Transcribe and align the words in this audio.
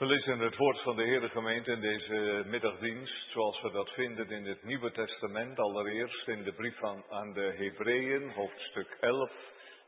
We 0.00 0.06
lezen 0.06 0.38
het 0.38 0.56
woord 0.56 0.82
van 0.82 0.96
de 0.96 1.02
Heere 1.02 1.28
gemeente 1.28 1.70
in 1.70 1.80
deze 1.80 2.42
middagdienst, 2.46 3.30
zoals 3.30 3.60
we 3.62 3.70
dat 3.70 3.90
vinden 3.90 4.30
in 4.30 4.46
het 4.46 4.62
Nieuwe 4.62 4.90
Testament, 4.90 5.58
allereerst 5.58 6.28
in 6.28 6.42
de 6.42 6.52
brief 6.52 6.84
aan, 7.10 7.32
de 7.32 7.54
Hebreeën, 7.56 8.30
hoofdstuk 8.30 8.96
11, 9.00 9.30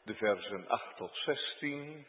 de 0.05 0.15
versen 0.15 0.69
8 0.69 0.97
tot 0.97 1.15
16. 1.15 2.07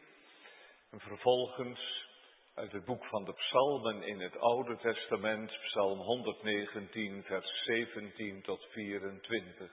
En 0.90 1.00
vervolgens 1.00 2.06
uit 2.54 2.72
het 2.72 2.84
boek 2.84 3.04
van 3.04 3.24
de 3.24 3.32
Psalmen 3.32 4.02
in 4.02 4.20
het 4.20 4.38
Oude 4.38 4.76
Testament, 4.76 5.52
Psalm 5.62 5.98
119, 5.98 7.22
vers 7.22 7.64
17 7.64 8.42
tot 8.42 8.66
24. 8.70 9.70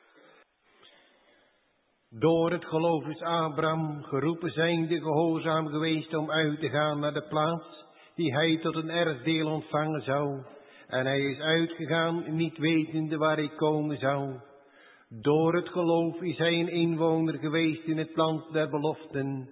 Door 2.10 2.52
het 2.52 2.66
geloof 2.66 3.06
is 3.08 3.22
Abraham 3.22 4.04
geroepen 4.04 4.52
zijnde 4.52 5.00
gehoorzaam 5.00 5.68
geweest 5.68 6.14
om 6.14 6.32
uit 6.32 6.60
te 6.60 6.70
gaan 6.70 7.00
naar 7.00 7.14
de 7.14 7.28
plaats 7.28 7.90
die 8.22 8.34
hij 8.34 8.58
tot 8.58 8.76
een 8.76 8.90
erfdeel 8.90 9.48
ontvangen 9.48 10.02
zou. 10.02 10.44
En 10.88 11.06
hij 11.06 11.20
is 11.20 11.40
uitgegaan, 11.40 12.36
niet 12.36 12.58
wetende 12.58 13.18
waar 13.18 13.36
hij 13.36 13.52
komen 13.56 13.98
zou. 13.98 14.40
Door 15.10 15.56
het 15.56 15.70
geloof 15.70 16.22
is 16.22 16.38
hij 16.38 16.60
een 16.60 16.72
inwoner 16.72 17.38
geweest 17.38 17.84
in 17.84 17.98
het 17.98 18.16
land 18.16 18.54
der 18.54 18.70
beloften, 18.70 19.50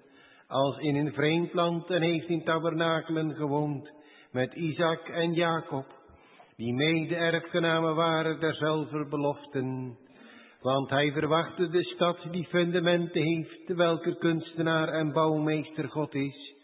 als 0.48 0.78
in 0.78 0.96
een 0.96 1.14
vreemd 1.14 1.54
land 1.54 1.90
en 1.90 2.02
heeft 2.02 2.28
in 2.28 2.44
tabernakelen 2.44 3.36
gewoond, 3.36 3.92
met 4.32 4.54
Isaac 4.54 5.08
en 5.08 5.34
Jacob, 5.34 5.86
die 6.56 6.74
mede 6.74 7.16
erfgenamen 7.16 7.96
waren 7.96 8.40
derzelfde 8.40 9.08
beloften. 9.10 9.98
Want 10.62 10.90
hij 10.90 11.12
verwachtte 11.12 11.70
de 11.70 11.84
stad 11.84 12.18
die 12.32 12.46
fundamenten 12.46 13.22
heeft, 13.22 13.76
welke 13.76 14.18
kunstenaar 14.18 14.88
en 14.88 15.12
bouwmeester 15.12 15.90
God 15.90 16.14
is. 16.14 16.59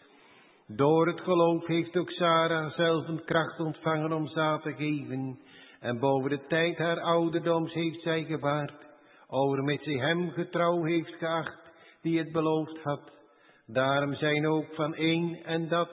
Door 0.67 1.07
het 1.07 1.21
geloof 1.21 1.65
heeft 1.65 1.97
ook 1.97 2.09
Sarah 2.09 2.71
zelf 2.71 3.07
een 3.07 3.23
kracht 3.25 3.59
ontvangen 3.59 4.13
om 4.13 4.27
zaad 4.27 4.61
te 4.61 4.73
geven. 4.73 5.39
En 5.79 5.99
boven 5.99 6.29
de 6.29 6.45
tijd 6.47 6.77
haar 6.77 6.99
ouderdoms 6.99 7.73
heeft 7.73 8.01
zij 8.01 8.23
gebaard, 8.23 8.85
met 9.63 9.83
zij 9.83 9.93
hem 9.93 10.29
getrouw 10.29 10.83
heeft 10.83 11.13
geacht, 11.13 11.71
die 12.01 12.17
het 12.17 12.31
beloofd 12.31 12.83
had. 12.83 13.01
Daarom 13.65 14.13
zijn 14.13 14.47
ook 14.47 14.65
van 14.73 14.95
één 14.95 15.43
en 15.43 15.67
dat 15.67 15.89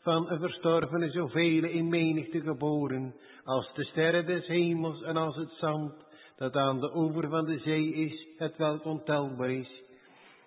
van 0.00 0.30
een 0.30 0.40
verstorvene 0.40 1.10
zoveel 1.10 1.64
in 1.64 1.88
menigte 1.88 2.40
geboren, 2.40 3.14
als 3.44 3.72
de 3.74 3.84
sterren 3.84 4.26
des 4.26 4.46
hemels 4.46 5.02
en 5.02 5.16
als 5.16 5.36
het 5.36 5.52
zand, 5.52 5.92
dat 6.36 6.56
aan 6.56 6.80
de 6.80 6.96
oever 6.96 7.28
van 7.28 7.44
de 7.44 7.58
zee 7.58 7.92
is, 7.92 8.26
het 8.36 8.56
welk 8.56 8.84
ontelbaar 8.84 9.50
is. 9.50 9.82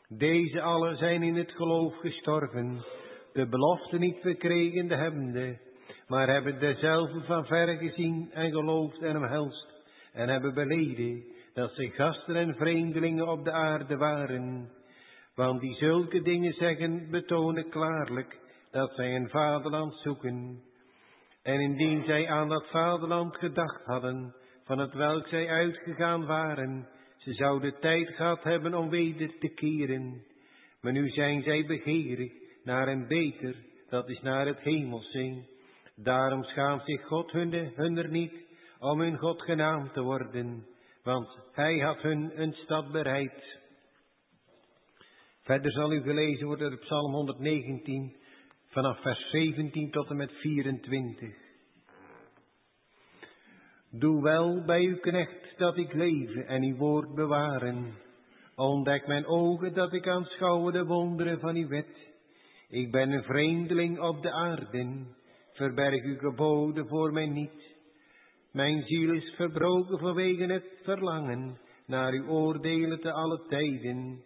Deze 0.07 0.61
allen 0.61 0.97
zijn 0.97 1.23
in 1.23 1.35
het 1.35 1.51
geloof 1.51 1.95
gestorven, 1.97 2.83
de 3.33 3.47
belofte 3.47 3.97
niet 3.97 4.17
verkregen 4.21 4.87
de 4.87 4.95
hebbende, 4.95 5.57
maar 6.07 6.27
hebben 6.27 6.59
dezelfde 6.59 7.21
van 7.21 7.45
ver 7.45 7.77
gezien 7.77 8.29
en 8.31 8.51
geloofd 8.51 9.01
en 9.01 9.17
omhelst, 9.17 9.67
en 10.13 10.29
hebben 10.29 10.53
beleden 10.53 11.23
dat 11.53 11.73
ze 11.73 11.89
gasten 11.89 12.35
en 12.35 12.55
vreemdelingen 12.55 13.27
op 13.27 13.43
de 13.43 13.51
aarde 13.51 13.97
waren. 13.97 14.69
Want 15.35 15.61
die 15.61 15.75
zulke 15.75 16.21
dingen 16.21 16.53
zeggen, 16.53 17.09
betonen 17.09 17.69
klaarlijk 17.69 18.39
dat 18.71 18.93
zij 18.95 19.15
een 19.15 19.29
vaderland 19.29 19.95
zoeken. 19.95 20.61
En 21.43 21.59
indien 21.59 22.03
zij 22.03 22.27
aan 22.27 22.49
dat 22.49 22.67
vaderland 22.69 23.35
gedacht 23.35 23.85
hadden, 23.85 24.35
van 24.63 24.79
het 24.79 24.93
welk 24.93 25.27
zij 25.27 25.47
uitgegaan 25.47 26.25
waren, 26.25 26.87
ze 27.17 27.33
zouden 27.33 27.79
tijd 27.79 28.09
gehad 28.09 28.43
hebben 28.43 28.73
om 28.73 28.89
weder 28.89 29.39
te 29.39 29.47
keren. 29.47 30.23
Maar 30.81 30.91
nu 30.91 31.09
zijn 31.09 31.43
zij 31.43 31.65
begeerig 31.65 32.40
naar 32.63 32.87
een 32.87 33.07
beter, 33.07 33.55
dat 33.89 34.09
is 34.09 34.21
naar 34.21 34.45
het 34.45 34.59
hemelse. 34.59 35.43
Daarom 35.95 36.43
schaamt 36.43 36.85
zich 36.85 37.05
God 37.05 37.31
hunner 37.31 38.09
niet 38.09 38.33
om 38.79 38.99
hun 38.99 39.17
God 39.17 39.41
genaamd 39.41 39.93
te 39.93 40.01
worden, 40.01 40.65
want 41.03 41.37
hij 41.51 41.79
had 41.79 42.01
hun 42.01 42.41
een 42.41 42.53
stad 42.53 42.91
bereid. 42.91 43.59
Verder 45.41 45.71
zal 45.71 45.91
u 45.91 46.01
gelezen 46.01 46.47
worden 46.47 46.69
uit 46.69 46.79
Psalm 46.79 47.13
119, 47.13 48.15
vanaf 48.67 49.01
vers 49.01 49.29
17 49.29 49.91
tot 49.91 50.09
en 50.09 50.15
met 50.15 50.31
24. 50.31 51.29
Doe 53.89 54.21
wel 54.21 54.63
bij 54.65 54.81
uw 54.81 54.97
knecht 54.97 55.57
dat 55.57 55.77
ik 55.77 55.93
leven 55.93 56.47
en 56.47 56.63
uw 56.63 56.75
woord 56.75 57.15
bewaren. 57.15 57.93
Ontdek 58.55 59.07
mijn 59.07 59.25
ogen 59.25 59.73
dat 59.73 59.93
ik 59.93 60.07
aanschouwe 60.07 60.71
de 60.71 60.85
wonderen 60.85 61.39
van 61.39 61.55
uw 61.55 61.67
wet. 61.67 62.10
Ik 62.71 62.91
ben 62.91 63.11
een 63.11 63.23
vreemdeling 63.23 63.99
op 63.99 64.21
de 64.21 64.31
aarde, 64.31 65.05
verberg 65.53 66.03
uw 66.03 66.17
geboden 66.17 66.87
voor 66.87 67.13
mij 67.13 67.27
niet. 67.27 67.75
Mijn 68.51 68.83
ziel 68.83 69.13
is 69.13 69.33
verbroken 69.35 69.99
vanwege 69.99 70.43
het 70.43 70.65
verlangen 70.83 71.59
naar 71.85 72.11
uw 72.11 72.27
oordelen 72.27 72.99
te 72.99 73.11
alle 73.11 73.41
tijden. 73.49 74.23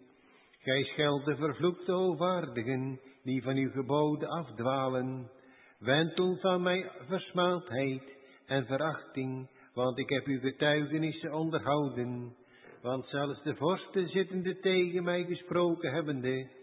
Gij 0.58 0.84
scheldt 0.84 1.24
de 1.24 1.36
vervloekte 1.36 1.92
hoogwaardigen 1.92 3.00
die 3.22 3.42
van 3.42 3.56
uw 3.56 3.70
geboden 3.70 4.28
afdwalen. 4.28 5.30
Wend 5.78 6.40
van 6.40 6.62
mijn 6.62 6.90
versmaaldheid 7.08 8.02
en 8.46 8.66
verachting, 8.66 9.48
want 9.74 9.98
ik 9.98 10.08
heb 10.08 10.26
uw 10.26 10.40
getuigenissen 10.40 11.32
onderhouden. 11.32 12.36
Want 12.82 13.06
zelfs 13.06 13.42
de 13.42 13.56
vorsten 13.56 14.08
zittende 14.08 14.58
tegen 14.58 15.04
mij 15.04 15.24
gesproken 15.24 15.92
hebbende, 15.92 16.55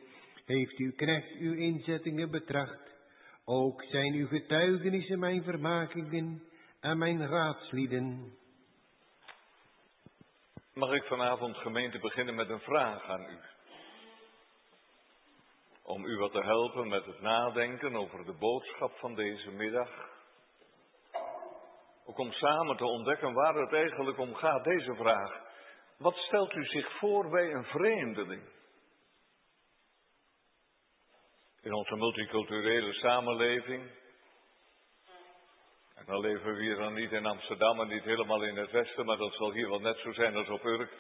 heeft 0.46 0.78
uw 0.78 0.92
knecht 0.96 1.32
uw 1.40 1.54
inzettingen 1.54 2.32
betracht. 2.32 2.92
Ook 3.46 3.84
zijn 3.84 4.14
uw 4.14 4.28
getuigenissen 4.28 5.20
mijn 5.20 5.44
vermakingen 5.44 6.44
en 6.80 6.98
mijn 6.98 7.28
raadslieden. 7.28 8.38
Mag 10.74 10.92
ik 10.92 11.04
vanavond 11.04 11.58
gemeente 11.58 12.00
beginnen 12.00 12.36
met 12.36 12.50
een 12.50 12.60
vraag 12.60 13.04
aan 13.04 13.22
u? 13.22 13.38
Om 15.84 16.06
u 16.06 16.18
wat 16.18 16.32
te 16.32 16.44
helpen 16.44 16.88
met 16.88 17.06
het 17.06 17.22
nadenken 17.22 17.96
over 17.96 18.26
de 18.26 18.34
boodschap 18.34 18.92
van 18.98 19.16
deze 19.16 19.52
middag. 19.52 19.90
Ook 22.06 22.18
om 22.18 22.32
samen 22.32 22.78
te 22.78 22.86
ontdekken 22.86 23.34
waar 23.34 23.56
het 23.56 23.74
eigenlijk 23.74 24.18
om 24.18 24.36
gaat, 24.36 24.64
deze 24.64 24.96
vraag. 24.96 25.42
Wat 25.98 26.16
stelt 26.16 26.54
u 26.54 26.66
zich 26.66 26.98
voor 26.98 27.30
bij 27.30 27.54
een 27.54 27.66
vreemdeling? 27.66 28.53
In 31.64 31.74
onze 31.74 31.96
multiculturele 31.96 32.94
samenleving. 32.94 33.92
En 35.96 36.06
dan 36.06 36.20
leven 36.20 36.56
we 36.56 36.62
hier 36.62 36.76
dan 36.76 36.94
niet 36.94 37.12
in 37.12 37.26
Amsterdam 37.26 37.80
en 37.80 37.88
niet 37.88 38.04
helemaal 38.04 38.44
in 38.44 38.58
het 38.58 38.72
Westen, 38.72 39.06
maar 39.06 39.18
dat 39.18 39.34
zal 39.34 39.52
hier 39.52 39.70
wel 39.70 39.80
net 39.80 39.98
zo 39.98 40.14
zijn 40.14 40.36
als 40.36 40.50
op 40.50 40.64
Urk. 40.66 40.92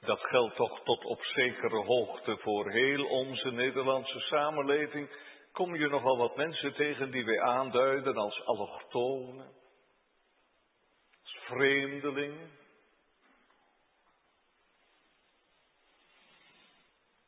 Dat 0.00 0.20
geldt 0.20 0.56
toch 0.56 0.80
tot 0.84 1.04
op 1.04 1.22
zekere 1.22 1.84
hoogte 1.84 2.36
voor 2.36 2.70
heel 2.70 3.04
onze 3.04 3.50
Nederlandse 3.50 4.20
samenleving. 4.20 5.10
Kom 5.52 5.74
je 5.74 5.88
nogal 5.88 6.16
wat 6.16 6.36
mensen 6.36 6.74
tegen 6.74 7.10
die 7.10 7.24
wij 7.24 7.40
aanduiden 7.40 8.16
als 8.16 8.44
allochtonen, 8.44 9.46
als 11.22 11.38
vreemdelingen. 11.44 12.50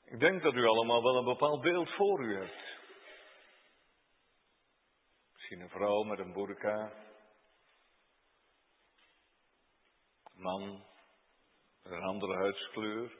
Ik 0.04 0.20
denk 0.20 0.42
dat 0.42 0.54
u 0.54 0.66
allemaal 0.66 1.02
wel 1.02 1.16
een 1.16 1.25
bepaald 1.25 1.60
beeld 1.60 1.91
voor 1.91 2.25
u 2.25 2.36
hebt. 2.36 2.71
Misschien 5.52 5.70
een 5.70 5.78
vrouw 5.78 6.02
met 6.02 6.18
een 6.18 6.32
burka. 6.32 6.92
Man 10.34 10.84
met 11.82 11.92
een 11.92 12.02
andere 12.02 12.34
huidskleur. 12.34 13.18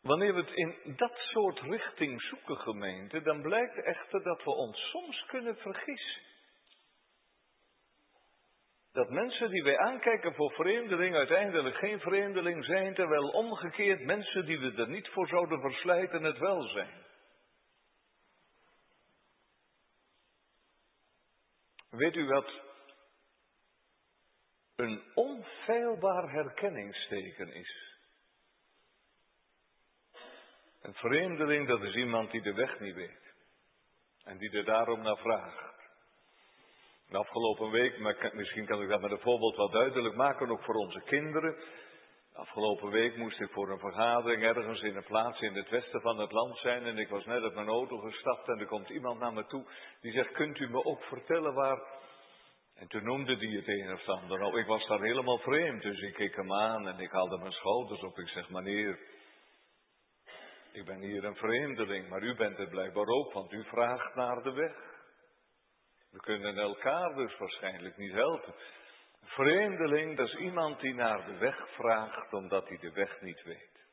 Wanneer 0.00 0.34
we 0.34 0.40
het 0.40 0.50
in 0.50 0.96
dat 0.96 1.16
soort 1.16 1.60
richting 1.60 2.22
zoeken, 2.22 2.56
gemeente, 2.56 3.22
dan 3.22 3.42
blijkt 3.42 3.82
echter 3.82 4.22
dat 4.22 4.44
we 4.44 4.50
ons 4.50 4.78
soms 4.90 5.26
kunnen 5.26 5.56
vergissen. 5.56 6.22
Dat 8.94 9.10
mensen 9.10 9.50
die 9.50 9.62
wij 9.62 9.78
aankijken 9.78 10.34
voor 10.34 10.52
vreemdeling 10.52 11.14
uiteindelijk 11.14 11.76
geen 11.76 12.00
vreemdeling 12.00 12.64
zijn, 12.64 12.94
terwijl 12.94 13.28
omgekeerd 13.28 14.00
mensen 14.00 14.46
die 14.46 14.58
we 14.58 14.72
er 14.82 14.88
niet 14.88 15.08
voor 15.08 15.26
zouden 15.26 15.60
verslijten 15.60 16.22
het 16.22 16.38
wel 16.38 16.62
zijn. 16.62 17.04
Weet 21.90 22.16
u 22.16 22.26
wat 22.26 22.60
een 24.76 25.02
onfeilbaar 25.14 26.30
herkenningsteken 26.30 27.52
is? 27.52 27.98
Een 30.82 30.94
vreemdeling, 30.94 31.68
dat 31.68 31.82
is 31.82 31.94
iemand 31.94 32.30
die 32.30 32.42
de 32.42 32.54
weg 32.54 32.80
niet 32.80 32.94
weet. 32.94 33.34
En 34.24 34.38
die 34.38 34.50
er 34.50 34.64
daarom 34.64 35.02
naar 35.02 35.18
vraagt. 35.18 35.83
De 37.08 37.18
afgelopen 37.18 37.70
week, 37.70 37.98
maar 37.98 38.30
misschien 38.32 38.66
kan 38.66 38.82
ik 38.82 38.88
dat 38.88 39.00
met 39.00 39.10
een 39.10 39.20
voorbeeld 39.20 39.56
wat 39.56 39.72
duidelijk 39.72 40.14
maken, 40.14 40.50
ook 40.50 40.64
voor 40.64 40.74
onze 40.74 41.00
kinderen. 41.00 41.56
Afgelopen 42.32 42.90
week 42.90 43.16
moest 43.16 43.40
ik 43.40 43.50
voor 43.50 43.70
een 43.70 43.78
vergadering 43.78 44.42
ergens 44.42 44.82
in 44.82 44.96
een 44.96 45.04
plaats 45.04 45.40
in 45.40 45.54
het 45.54 45.68
westen 45.68 46.00
van 46.00 46.18
het 46.18 46.32
land 46.32 46.56
zijn 46.56 46.84
en 46.84 46.98
ik 46.98 47.08
was 47.08 47.24
net 47.24 47.42
uit 47.42 47.54
mijn 47.54 47.68
auto 47.68 47.96
gestapt 47.98 48.48
en 48.48 48.58
er 48.58 48.66
komt 48.66 48.88
iemand 48.88 49.20
naar 49.20 49.32
me 49.32 49.46
toe 49.46 49.64
die 50.00 50.12
zegt, 50.12 50.32
kunt 50.32 50.58
u 50.58 50.70
me 50.70 50.84
ook 50.84 51.02
vertellen 51.02 51.54
waar... 51.54 52.02
En 52.74 52.88
toen 52.88 53.04
noemde 53.04 53.36
hij 53.36 53.48
het 53.48 53.68
een 53.68 53.92
of 53.92 54.08
ander. 54.08 54.38
Nou, 54.38 54.58
ik 54.58 54.66
was 54.66 54.86
daar 54.86 55.00
helemaal 55.00 55.38
vreemd, 55.38 55.82
dus 55.82 56.00
ik 56.00 56.14
keek 56.14 56.36
hem 56.36 56.52
aan 56.52 56.88
en 56.88 56.98
ik 56.98 57.10
haalde 57.10 57.38
mijn 57.38 57.52
schouders 57.52 58.02
op. 58.02 58.18
Ik 58.18 58.28
zeg, 58.28 58.50
meneer, 58.50 58.98
ik 60.72 60.84
ben 60.84 61.00
hier 61.00 61.24
een 61.24 61.36
vreemdeling, 61.36 62.08
maar 62.08 62.22
u 62.22 62.34
bent 62.34 62.58
het 62.58 62.68
blijkbaar 62.68 63.06
ook, 63.06 63.32
want 63.32 63.52
u 63.52 63.64
vraagt 63.64 64.14
naar 64.14 64.42
de 64.42 64.52
weg. 64.52 64.93
We 66.14 66.20
kunnen 66.20 66.58
elkaar 66.58 67.14
dus 67.14 67.38
waarschijnlijk 67.38 67.96
niet 67.96 68.12
helpen. 68.12 68.54
Vreemdeling, 69.22 70.16
dat 70.16 70.26
is 70.26 70.36
iemand 70.36 70.80
die 70.80 70.94
naar 70.94 71.24
de 71.24 71.38
weg 71.38 71.68
vraagt 71.70 72.32
omdat 72.32 72.68
hij 72.68 72.78
de 72.78 72.92
weg 72.92 73.20
niet 73.20 73.42
weet. 73.42 73.86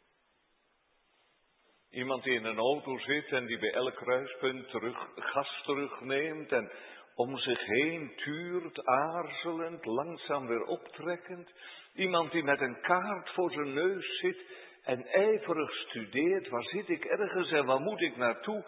Iemand 1.90 2.24
die 2.24 2.34
in 2.34 2.46
een 2.46 2.58
auto 2.58 2.98
zit 2.98 3.32
en 3.32 3.46
die 3.46 3.60
bij 3.60 3.74
elk 3.74 3.96
kruispunt 3.96 4.70
gas 5.16 5.62
terugneemt 5.64 6.52
en 6.52 6.72
om 7.16 7.38
zich 7.38 7.66
heen 7.66 8.14
tuurt, 8.16 8.86
aarzelend, 8.86 9.86
langzaam 9.86 10.48
weer 10.48 10.64
optrekkend. 10.64 11.52
Iemand 11.94 12.32
die 12.32 12.44
met 12.44 12.62
een 12.62 12.82
kaart 12.82 13.30
voor 13.30 13.52
zijn 13.52 13.74
neus 13.74 14.20
zit 14.20 14.46
en 14.84 15.06
ijverig 15.06 15.72
studeert, 15.72 16.50
waar 16.50 16.64
zit 16.64 16.90
ik 16.90 17.06
ergens 17.06 17.52
en 17.52 17.66
waar 17.66 17.82
moet 17.82 18.02
ik 18.02 18.18
naartoe? 18.18 18.66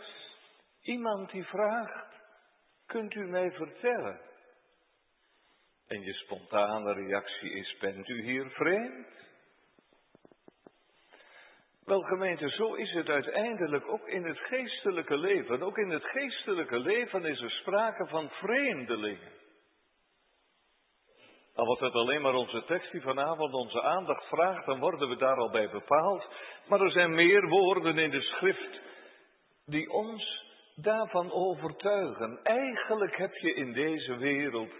Iemand 0.81 1.31
die 1.31 1.43
vraagt, 1.43 2.12
kunt 2.93 3.13
u 3.15 3.27
mij 3.27 3.51
vertellen? 3.51 4.19
En 5.87 6.01
je 6.01 6.13
spontane 6.13 6.93
reactie 6.93 7.51
is, 7.51 7.77
bent 7.79 8.07
u 8.07 8.21
hier 8.21 8.49
vreemd? 8.49 9.07
Wel 11.85 12.01
gemeente, 12.01 12.49
zo 12.49 12.73
is 12.73 12.91
het 12.91 13.09
uiteindelijk 13.09 13.87
ook 13.87 14.07
in 14.07 14.23
het 14.23 14.39
geestelijke 14.39 15.17
leven. 15.17 15.61
Ook 15.61 15.77
in 15.77 15.89
het 15.89 16.03
geestelijke 16.03 16.79
leven 16.79 17.25
is 17.25 17.41
er 17.41 17.51
sprake 17.51 18.07
van 18.07 18.29
vreemdelingen. 18.29 19.31
Al 21.55 21.65
wordt 21.65 21.81
het 21.81 21.93
alleen 21.93 22.21
maar 22.21 22.33
onze 22.33 22.63
tekst 22.65 22.91
die 22.91 23.01
vanavond 23.01 23.53
onze 23.53 23.81
aandacht 23.81 24.27
vraagt, 24.27 24.65
dan 24.65 24.79
worden 24.79 25.09
we 25.09 25.15
daar 25.15 25.37
al 25.37 25.49
bij 25.49 25.69
bepaald. 25.69 26.27
Maar 26.67 26.81
er 26.81 26.91
zijn 26.91 27.15
meer 27.15 27.47
woorden 27.47 27.97
in 27.97 28.09
de 28.09 28.21
schrift 28.21 28.81
die 29.65 29.89
ons 29.89 30.42
daarvan 30.75 31.31
overtuigen. 31.31 32.43
Eigenlijk 32.43 33.17
heb 33.17 33.33
je 33.33 33.53
in 33.53 33.73
deze 33.73 34.15
wereld 34.15 34.71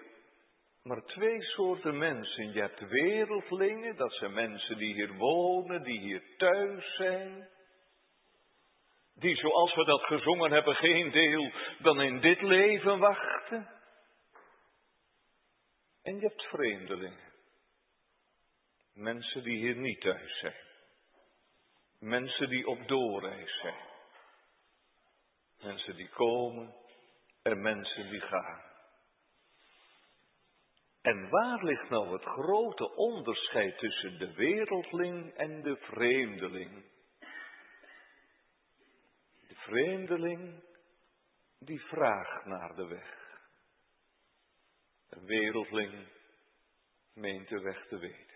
maar 0.84 1.04
twee 1.04 1.42
soorten 1.42 1.98
mensen. 1.98 2.54
Je 2.54 2.60
hebt 2.60 2.80
wereldlingen, 2.80 3.96
dat 3.96 4.14
zijn 4.14 4.34
mensen 4.34 4.78
die 4.78 4.94
hier 4.94 5.14
wonen, 5.14 5.84
die 5.84 6.00
hier 6.00 6.24
thuis 6.38 6.96
zijn. 6.96 7.50
Die, 9.16 9.36
zoals 9.36 9.76
we 9.76 9.86
dat 9.86 10.02
gezongen 10.02 10.52
hebben, 10.52 10.76
geen 10.76 11.12
deel 11.12 11.52
dan 11.80 12.02
in 12.02 12.20
dit 12.20 12.42
leven 12.42 13.00
wachten. 13.00 13.70
En 16.04 16.16
je 16.16 16.22
hebt 16.22 16.44
vreemdelingen. 16.44 17.32
Mensen 18.94 19.44
die 19.44 19.58
hier 19.58 19.76
niet 19.76 20.02
thuis 20.02 20.40
zijn. 20.40 20.56
Mensen 22.00 22.50
die 22.50 22.68
op 22.68 22.88
doorreis 22.88 23.60
zijn. 23.60 23.93
Mensen 25.64 25.96
die 25.96 26.10
komen 26.10 26.76
en 27.42 27.62
mensen 27.62 28.10
die 28.10 28.22
gaan. 28.22 28.62
En 31.02 31.30
waar 31.30 31.64
ligt 31.64 31.90
nou 31.90 32.14
het 32.14 32.24
grote 32.24 32.96
onderscheid 32.96 33.78
tussen 33.78 34.20
de 34.20 34.34
wereldling 34.34 35.34
en 35.34 35.62
de 35.62 35.76
vreemdeling? 35.76 36.86
De 39.48 39.56
vreemdeling 39.56 40.64
die 41.60 41.80
vraagt 41.80 42.46
naar 42.46 42.76
de 42.76 42.88
weg. 42.88 43.40
Een 45.10 45.26
wereldling 45.26 46.08
meent 47.14 47.50
de 47.50 47.60
weg 47.60 47.88
te 47.88 47.98
weten. 47.98 48.33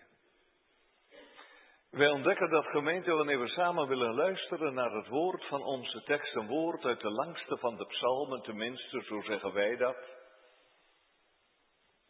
Wij 1.90 2.08
ontdekken 2.08 2.50
dat 2.50 2.66
gemeente 2.66 3.12
wanneer 3.12 3.40
we 3.40 3.48
samen 3.48 3.88
willen 3.88 4.14
luisteren 4.14 4.74
naar 4.74 4.90
het 4.90 5.08
woord 5.08 5.44
van 5.44 5.62
onze 5.62 6.02
tekst, 6.02 6.34
een 6.34 6.46
woord 6.46 6.84
uit 6.84 7.00
de 7.00 7.10
langste 7.10 7.58
van 7.58 7.76
de 7.76 7.86
psalmen, 7.86 8.42
tenminste, 8.42 9.02
zo 9.02 9.20
zeggen 9.20 9.52
wij 9.52 9.76
dat. 9.76 9.96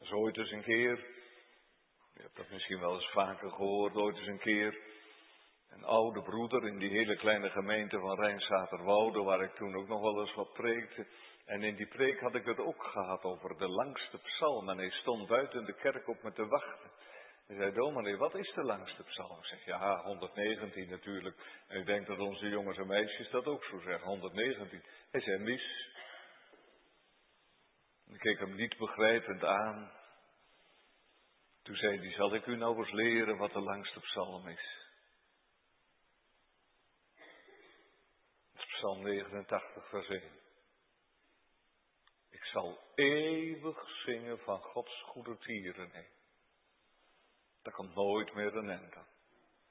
Zo 0.00 0.14
ooit 0.14 0.36
eens 0.36 0.50
een 0.50 0.62
keer, 0.62 0.96
je 2.14 2.22
hebt 2.22 2.36
dat 2.36 2.50
misschien 2.50 2.80
wel 2.80 2.94
eens 2.94 3.10
vaker 3.10 3.50
gehoord, 3.50 3.94
ooit 3.94 4.16
eens 4.16 4.26
een 4.26 4.38
keer, 4.38 4.78
een 5.70 5.84
oude 5.84 6.22
broeder 6.22 6.66
in 6.66 6.78
die 6.78 6.90
hele 6.90 7.16
kleine 7.16 7.50
gemeente 7.50 7.98
van 7.98 8.20
Rijnsaterwoude, 8.20 9.22
waar 9.22 9.42
ik 9.42 9.54
toen 9.54 9.76
ook 9.76 9.88
nog 9.88 10.00
wel 10.00 10.20
eens 10.20 10.34
wat 10.34 10.52
preekte. 10.52 11.06
En 11.44 11.62
in 11.62 11.76
die 11.76 11.88
preek 11.88 12.20
had 12.20 12.34
ik 12.34 12.44
het 12.44 12.58
ook 12.58 12.82
gehad 12.82 13.22
over 13.22 13.58
de 13.58 13.69
langste 13.69 14.19
psalm. 14.19 14.69
En 14.69 14.78
hij 14.78 14.90
stond 14.90 15.28
buiten 15.28 15.64
de 15.64 15.75
kerk 15.75 16.08
op 16.08 16.22
me 16.22 16.32
te 16.32 16.46
wachten. 16.46 16.90
Hij 17.48 17.56
zei, 17.56 17.72
dominee, 17.72 18.16
wat 18.16 18.34
is 18.34 18.52
de 18.54 18.62
langste 18.62 19.02
psalm? 19.02 19.38
Ik 19.38 19.44
zeg, 19.44 19.64
ja, 19.64 20.02
119 20.02 20.88
natuurlijk. 20.88 21.36
En 21.66 21.80
ik 21.80 21.86
denk 21.86 22.06
dat 22.06 22.18
onze 22.18 22.48
jongens 22.48 22.78
en 22.78 22.86
meisjes 22.86 23.30
dat 23.30 23.46
ook 23.46 23.64
zo 23.64 23.80
zeggen, 23.80 24.08
119. 24.08 24.82
Hij 25.10 25.20
zei, 25.20 25.38
mis. 25.38 25.92
Ik 28.06 28.18
keek 28.18 28.38
hem 28.38 28.54
niet 28.54 28.76
begrijpend 28.76 29.44
aan. 29.44 29.92
Toen 31.62 31.76
zei 31.76 31.98
hij, 31.98 32.12
zal 32.12 32.34
ik 32.34 32.46
u 32.46 32.56
nou 32.56 32.76
eens 32.78 32.90
leren 32.90 33.36
wat 33.36 33.52
de 33.52 33.60
langste 33.60 34.00
psalm 34.00 34.48
is? 34.48 34.86
Psalm 38.54 39.02
89, 39.02 39.88
vers 39.88 40.08
1. 40.08 40.22
Ik 42.30 42.44
zal 42.44 42.80
eeuwig 42.94 43.88
zingen 44.04 44.38
van 44.38 44.60
Gods 44.60 45.02
goede 45.02 45.38
tieren 45.38 45.90
heen. 45.90 46.17
Daar 47.68 47.76
komt 47.76 47.94
nooit 47.94 48.34
meer 48.34 48.56
een 48.56 48.70
eind. 48.70 48.94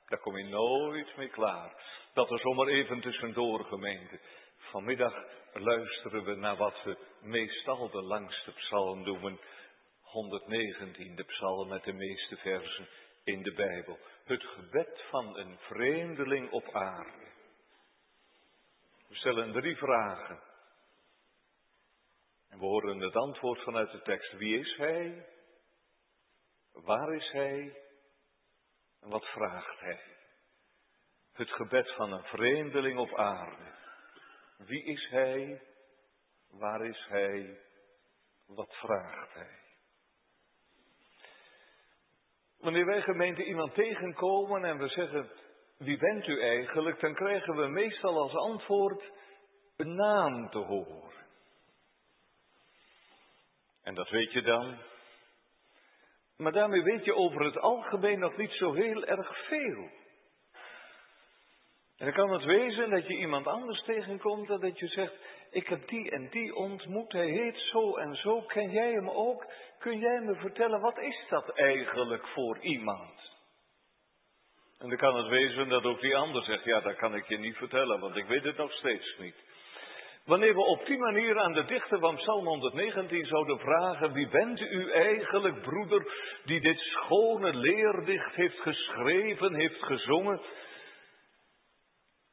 Daar 0.07 0.19
kom 0.19 0.38
je 0.38 0.44
nooit 0.44 1.17
mee 1.17 1.29
klaar. 1.29 1.83
Dat 2.13 2.31
er 2.31 2.39
zomaar 2.39 2.67
even 2.67 3.01
tussendoor 3.01 3.63
gemeente. 3.63 4.19
Vanmiddag 4.57 5.13
luisteren 5.53 6.23
we 6.23 6.35
naar 6.35 6.55
wat 6.55 6.83
we 6.83 6.97
meestal 7.21 7.89
de 7.89 8.01
langste 8.01 8.51
psalm 8.51 9.03
noemen. 9.03 9.39
119, 10.01 11.15
de 11.15 11.23
psalm 11.23 11.67
met 11.67 11.83
de 11.83 11.94
meeste 11.94 12.38
versen 12.38 12.88
in 13.23 13.44
de 13.44 13.53
Bijbel. 13.53 13.99
Het 14.23 14.44
gebed 14.44 15.03
van 15.09 15.38
een 15.38 15.57
vreemdeling 15.59 16.51
op 16.51 16.69
aarde. 16.73 17.31
We 19.07 19.15
stellen 19.15 19.51
drie 19.51 19.75
vragen. 19.75 20.39
En 22.49 22.59
we 22.59 22.66
horen 22.66 22.99
het 22.99 23.16
antwoord 23.16 23.61
vanuit 23.61 23.92
de 23.92 24.01
tekst. 24.01 24.31
Wie 24.31 24.59
is 24.59 24.75
hij? 24.75 25.25
Waar 26.71 27.13
is 27.13 27.31
hij? 27.31 27.85
Wat 29.07 29.26
vraagt 29.26 29.80
hij? 29.80 29.99
Het 31.33 31.49
gebed 31.49 31.94
van 31.95 32.11
een 32.11 32.23
vreemdeling 32.23 32.99
op 32.99 33.16
aarde. 33.16 33.76
Wie 34.57 34.83
is 34.83 35.09
hij? 35.09 35.61
Waar 36.49 36.85
is 36.85 37.06
hij? 37.09 37.59
Wat 38.45 38.76
vraagt 38.76 39.33
hij? 39.33 39.59
Wanneer 42.57 42.85
wij 42.85 43.02
gemeente 43.02 43.44
iemand 43.44 43.73
tegenkomen 43.73 44.66
en 44.66 44.78
we 44.78 44.87
zeggen, 44.87 45.31
wie 45.78 45.97
bent 45.97 46.28
u 46.28 46.42
eigenlijk, 46.42 46.99
dan 46.99 47.14
krijgen 47.14 47.56
we 47.56 47.68
meestal 47.68 48.21
als 48.21 48.35
antwoord 48.35 49.11
een 49.76 49.95
naam 49.95 50.49
te 50.49 50.57
horen. 50.57 51.26
En 53.81 53.95
dat 53.95 54.09
weet 54.09 54.31
je 54.31 54.42
dan. 54.42 54.78
Maar 56.37 56.51
daarmee 56.51 56.83
weet 56.83 57.06
je 57.06 57.15
over 57.15 57.44
het 57.44 57.57
algemeen 57.57 58.19
nog 58.19 58.37
niet 58.37 58.51
zo 58.51 58.73
heel 58.73 59.06
erg 59.06 59.47
veel. 59.47 59.89
En 61.97 62.06
dan 62.06 62.13
kan 62.13 62.31
het 62.31 62.44
wezen 62.44 62.89
dat 62.89 63.07
je 63.07 63.17
iemand 63.17 63.47
anders 63.47 63.83
tegenkomt 63.83 64.49
en 64.49 64.59
dat 64.59 64.79
je 64.79 64.87
zegt, 64.87 65.13
ik 65.51 65.67
heb 65.67 65.87
die 65.87 66.11
en 66.11 66.29
die 66.29 66.56
ontmoet, 66.56 67.11
hij 67.11 67.29
heet 67.29 67.57
zo 67.57 67.95
en 67.95 68.15
zo, 68.15 68.41
ken 68.41 68.69
jij 68.69 68.91
hem 68.91 69.09
ook? 69.09 69.45
Kun 69.79 69.99
jij 69.99 70.21
me 70.21 70.35
vertellen, 70.35 70.81
wat 70.81 70.97
is 70.97 71.25
dat 71.29 71.49
eigenlijk 71.49 72.27
voor 72.27 72.59
iemand? 72.59 73.35
En 74.79 74.89
dan 74.89 74.97
kan 74.97 75.15
het 75.15 75.27
wezen 75.27 75.69
dat 75.69 75.83
ook 75.83 76.01
die 76.01 76.15
ander 76.15 76.44
zegt, 76.44 76.63
ja, 76.63 76.81
dat 76.81 76.95
kan 76.95 77.15
ik 77.15 77.27
je 77.27 77.37
niet 77.37 77.56
vertellen, 77.56 77.99
want 77.99 78.15
ik 78.15 78.25
weet 78.25 78.44
het 78.44 78.57
nog 78.57 78.71
steeds 78.71 79.17
niet. 79.17 79.35
Wanneer 80.28 80.54
we 80.54 80.62
op 80.62 80.86
die 80.86 80.98
manier 80.98 81.40
aan 81.40 81.54
de 81.54 81.66
dichter 81.66 82.00
van 82.00 82.16
Psalm 82.16 82.46
119 82.46 83.26
zouden 83.26 83.60
vragen, 83.60 84.14
wie 84.14 84.28
bent 84.28 84.60
u 84.60 84.92
eigenlijk, 84.92 85.62
broeder, 85.62 86.12
die 86.46 86.62
dit 86.62 86.80
schone 86.80 87.54
leerdicht 87.54 88.36
heeft 88.36 88.60
geschreven, 88.60 89.56
heeft 89.56 89.84
gezongen, 89.84 90.42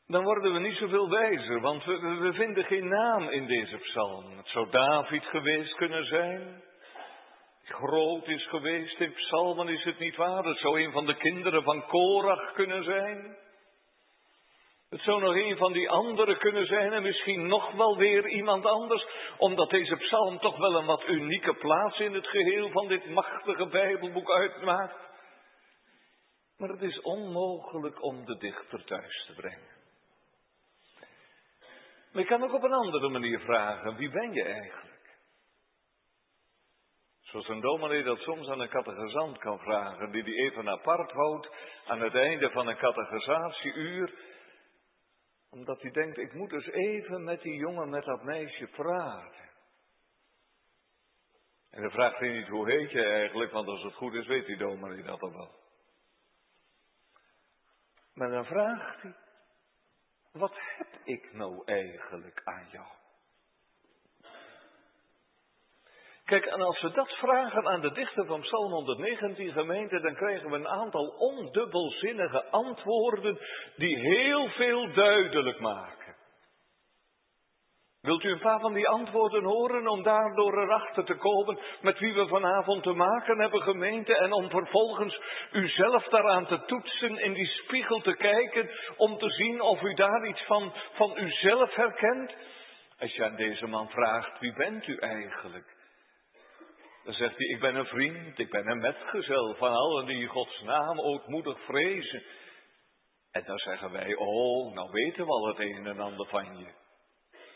dan 0.06 0.24
worden 0.24 0.52
we 0.52 0.58
niet 0.58 0.76
zoveel 0.76 1.10
wijzer, 1.10 1.60
want 1.60 1.84
we, 1.84 1.98
we, 1.98 2.32
vinden 2.32 2.64
geen 2.64 2.88
naam 2.88 3.28
in 3.28 3.46
deze 3.46 3.76
psalm. 3.76 4.36
Het 4.36 4.48
zou 4.48 4.70
David 4.70 5.24
geweest 5.24 5.74
kunnen 5.74 6.04
zijn. 6.04 6.62
Groot 7.62 8.28
is 8.28 8.46
geweest 8.48 9.00
in 9.00 9.12
psalmen, 9.12 9.68
is 9.68 9.84
het 9.84 9.98
niet 9.98 10.16
waar? 10.16 10.44
Het 10.44 10.58
zou 10.58 10.82
een 10.82 10.92
van 10.92 11.06
de 11.06 11.16
kinderen 11.16 11.62
van 11.62 11.86
Korach 11.86 12.52
kunnen 12.52 12.84
zijn. 12.84 13.36
Het 14.94 15.02
zou 15.02 15.20
nog 15.20 15.34
een 15.34 15.56
van 15.56 15.72
die 15.72 15.90
anderen 15.90 16.38
kunnen 16.38 16.66
zijn 16.66 16.92
en 16.92 17.02
misschien 17.02 17.46
nog 17.46 17.72
wel 17.72 17.96
weer 17.96 18.28
iemand 18.28 18.66
anders, 18.66 19.06
omdat 19.36 19.70
deze 19.70 19.96
psalm 19.96 20.38
toch 20.38 20.56
wel 20.56 20.74
een 20.74 20.86
wat 20.86 21.08
unieke 21.08 21.54
plaats 21.54 21.98
in 21.98 22.14
het 22.14 22.26
geheel 22.26 22.70
van 22.70 22.88
dit 22.88 23.10
machtige 23.10 23.66
Bijbelboek 23.66 24.30
uitmaakt. 24.30 24.96
Maar 26.58 26.68
het 26.68 26.82
is 26.82 27.00
onmogelijk 27.00 28.02
om 28.02 28.24
de 28.24 28.36
dichter 28.36 28.84
thuis 28.84 29.24
te 29.26 29.34
brengen. 29.34 29.68
Maar 32.12 32.22
je 32.22 32.28
kan 32.28 32.42
ook 32.42 32.54
op 32.54 32.62
een 32.62 32.72
andere 32.72 33.08
manier 33.08 33.40
vragen, 33.40 33.96
wie 33.96 34.10
ben 34.10 34.32
je 34.32 34.42
eigenlijk? 34.42 35.18
Zoals 37.20 37.48
een 37.48 37.60
dominee 37.60 38.02
dat 38.02 38.18
soms 38.18 38.48
aan 38.48 38.60
een 38.60 38.68
catechizant 38.68 39.38
kan 39.38 39.58
vragen, 39.58 40.10
die 40.10 40.22
die 40.22 40.34
even 40.34 40.68
apart 40.68 41.10
houdt 41.10 41.50
aan 41.86 42.00
het 42.00 42.14
einde 42.14 42.50
van 42.50 42.68
een 42.68 42.76
catechizatieuur, 42.76 44.32
omdat 45.54 45.82
hij 45.82 45.90
denkt, 45.90 46.18
ik 46.18 46.32
moet 46.32 46.50
dus 46.50 46.66
even 46.66 47.24
met 47.24 47.42
die 47.42 47.54
jongen, 47.54 47.88
met 47.88 48.04
dat 48.04 48.22
meisje 48.22 48.66
praten. 48.66 49.50
En 51.70 51.82
dan 51.82 51.90
vraagt 51.90 52.18
hij 52.18 52.28
niet, 52.28 52.48
hoe 52.48 52.70
heet 52.70 52.90
je 52.90 53.02
eigenlijk, 53.04 53.52
want 53.52 53.68
als 53.68 53.82
het 53.82 53.94
goed 53.94 54.14
is, 54.14 54.26
weet 54.26 54.46
die 54.46 54.56
dominee 54.56 55.02
dat 55.02 55.20
al 55.20 55.32
wel. 55.32 55.62
Maar 58.14 58.30
dan 58.30 58.44
vraagt 58.44 59.02
hij, 59.02 59.14
wat 60.32 60.54
heb 60.54 60.88
ik 61.04 61.32
nou 61.32 61.62
eigenlijk 61.64 62.40
aan 62.44 62.68
jou? 62.70 62.86
Kijk, 66.24 66.44
en 66.44 66.60
als 66.60 66.80
we 66.80 66.90
dat 66.90 67.08
vragen 67.08 67.66
aan 67.66 67.80
de 67.80 67.92
dichter 67.92 68.26
van 68.26 68.40
Psalm 68.40 68.72
119 68.72 69.52
gemeente, 69.52 70.00
dan 70.00 70.14
krijgen 70.14 70.50
we 70.50 70.56
een 70.56 70.68
aantal 70.68 71.06
ondubbelzinnige 71.06 72.44
antwoorden 72.44 73.38
die 73.76 73.98
heel 73.98 74.48
veel 74.48 74.92
duidelijk 74.92 75.60
maken. 75.60 76.16
Wilt 78.00 78.24
u 78.24 78.30
een 78.30 78.38
paar 78.38 78.60
van 78.60 78.72
die 78.72 78.88
antwoorden 78.88 79.44
horen 79.44 79.88
om 79.88 80.02
daardoor 80.02 80.62
erachter 80.62 81.04
te 81.04 81.14
komen 81.14 81.58
met 81.80 81.98
wie 81.98 82.14
we 82.14 82.26
vanavond 82.26 82.82
te 82.82 82.92
maken 82.92 83.38
hebben 83.38 83.62
gemeente 83.62 84.16
en 84.16 84.32
om 84.32 84.50
vervolgens 84.50 85.20
uzelf 85.52 86.04
daaraan 86.04 86.46
te 86.46 86.64
toetsen, 86.64 87.18
in 87.18 87.32
die 87.32 87.46
spiegel 87.46 88.00
te 88.00 88.16
kijken 88.16 88.70
om 88.96 89.18
te 89.18 89.30
zien 89.30 89.60
of 89.60 89.82
u 89.82 89.94
daar 89.94 90.26
iets 90.26 90.44
van, 90.44 90.72
van 90.92 91.18
uzelf 91.18 91.74
herkent? 91.74 92.34
Als 92.98 93.14
je 93.14 93.24
aan 93.24 93.36
deze 93.36 93.66
man 93.66 93.88
vraagt, 93.88 94.40
wie 94.40 94.54
bent 94.54 94.86
u 94.86 94.96
eigenlijk? 94.96 95.73
Dan 97.04 97.14
zegt 97.14 97.36
hij, 97.36 97.46
ik 97.46 97.60
ben 97.60 97.74
een 97.74 97.86
vriend, 97.86 98.38
ik 98.38 98.50
ben 98.50 98.66
een 98.66 98.78
metgezel 98.78 99.54
van 99.54 99.72
allen 99.72 100.06
die 100.06 100.26
Gods 100.26 100.60
naam 100.60 101.00
ootmoedig 101.00 101.60
vrezen. 101.60 102.22
En 103.32 103.44
dan 103.44 103.58
zeggen 103.58 103.92
wij, 103.92 104.14
oh, 104.14 104.74
nou 104.74 104.90
weten 104.90 105.24
we 105.24 105.30
al 105.30 105.46
het 105.46 105.58
een 105.58 105.86
en 105.86 106.00
ander 106.00 106.26
van 106.26 106.58
je. 106.58 106.66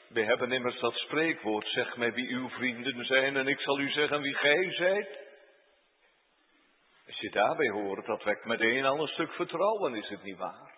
We 0.08 0.24
hebben 0.24 0.52
immers 0.52 0.80
dat 0.80 0.94
spreekwoord, 0.94 1.66
zeg 1.66 1.96
mij 1.96 2.12
wie 2.12 2.28
uw 2.28 2.48
vrienden 2.48 3.04
zijn 3.04 3.36
en 3.36 3.46
ik 3.46 3.60
zal 3.60 3.78
u 3.78 3.90
zeggen 3.90 4.20
wie 4.20 4.34
gij 4.34 4.72
zijt. 4.72 5.26
Als 7.06 7.20
je 7.20 7.30
daarbij 7.30 7.68
hoort, 7.68 8.06
dat 8.06 8.24
wekt 8.24 8.44
meteen 8.44 8.84
al 8.84 9.00
een 9.00 9.08
stuk 9.08 9.32
vertrouwen, 9.32 9.94
is 9.94 10.08
het 10.08 10.22
niet 10.22 10.38
waar? 10.38 10.76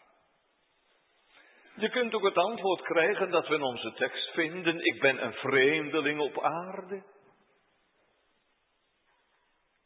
Je 1.74 1.88
kunt 1.88 2.14
ook 2.14 2.24
het 2.24 2.36
antwoord 2.36 2.82
krijgen 2.82 3.30
dat 3.30 3.48
we 3.48 3.54
in 3.54 3.62
onze 3.62 3.92
tekst 3.92 4.30
vinden, 4.30 4.84
ik 4.84 5.00
ben 5.00 5.24
een 5.24 5.32
vreemdeling 5.32 6.20
op 6.20 6.42
aarde. 6.42 7.02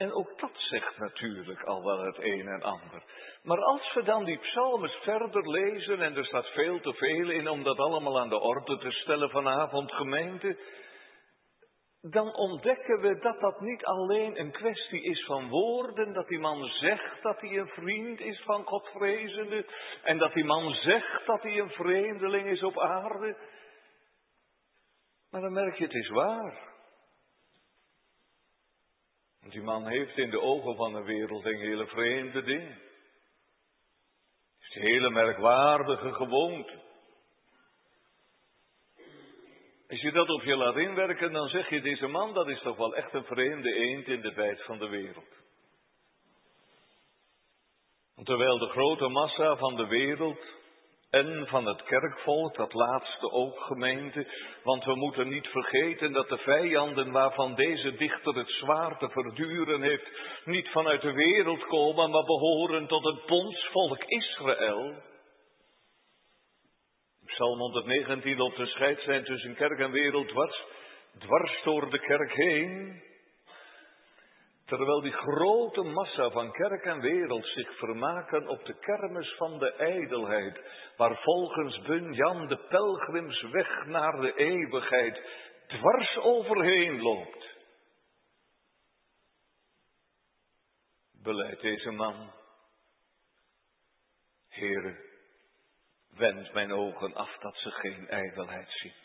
En 0.04 0.12
ook 0.12 0.40
dat 0.40 0.50
zegt 0.54 0.99
natuurlijk 0.99 1.62
al 1.62 1.84
wel 1.84 2.04
het 2.04 2.18
een 2.18 2.49
en 2.49 2.62
ander. 2.62 3.02
Maar 3.42 3.58
als 3.58 3.94
we 3.94 4.02
dan 4.02 4.25
die 4.25 4.38
psalmes 4.38 4.92
verder 5.02 5.50
lezen, 5.50 6.02
en 6.02 6.16
er 6.16 6.25
staat 6.25 6.46
veel 6.46 6.80
te 6.80 6.94
veel 6.94 7.30
in 7.30 7.49
om 7.49 7.62
dat 7.62 7.78
allemaal 7.78 8.20
aan 8.20 8.28
de 8.28 8.40
orde 8.40 8.78
te 8.78 8.90
stellen 8.90 9.30
vanavond 9.30 9.92
gemeente, 9.92 10.58
dan 12.00 12.34
ontdekken 12.34 13.00
we 13.00 13.18
dat 13.18 13.40
dat 13.40 13.61
niet 13.61 13.84
alleen 13.84 14.40
een 14.40 14.52
kwestie 14.52 15.02
is 15.02 15.25
van 15.25 15.49
woorden, 15.49 16.12
dat 16.12 16.28
die 16.28 16.38
man 16.38 16.64
zegt 16.64 17.23
dat 17.23 17.40
hij 17.40 17.58
een 17.58 17.68
vriend 17.68 18.20
is 18.20 18.42
van 18.42 18.64
Godvrezende, 18.64 19.66
en 20.02 20.18
dat 20.18 20.32
die 20.32 20.44
man 20.44 20.73
zegt 20.73 21.26
dat 21.26 21.42
hij 21.42 21.58
een 21.58 21.70
vreemdeling 21.70 22.46
is 22.46 22.62
op 22.62 22.78
aarde. 22.78 23.37
Maar 25.30 25.40
dan 25.40 25.52
merk 25.52 25.76
je, 25.76 25.84
het 25.84 25.94
is 25.94 26.08
waar. 26.08 26.74
Die 29.48 29.62
man 29.62 29.86
heeft 29.86 30.16
in 30.18 30.30
de 30.30 30.40
ogen 30.40 30.76
van 30.76 30.92
de 30.92 31.02
wereld 31.02 31.44
een 31.44 31.58
hele 31.58 31.86
vreemde 31.86 32.42
dingen. 32.42 32.78
Heeft 34.58 34.74
hele 34.74 35.10
merkwaardige 35.10 36.12
gewoonten. 36.12 36.82
Als 39.88 40.00
je 40.00 40.12
dat 40.12 40.28
op 40.28 40.42
je 40.42 40.56
laat 40.56 40.76
inwerken, 40.76 41.32
dan 41.32 41.48
zeg 41.48 41.68
je, 41.68 41.80
deze 41.80 42.06
man, 42.06 42.34
dat 42.34 42.48
is 42.48 42.60
toch 42.60 42.76
wel 42.76 42.94
echt 42.94 43.12
een 43.12 43.24
vreemde 43.24 43.74
eend 43.74 44.06
in 44.06 44.20
de 44.20 44.32
bijt 44.32 44.64
van 44.64 44.78
de 44.78 44.88
wereld. 44.88 45.42
Terwijl 48.22 48.58
de 48.58 48.68
grote 48.68 49.08
massa 49.08 49.56
van 49.56 49.76
de 49.76 49.86
wereld 49.86 50.38
en 51.14 51.47
van 51.47 51.66
het 51.66 51.83
kerkvolk, 51.83 52.56
dat 52.56 52.73
laatste 52.73 53.30
ook 53.30 53.59
gemeente, 53.59 54.26
want 54.62 54.85
we 54.85 54.94
moeten 54.94 55.28
niet 55.28 55.47
vergeten 55.47 56.12
dat 56.12 56.28
de 56.28 56.38
vijanden 56.38 57.12
waarvan 57.12 57.54
deze 57.54 57.94
dichter 57.94 58.35
het 58.35 58.50
zwaar 58.50 58.99
te 58.99 59.09
verduren 59.09 59.83
heeft, 59.83 60.09
niet 60.44 60.68
vanuit 60.68 61.00
de 61.00 61.12
wereld 61.12 61.66
komen, 61.66 62.11
maar 62.11 62.25
behoren 62.25 62.87
tot 62.87 63.04
het 63.04 63.26
bondsvolk 63.26 64.04
Israël. 64.04 64.94
Psalm 67.26 67.59
119 67.59 68.40
op 68.40 68.56
de 68.56 68.66
scheid 68.66 69.00
zijn 69.00 69.25
tussen 69.25 69.54
kerk 69.54 69.78
en 69.78 69.90
wereld 69.90 70.28
dwars, 70.28 70.62
dwars 71.18 71.62
door 71.64 71.90
de 71.90 71.99
kerk 71.99 72.33
heen. 72.33 73.02
Terwijl 74.64 75.00
die 75.00 75.12
grote 75.12 75.83
massa 75.83 76.30
van 76.30 76.52
kerk 76.52 76.85
en 76.85 77.00
wereld 77.00 77.47
zich 77.47 77.76
vermaken 77.78 78.49
op 78.49 78.64
de 78.64 78.78
kermis 78.78 79.35
van 79.37 79.59
de 79.59 79.73
ijdelheid, 79.73 80.61
waar 80.97 81.23
volgens 81.23 81.80
Bunyan 81.80 82.47
de 82.47 82.56
pelgrimsweg 82.56 83.87
naar 83.87 84.21
de 84.21 84.35
eeuwigheid 84.35 85.23
dwars 85.66 86.16
overheen 86.16 87.02
loopt. 87.02 87.52
Beleid 91.23 91.61
deze 91.61 91.90
man, 91.90 92.33
Heere, 94.49 94.97
wend 96.11 96.52
mijn 96.52 96.73
ogen 96.73 97.14
af 97.14 97.38
dat 97.38 97.56
ze 97.56 97.71
geen 97.71 98.09
ijdelheid 98.09 98.71
zien. 98.71 99.03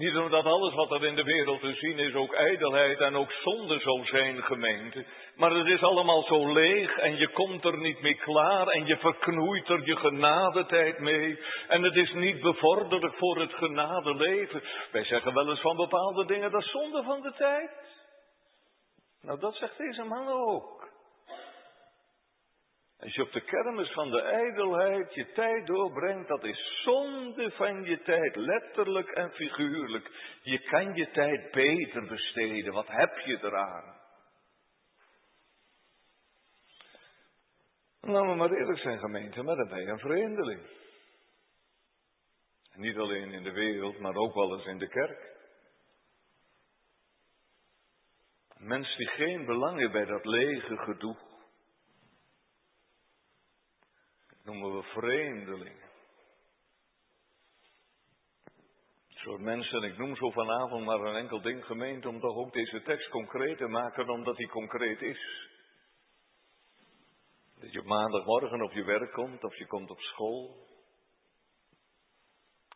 Niet 0.00 0.16
omdat 0.16 0.44
alles 0.44 0.74
wat 0.74 0.90
er 0.90 1.04
in 1.04 1.14
de 1.14 1.22
wereld 1.22 1.60
te 1.60 1.74
zien 1.74 1.98
is 1.98 2.14
ook 2.14 2.32
ijdelheid 2.32 3.00
en 3.00 3.16
ook 3.16 3.32
zonde 3.32 3.78
zou 3.78 4.04
zijn, 4.04 4.42
gemeente. 4.42 5.04
Maar 5.36 5.50
het 5.50 5.66
is 5.66 5.82
allemaal 5.82 6.22
zo 6.22 6.52
leeg 6.52 6.96
en 6.96 7.16
je 7.16 7.28
komt 7.28 7.64
er 7.64 7.78
niet 7.78 8.00
mee 8.00 8.14
klaar 8.14 8.66
en 8.66 8.86
je 8.86 8.96
verknoeit 8.96 9.68
er 9.68 9.86
je 9.86 9.96
genadetijd 9.96 10.98
mee. 10.98 11.40
En 11.68 11.82
het 11.82 11.94
is 11.94 12.12
niet 12.12 12.40
bevorderlijk 12.40 13.14
voor 13.14 13.40
het 13.40 13.52
genadeleven. 13.52 14.62
Wij 14.92 15.04
zeggen 15.04 15.34
wel 15.34 15.50
eens 15.50 15.60
van 15.60 15.76
bepaalde 15.76 16.26
dingen, 16.26 16.50
dat 16.50 16.64
zonde 16.64 17.02
van 17.02 17.20
de 17.20 17.32
tijd. 17.36 17.70
Nou, 19.22 19.40
dat 19.40 19.54
zegt 19.54 19.78
deze 19.78 20.04
man 20.04 20.28
ook. 20.28 20.89
Als 23.00 23.14
je 23.14 23.22
op 23.22 23.32
de 23.32 23.40
kermis 23.40 23.92
van 23.92 24.10
de 24.10 24.22
ijdelheid 24.22 25.14
je 25.14 25.32
tijd 25.32 25.66
doorbrengt, 25.66 26.28
dat 26.28 26.44
is 26.44 26.82
zonde 26.82 27.50
van 27.50 27.84
je 27.84 28.02
tijd, 28.02 28.36
letterlijk 28.36 29.08
en 29.08 29.32
figuurlijk. 29.32 30.10
Je 30.42 30.58
kan 30.58 30.94
je 30.94 31.10
tijd 31.10 31.50
beter 31.50 32.06
besteden, 32.06 32.72
wat 32.72 32.86
heb 32.86 33.18
je 33.18 33.38
eraan? 33.42 33.98
Laten 38.00 38.28
we 38.28 38.34
maar 38.34 38.50
eerlijk 38.50 38.78
zijn 38.78 38.98
gemeente, 38.98 39.42
maar 39.42 39.56
dan 39.56 39.68
ben 39.68 39.80
je 39.80 39.86
een 39.86 39.98
vreemdeling. 39.98 40.60
niet 42.74 42.96
alleen 42.96 43.32
in 43.32 43.42
de 43.42 43.52
wereld, 43.52 43.98
maar 43.98 44.14
ook 44.14 44.34
wel 44.34 44.52
eens 44.52 44.66
in 44.66 44.78
de 44.78 44.88
kerk. 44.88 45.38
Een 48.58 48.66
mens 48.66 48.96
die 48.96 49.08
geen 49.08 49.46
belang 49.46 49.78
heeft 49.78 49.92
bij 49.92 50.04
dat 50.04 50.24
lege 50.24 50.76
gedoe 50.76 51.29
noemen 54.50 54.76
we 54.76 54.82
vreemdelingen. 54.82 55.88
Soort 59.08 59.40
mensen, 59.40 59.82
ik 59.82 59.98
noem 59.98 60.16
zo 60.16 60.30
vanavond 60.30 60.84
maar 60.84 61.00
een 61.00 61.16
enkel 61.16 61.40
ding 61.40 61.64
gemeend 61.64 62.06
om 62.06 62.20
toch 62.20 62.36
ook 62.36 62.52
deze 62.52 62.82
tekst 62.82 63.08
concreet 63.08 63.58
te 63.58 63.66
maken, 63.66 64.08
omdat 64.08 64.36
die 64.36 64.48
concreet 64.48 65.02
is. 65.02 65.48
Dat 67.60 67.72
je 67.72 67.80
op 67.80 67.86
maandagmorgen 67.86 68.62
op 68.62 68.72
je 68.72 68.84
werk 68.84 69.12
komt 69.12 69.44
of 69.44 69.56
je 69.56 69.66
komt 69.66 69.90
op 69.90 70.00
school. 70.00 70.66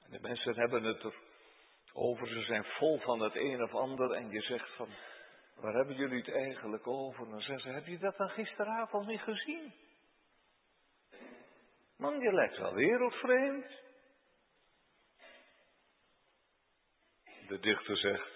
En 0.04 0.10
de 0.10 0.20
mensen 0.20 0.54
hebben 0.54 0.82
het 0.82 1.02
er 1.02 1.14
over. 1.92 2.28
Ze 2.28 2.40
zijn 2.40 2.64
vol 2.64 2.98
van 2.98 3.20
het 3.20 3.36
een 3.36 3.62
of 3.62 3.74
ander 3.74 4.10
en 4.10 4.30
je 4.30 4.40
zegt 4.40 4.76
van, 4.76 4.88
waar 5.56 5.74
hebben 5.74 5.96
jullie 5.96 6.18
het 6.18 6.34
eigenlijk 6.34 6.86
over? 6.86 7.28
Dan 7.28 7.40
zeggen 7.40 7.60
ze, 7.60 7.68
heb 7.68 7.86
je 7.86 7.98
dat 7.98 8.16
dan 8.16 8.28
gisteravond 8.28 9.06
niet 9.06 9.20
gezien? 9.20 9.72
Man, 11.96 12.20
je 12.20 12.32
lijkt 12.32 12.58
wel 12.58 12.74
wereldvreemd. 12.74 13.82
De 17.48 17.58
dichter 17.60 17.96
zegt, 17.96 18.32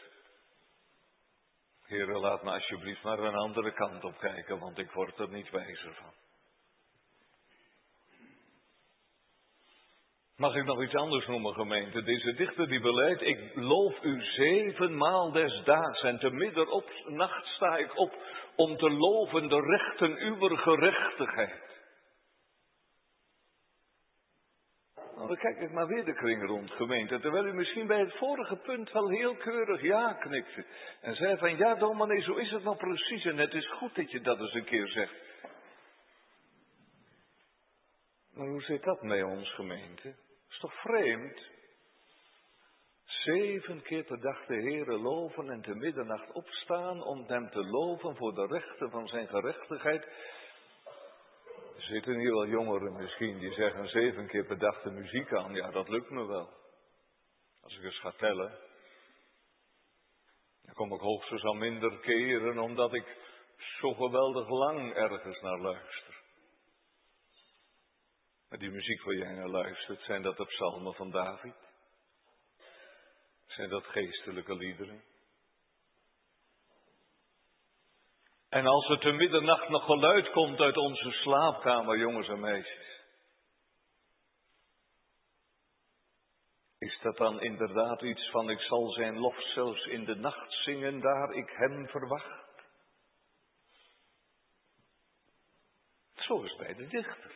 Heer, 1.86 2.06
laat 2.06 2.42
me 2.42 2.50
alsjeblieft 2.50 3.02
maar 3.02 3.18
een 3.18 3.34
andere 3.34 3.72
kant 3.72 4.04
op 4.04 4.18
kijken, 4.18 4.58
want 4.58 4.78
ik 4.78 4.90
word 4.90 5.18
er 5.18 5.28
niet 5.28 5.50
wijzer 5.50 5.94
van. 5.94 6.12
Mag 10.36 10.54
ik 10.54 10.64
nog 10.64 10.82
iets 10.82 10.94
anders 10.94 11.26
noemen, 11.26 11.54
gemeente? 11.54 12.02
Deze 12.02 12.34
dichter 12.34 12.68
die 12.68 12.80
beleidt, 12.80 13.22
ik 13.22 13.54
loof 13.54 14.02
u 14.02 14.22
zevenmaal 14.22 15.32
des 15.32 15.62
daags 15.64 16.02
en 16.02 16.18
te 16.18 16.30
midden 16.30 16.70
op 16.70 16.90
nacht 17.06 17.46
sta 17.46 17.76
ik 17.76 17.98
op 17.98 18.14
om 18.56 18.76
te 18.76 18.90
loven 18.90 19.48
de 19.48 19.60
rechten 19.60 20.16
uw 20.16 20.56
gerechtigheid. 20.56 21.77
Nou, 25.28 25.40
dan 25.40 25.52
kijk 25.52 25.68
ik 25.68 25.74
maar 25.74 25.86
weer 25.86 26.04
de 26.04 26.14
kring 26.14 26.46
rond, 26.46 26.70
gemeente. 26.70 27.20
Terwijl 27.20 27.46
u 27.46 27.52
misschien 27.52 27.86
bij 27.86 28.00
het 28.00 28.16
vorige 28.16 28.56
punt 28.56 28.92
wel 28.92 29.08
heel 29.08 29.36
keurig 29.36 29.82
ja 29.82 30.12
knikte. 30.12 30.64
En 31.00 31.14
zei 31.14 31.36
van, 31.36 31.56
ja 31.56 31.74
dominee, 31.74 32.22
zo 32.22 32.34
is 32.34 32.50
het 32.50 32.62
nou 32.62 32.76
precies. 32.76 33.24
En 33.24 33.36
het 33.36 33.52
is 33.52 33.70
goed 33.70 33.94
dat 33.94 34.10
je 34.10 34.20
dat 34.20 34.40
eens 34.40 34.54
een 34.54 34.64
keer 34.64 34.88
zegt. 34.88 35.14
Maar 38.32 38.46
hoe 38.46 38.62
zit 38.62 38.82
dat 38.82 39.02
met 39.02 39.24
ons, 39.24 39.54
gemeente? 39.54 40.14
is 40.50 40.58
toch 40.58 40.80
vreemd? 40.80 41.40
Zeven 43.04 43.82
keer 43.82 44.04
per 44.04 44.20
dag 44.20 44.46
de 44.46 44.54
Heere 44.54 44.98
loven 44.98 45.50
en 45.50 45.60
te 45.60 45.74
middernacht 45.74 46.32
opstaan 46.32 47.02
om 47.02 47.24
hem 47.26 47.50
te 47.50 47.64
loven 47.64 48.16
voor 48.16 48.34
de 48.34 48.46
rechten 48.46 48.90
van 48.90 49.08
zijn 49.08 49.28
gerechtigheid. 49.28 50.08
Er 51.78 51.84
zitten 51.84 52.18
hier 52.18 52.32
wel 52.32 52.46
jongeren 52.46 52.92
misschien 52.92 53.38
die 53.38 53.52
zeggen 53.52 53.88
zeven 53.88 54.26
keer 54.26 54.44
per 54.44 54.58
dag 54.58 54.82
de 54.82 54.90
muziek 54.90 55.32
aan. 55.32 55.54
Ja, 55.54 55.70
dat 55.70 55.88
lukt 55.88 56.10
me 56.10 56.26
wel. 56.26 56.50
Als 57.60 57.76
ik 57.76 57.84
eens 57.84 57.98
ga 57.98 58.10
tellen. 58.10 58.58
Dan 60.62 60.74
kom 60.74 60.92
ik 60.92 61.00
hoogstens 61.00 61.42
al 61.42 61.54
minder 61.54 61.98
keren 61.98 62.58
omdat 62.58 62.94
ik 62.94 63.16
zo 63.80 63.94
geweldig 63.94 64.48
lang 64.48 64.94
ergens 64.94 65.40
naar 65.40 65.58
luister. 65.58 66.22
Maar 68.48 68.58
die 68.58 68.70
muziek 68.70 69.02
waar 69.02 69.14
jij 69.14 69.32
naar 69.32 69.48
luistert, 69.48 70.00
zijn 70.00 70.22
dat 70.22 70.36
de 70.36 70.46
psalmen 70.46 70.94
van 70.94 71.10
David? 71.10 71.54
Zijn 73.46 73.68
dat 73.68 73.84
geestelijke 73.84 74.54
liederen? 74.54 75.02
En 78.48 78.66
als 78.66 78.88
er 78.88 78.98
te 78.98 79.10
middernacht 79.12 79.68
nog 79.68 79.84
geluid 79.84 80.30
komt 80.30 80.60
uit 80.60 80.76
onze 80.76 81.10
slaapkamer, 81.10 81.98
jongens 81.98 82.28
en 82.28 82.40
meisjes. 82.40 82.98
Is 86.78 86.98
dat 87.02 87.16
dan 87.16 87.40
inderdaad 87.40 88.02
iets 88.02 88.30
van 88.30 88.50
ik 88.50 88.60
zal 88.60 88.90
zijn 88.90 89.18
lof 89.18 89.40
zelfs 89.40 89.84
in 89.84 90.04
de 90.04 90.14
nacht 90.14 90.52
zingen, 90.52 91.00
daar 91.00 91.30
ik 91.30 91.50
hem 91.50 91.88
verwacht? 91.88 92.46
Zo 96.14 96.42
is 96.42 96.56
bij 96.56 96.74
de 96.74 96.86
dichter. 96.86 97.32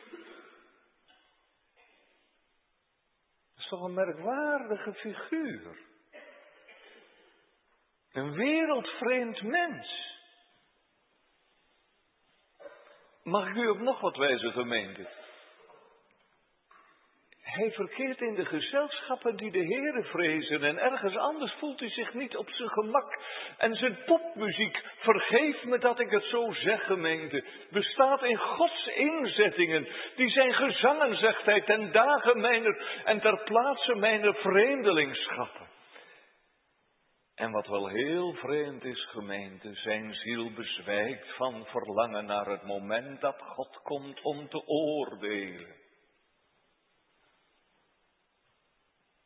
is 3.55 3.67
toch 3.67 3.81
een 3.81 3.93
merkwaardige 3.93 4.93
figuur. 4.93 5.77
Een 8.11 8.31
wereldvreemd 8.31 9.41
mens. 9.41 10.12
Mag 13.23 13.47
ik 13.47 13.55
u 13.55 13.67
op 13.67 13.79
nog 13.79 13.99
wat 13.99 14.17
wijzen, 14.17 14.51
gemeente? 14.51 15.07
Hij 17.41 17.71
verkeert 17.71 18.21
in 18.21 18.35
de 18.35 18.45
gezelschappen 18.45 19.35
die 19.35 19.51
de 19.51 19.65
Heere 19.65 20.03
vrezen 20.03 20.63
en 20.63 20.77
ergens 20.77 21.15
anders 21.15 21.53
voelt 21.53 21.79
hij 21.79 21.89
zich 21.89 22.13
niet 22.13 22.37
op 22.37 22.49
zijn 22.49 22.69
gemak. 22.69 23.19
En 23.57 23.75
zijn 23.75 23.97
popmuziek, 24.05 24.81
vergeef 24.97 25.63
me 25.63 25.77
dat 25.77 25.99
ik 25.99 26.09
het 26.09 26.23
zo 26.23 26.51
zeg 26.51 26.85
gemeente, 26.85 27.43
bestaat 27.69 28.23
in 28.23 28.37
Gods 28.37 28.87
inzettingen, 28.87 29.87
die 30.15 30.29
zijn 30.29 30.53
gezangen, 30.53 31.15
zegt 31.15 31.45
hij, 31.45 31.61
ten 31.61 31.91
dagen 31.91 32.41
mijner 32.41 33.01
en 33.03 33.19
ter 33.19 33.43
plaatse 33.43 33.95
mijner 33.95 34.35
vreemdelingschappen. 34.35 35.62
En 37.35 37.51
wat 37.51 37.67
wel 37.67 37.87
heel 37.87 38.33
vreemd 38.33 38.83
is, 38.83 39.05
gemeente, 39.09 39.73
zijn 39.73 40.13
ziel 40.13 40.53
bezwijkt 40.53 41.35
van 41.35 41.65
verlangen 41.65 42.25
naar 42.25 42.45
het 42.45 42.63
moment 42.63 43.21
dat 43.21 43.41
God 43.41 43.81
komt 43.81 44.21
om 44.21 44.49
te 44.49 44.65
oordelen. 44.65 45.75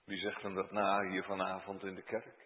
Wie 0.06 0.20
zegt 0.20 0.42
hem 0.42 0.56
dat 0.56 0.72
na 0.72 1.10
hier 1.10 1.24
vanavond 1.24 1.84
in 1.84 1.96
de 1.96 2.04
kerk? 2.04 2.46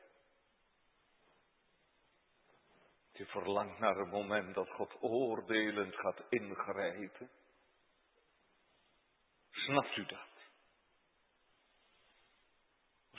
Je 3.11 3.25
verlangt 3.25 3.79
naar 3.79 3.95
het 3.95 4.11
moment 4.11 4.55
dat 4.55 4.69
God 4.69 4.97
oordelend 5.01 5.95
gaat 5.95 6.23
ingrijpen. 6.29 7.29
Snapt 9.49 9.97
u 9.97 10.05
dat? 10.05 10.30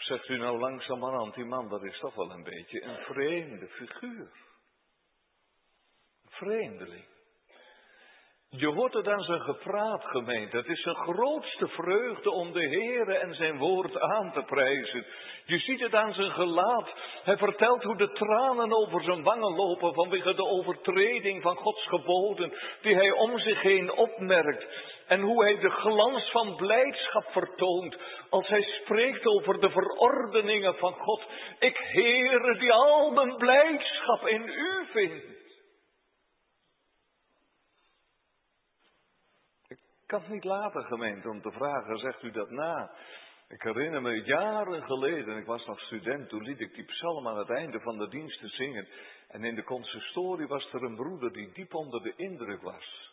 Zegt 0.02 0.28
u 0.28 0.36
nou 0.36 0.58
langzamerhand, 0.58 1.34
die 1.34 1.44
man, 1.44 1.68
dat 1.68 1.82
is 1.82 1.98
toch 1.98 2.14
wel 2.14 2.30
een 2.30 2.42
beetje 2.42 2.82
een 2.82 3.02
vreemde 3.04 3.68
figuur. 3.68 4.30
Een 6.22 6.30
vreemdeling. 6.30 7.11
Je 8.56 8.66
hoort 8.66 8.92
het 8.92 9.08
aan 9.08 9.22
zijn 9.22 9.40
gepraat, 9.40 10.04
gemeente. 10.04 10.56
Het 10.56 10.66
is 10.68 10.82
zijn 10.82 10.94
grootste 10.94 11.68
vreugde 11.68 12.30
om 12.30 12.52
de 12.52 12.68
Heere 12.68 13.14
en 13.14 13.34
zijn 13.34 13.58
woord 13.58 14.00
aan 14.00 14.32
te 14.32 14.42
prijzen. 14.42 15.06
Je 15.44 15.58
ziet 15.58 15.80
het 15.80 15.94
aan 15.94 16.12
zijn 16.12 16.30
gelaat. 16.30 16.92
Hij 17.22 17.36
vertelt 17.36 17.82
hoe 17.82 17.96
de 17.96 18.12
tranen 18.12 18.72
over 18.72 19.02
zijn 19.02 19.22
wangen 19.22 19.54
lopen 19.56 19.94
vanwege 19.94 20.34
de 20.34 20.44
overtreding 20.44 21.42
van 21.42 21.56
Gods 21.56 21.86
geboden, 21.86 22.52
die 22.82 22.94
hij 22.94 23.10
om 23.10 23.38
zich 23.38 23.62
heen 23.62 23.92
opmerkt. 23.92 24.66
En 25.06 25.20
hoe 25.20 25.42
hij 25.42 25.58
de 25.58 25.70
glans 25.70 26.30
van 26.30 26.56
blijdschap 26.56 27.24
vertoont 27.30 27.96
als 28.30 28.48
hij 28.48 28.62
spreekt 28.62 29.26
over 29.26 29.60
de 29.60 29.70
verordeningen 29.70 30.74
van 30.74 30.92
God. 30.92 31.22
Ik, 31.58 31.76
Heere, 31.92 32.58
die 32.58 32.72
al 32.72 33.10
mijn 33.10 33.36
blijdschap 33.36 34.26
in 34.26 34.42
u 34.42 34.86
vind. 34.92 35.40
Kan 40.12 40.24
niet 40.28 40.44
laten, 40.44 40.84
gemeente, 40.84 41.28
om 41.28 41.42
te 41.42 41.50
vragen, 41.50 41.98
zegt 41.98 42.22
u 42.22 42.30
dat 42.30 42.50
na? 42.50 42.90
Ik 43.48 43.62
herinner 43.62 44.02
me 44.02 44.22
jaren 44.22 44.82
geleden, 44.82 45.36
ik 45.36 45.46
was 45.46 45.66
nog 45.66 45.80
student, 45.80 46.28
toen 46.28 46.42
liet 46.42 46.60
ik 46.60 46.74
die 46.74 46.84
psalm 46.84 47.28
aan 47.28 47.38
het 47.38 47.50
einde 47.50 47.80
van 47.80 47.98
de 47.98 48.08
diensten 48.08 48.48
zingen. 48.48 48.88
En 49.28 49.44
in 49.44 49.54
de 49.54 49.64
consistorie 49.64 50.46
was 50.46 50.72
er 50.72 50.82
een 50.82 50.96
broeder 50.96 51.32
die 51.32 51.52
diep 51.52 51.74
onder 51.74 52.02
de 52.02 52.12
indruk 52.16 52.62
was. 52.62 53.10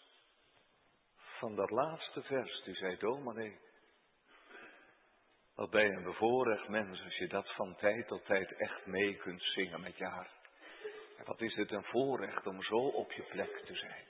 Van 1.15 1.55
dat 1.55 1.69
laatste 1.69 2.21
vers, 2.21 2.63
die 2.63 2.75
zei, 2.75 2.97
dominee, 2.97 3.59
wat 5.55 5.69
ben 5.69 5.85
je 5.85 5.91
een 5.91 6.03
bevoorrecht 6.03 6.67
mens 6.67 7.03
als 7.03 7.17
je 7.17 7.27
dat 7.27 7.53
van 7.55 7.75
tijd 7.75 8.07
tot 8.07 8.25
tijd 8.25 8.55
echt 8.55 8.85
mee 8.85 9.15
kunt 9.15 9.41
zingen 9.41 9.81
met 9.81 9.97
je 9.97 10.05
hart. 10.05 10.49
En 11.17 11.25
wat 11.25 11.41
is 11.41 11.55
het 11.55 11.71
een 11.71 11.83
voorrecht 11.83 12.47
om 12.47 12.63
zo 12.63 12.77
op 12.77 13.11
je 13.11 13.23
plek 13.23 13.61
te 13.65 13.75
zijn. 13.75 14.05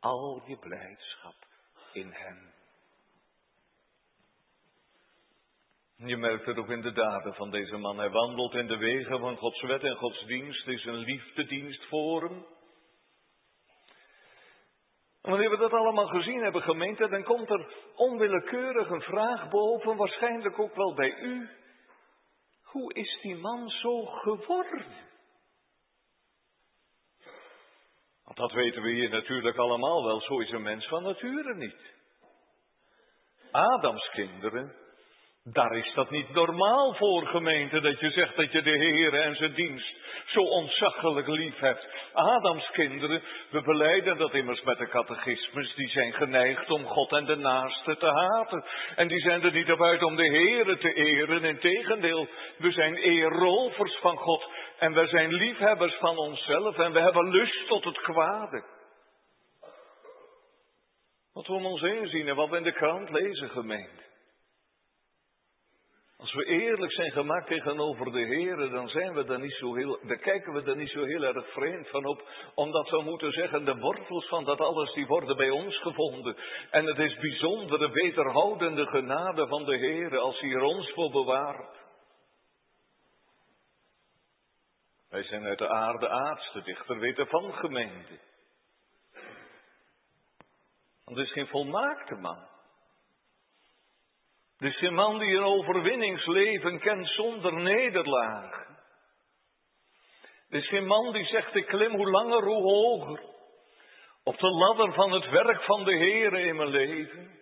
Al 0.00 0.42
je 0.46 0.58
blijdschap 0.58 1.45
in. 1.96 2.14
Je 5.96 6.16
merkt 6.16 6.46
het 6.46 6.56
ook 6.56 6.70
in 6.70 6.80
de 6.80 6.92
daden 6.92 7.34
van 7.34 7.50
deze 7.50 7.76
man. 7.76 7.98
Hij 7.98 8.10
wandelt 8.10 8.54
in 8.54 8.66
de 8.66 8.76
wegen 8.76 9.18
van 9.18 9.36
Gods 9.36 9.62
wet 9.62 9.82
en 9.82 9.96
Gods 9.96 10.26
dienst. 10.26 10.66
is 10.66 10.84
een 10.84 10.98
liefdedienst 10.98 11.84
voor 11.84 12.22
hem. 12.22 12.46
En 15.22 15.30
wanneer 15.30 15.50
we 15.50 15.56
dat 15.56 15.72
allemaal 15.72 16.06
gezien 16.06 16.42
hebben, 16.42 16.62
gemeente, 16.62 17.08
dan 17.08 17.22
komt 17.22 17.50
er 17.50 17.72
onwillekeurig 17.94 18.90
een 18.90 19.02
vraag 19.02 19.48
boven, 19.48 19.96
waarschijnlijk 19.96 20.58
ook 20.58 20.74
wel 20.74 20.94
bij 20.94 21.14
u. 21.20 21.48
Hoe 22.62 22.94
is 22.94 23.18
die 23.22 23.36
man 23.36 23.68
zo 23.68 24.04
geworden? 24.04 24.86
Want 28.26 28.38
dat 28.38 28.52
weten 28.52 28.82
we 28.82 28.90
hier 28.90 29.10
natuurlijk 29.10 29.56
allemaal 29.56 30.04
wel, 30.04 30.20
zo 30.20 30.38
is 30.38 30.50
een 30.50 30.62
mens 30.62 30.86
van 30.86 31.02
nature 31.02 31.54
niet. 31.54 31.94
Adams 33.50 34.10
kinderen, 34.10 34.74
Daar 35.52 35.76
is 35.76 35.92
dat 35.94 36.10
niet 36.10 36.30
normaal 36.30 36.94
voor, 36.94 37.26
gemeente, 37.26 37.80
dat 37.80 38.00
je 38.00 38.10
zegt 38.10 38.36
dat 38.36 38.52
je 38.52 38.62
de 38.62 38.70
Heer 38.70 39.14
en 39.14 39.34
zijn 39.34 39.54
dienst 39.54 39.96
zo 40.26 40.40
ontzaglijk 40.40 41.26
lief 41.26 41.58
hebt. 41.58 41.88
Adams 42.12 42.70
kinderen, 42.70 43.22
we 43.50 43.62
beleiden 43.62 44.18
dat 44.18 44.34
immers 44.34 44.62
met 44.62 44.78
de 44.78 44.88
catechismus, 44.88 45.74
die 45.74 45.88
zijn 45.88 46.12
geneigd 46.12 46.70
om 46.70 46.84
God 46.84 47.12
en 47.12 47.24
de 47.24 47.36
naaste 47.36 47.96
te 47.96 48.06
haten. 48.06 48.64
En 48.96 49.08
die 49.08 49.20
zijn 49.20 49.42
er 49.42 49.52
niet 49.52 49.70
op 49.70 49.82
uit 49.82 50.02
om 50.02 50.16
de 50.16 50.26
Heere 50.26 50.78
te 50.78 50.92
eren, 50.92 51.44
integendeel, 51.44 52.28
we 52.58 52.70
zijn 52.70 52.94
eerrovers 52.94 53.98
van 54.00 54.16
God 54.16 54.50
en 54.78 54.92
we 54.92 55.06
zijn 55.06 55.32
liefhebbers 55.32 55.94
van 55.98 56.18
onszelf 56.18 56.78
en 56.78 56.92
we 56.92 57.00
hebben 57.00 57.30
lust 57.30 57.66
tot 57.66 57.84
het 57.84 58.00
kwade. 58.00 58.64
Wat 61.32 61.46
we 61.46 61.52
om 61.52 61.66
ons 61.66 61.80
heen 61.80 62.06
zien 62.06 62.28
en 62.28 62.36
wat 62.36 62.48
we 62.48 62.56
in 62.56 62.62
de 62.62 62.72
krant 62.72 63.10
lezen, 63.10 63.50
gemeente. 63.50 64.04
Als 66.18 66.34
we 66.34 66.44
eerlijk 66.44 66.92
zijn 66.92 67.10
gemaakt 67.10 67.46
tegenover 67.46 68.12
de 68.12 68.24
Heer, 68.24 68.70
dan 68.70 68.88
zijn 68.88 69.14
we 69.14 69.24
daar 69.24 69.40
niet 69.40 69.56
zo 69.60 69.74
heel, 69.74 69.98
dan 70.02 70.18
kijken 70.18 70.52
we 70.52 70.62
er 70.62 70.76
niet 70.76 70.90
zo 70.90 71.04
heel 71.04 71.22
erg 71.22 71.52
vreemd 71.52 71.88
van 71.88 72.04
op, 72.04 72.28
omdat 72.54 72.90
we 72.90 73.02
moeten 73.02 73.32
zeggen, 73.32 73.64
de 73.64 73.76
wortels 73.76 74.28
van 74.28 74.44
dat 74.44 74.60
alles, 74.60 74.92
die 74.92 75.06
worden 75.06 75.36
bij 75.36 75.50
ons 75.50 75.80
gevonden. 75.80 76.36
En 76.70 76.86
het 76.86 76.98
is 76.98 77.16
bijzondere, 77.16 77.90
beterhoudende 77.90 78.86
genade 78.86 79.46
van 79.46 79.64
de 79.64 79.76
Heer, 79.76 80.18
als 80.18 80.40
hij 80.40 80.50
er 80.50 80.62
ons 80.62 80.90
voor 80.90 81.10
bewaart. 81.10 81.85
Wij 85.16 85.24
zijn 85.24 85.46
uit 85.46 85.58
de 85.58 85.68
aarde 85.68 86.08
aardste 86.08 86.62
dichter 86.62 86.98
weten 86.98 87.26
van 87.26 87.52
gemeente. 87.52 88.18
Want 91.04 91.16
het 91.16 91.26
is 91.26 91.32
geen 91.32 91.46
volmaakte 91.46 92.14
man. 92.14 92.48
Het 94.56 94.68
is 94.72 94.78
geen 94.78 94.94
man 94.94 95.18
die 95.18 95.36
een 95.36 95.44
overwinningsleven 95.44 96.78
kent 96.78 97.08
zonder 97.08 97.52
nederlaag. 97.52 98.66
Het 100.48 100.62
is 100.62 100.68
geen 100.68 100.86
man 100.86 101.12
die 101.12 101.26
zegt, 101.26 101.54
ik 101.54 101.66
klim 101.66 101.94
hoe 101.94 102.10
langer 102.10 102.42
hoe 102.44 102.62
hoger. 102.62 103.20
Op 104.22 104.38
de 104.38 104.50
ladder 104.50 104.92
van 104.92 105.12
het 105.12 105.30
werk 105.30 105.62
van 105.62 105.84
de 105.84 105.96
Heer 105.96 106.34
in 106.34 106.56
mijn 106.56 106.68
leven. 106.68 107.40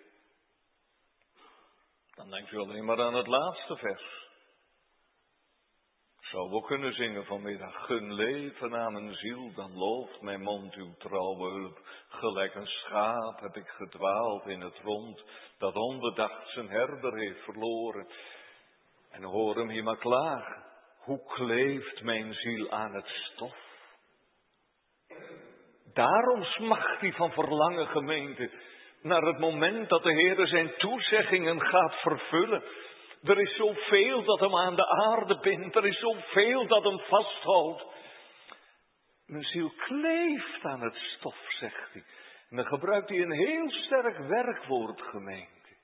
Dan 2.14 2.30
denkt 2.30 2.50
u 2.50 2.58
alleen 2.58 2.84
maar 2.84 3.00
aan 3.00 3.14
het 3.14 3.26
laatste 3.26 3.76
vers. 3.76 4.23
Zou 6.35 6.51
we 6.51 6.62
kunnen 6.66 6.92
zingen 6.92 7.25
vanmiddag. 7.25 7.87
Gun 7.87 8.14
leven 8.14 8.77
aan 8.77 8.92
mijn 8.92 9.14
ziel, 9.14 9.53
dan 9.55 9.77
looft 9.77 10.20
mijn 10.20 10.42
mond 10.42 10.75
uw 10.75 10.94
trouwe 10.99 11.51
hulp. 11.51 11.79
Gelijk 12.09 12.55
een 12.55 12.66
schaap 12.66 13.40
heb 13.40 13.57
ik 13.57 13.68
gedwaald 13.68 14.47
in 14.47 14.61
het 14.61 14.79
rond, 14.83 15.25
dat 15.59 15.75
onbedacht 15.75 16.49
zijn 16.49 16.68
herder 16.68 17.14
heeft 17.18 17.44
verloren. 17.44 18.07
En 19.11 19.23
hoor 19.23 19.57
hem 19.57 19.68
hier 19.68 19.83
maar 19.83 19.99
klagen. 19.99 20.64
Hoe 20.99 21.25
kleeft 21.27 22.03
mijn 22.03 22.35
ziel 22.35 22.70
aan 22.70 22.94
het 22.94 23.07
stof? 23.07 23.57
Daarom 25.92 26.42
smacht 26.44 27.01
hij 27.01 27.12
van 27.12 27.33
verlangen 27.33 27.87
gemeente 27.87 28.51
naar 29.03 29.23
het 29.23 29.38
moment 29.38 29.88
dat 29.88 30.03
de 30.03 30.12
Heer 30.12 30.47
zijn 30.47 30.77
toezeggingen 30.77 31.61
gaat 31.61 31.94
vervullen. 31.94 32.62
Er 33.24 33.40
is 33.40 33.56
zoveel 33.56 34.24
dat 34.24 34.40
hem 34.40 34.56
aan 34.56 34.76
de 34.76 34.87
aarde 34.87 35.38
bindt. 35.38 35.76
Er 35.76 35.87
is 35.87 35.98
zoveel 35.98 36.66
dat 36.66 36.84
hem 36.84 36.98
vasthoudt. 36.98 37.84
Mijn 39.26 39.44
ziel 39.44 39.70
kleeft 39.70 40.64
aan 40.64 40.80
het 40.80 40.94
stof, 40.94 41.37
zegt 41.48 41.92
hij. 41.92 42.04
En 42.50 42.56
dan 42.56 42.66
gebruikt 42.66 43.08
hij 43.08 43.18
een 43.18 43.32
heel 43.32 43.70
sterk 43.70 44.18
werkwoord, 44.18 45.00
gemeente. 45.02 45.76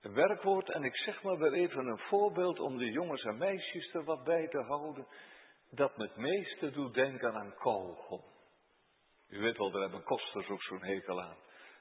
Een 0.00 0.14
werkwoord, 0.14 0.70
en 0.70 0.84
ik 0.84 0.96
zeg 0.96 1.22
maar 1.22 1.38
weer 1.38 1.52
even 1.52 1.86
een 1.86 1.98
voorbeeld 1.98 2.60
om 2.60 2.78
de 2.78 2.90
jongens 2.90 3.22
en 3.22 3.38
meisjes 3.38 3.94
er 3.94 4.04
wat 4.04 4.24
bij 4.24 4.48
te 4.48 4.62
houden. 4.62 5.06
Dat 5.70 5.96
me 5.96 6.04
het 6.04 6.16
meeste 6.16 6.70
doet 6.70 6.94
denken 6.94 7.34
aan 7.34 7.54
kogel. 7.54 8.24
U 9.28 9.40
weet 9.40 9.56
wel, 9.56 9.70
daar 9.70 9.82
hebben 9.82 10.02
kosters 10.02 10.48
ook 10.48 10.62
zo'n 10.62 10.84
hekel 10.84 11.22
aan. 11.22 11.36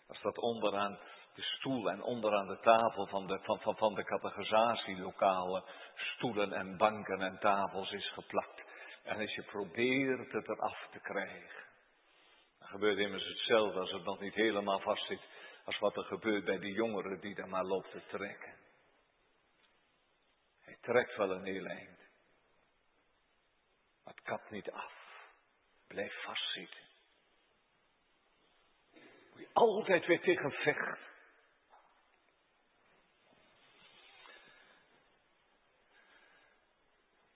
Als 0.07 0.21
dat 0.21 0.37
onderaan 0.37 0.99
de 1.33 1.41
stoel 1.41 1.89
en 1.89 2.01
onderaan 2.01 2.47
de 2.47 2.59
tafel 2.59 3.07
van 3.07 3.27
de, 3.27 3.39
van, 3.39 3.59
van, 3.59 3.77
van 3.77 3.95
de 3.95 4.03
categorisatielokalen 4.03 5.63
stoelen 5.93 6.53
en 6.53 6.77
banken 6.77 7.21
en 7.21 7.39
tafels 7.39 7.91
is 7.91 8.11
geplakt. 8.11 8.63
En 9.03 9.19
als 9.19 9.35
je 9.35 9.43
probeert 9.43 10.31
het 10.31 10.47
eraf 10.47 10.87
te 10.91 10.99
krijgen, 10.99 11.65
dan 12.59 12.67
gebeurt 12.67 12.97
immers 12.97 13.27
hetzelfde 13.27 13.79
als 13.79 13.91
het 13.91 14.03
nog 14.03 14.19
niet 14.19 14.33
helemaal 14.33 14.79
vast 14.79 15.05
zit, 15.05 15.21
als 15.65 15.79
wat 15.79 15.97
er 15.97 16.03
gebeurt 16.03 16.45
bij 16.45 16.59
die 16.59 16.73
jongeren 16.73 17.19
die 17.19 17.35
daar 17.35 17.49
maar 17.49 17.65
loopt 17.65 17.91
te 17.91 18.01
trekken. 18.07 18.57
Hij 20.59 20.77
trekt 20.81 21.15
wel 21.15 21.31
een 21.31 21.45
heel 21.45 21.65
eind, 21.65 21.97
maar 24.03 24.13
het 24.13 24.23
kapt 24.23 24.49
niet 24.49 24.71
af. 24.71 24.93
Blijf 25.87 26.23
vastzitten. 26.23 26.87
Moet 29.31 29.39
je 29.39 29.49
altijd 29.53 30.05
weer 30.05 30.21
tegen 30.21 30.51
vecht. 30.51 31.08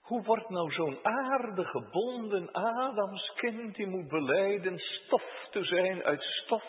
Hoe 0.04 0.22
wordt 0.22 0.48
nou 0.48 0.70
zo'n 0.72 0.98
aardig 1.02 1.70
gebonden 1.70 2.54
Adamskind 2.54 3.74
die 3.74 3.86
moet 3.86 4.08
beleiden 4.08 4.78
stof 4.78 5.48
te 5.50 5.64
zijn 5.64 6.02
uit 6.02 6.22
stof, 6.22 6.64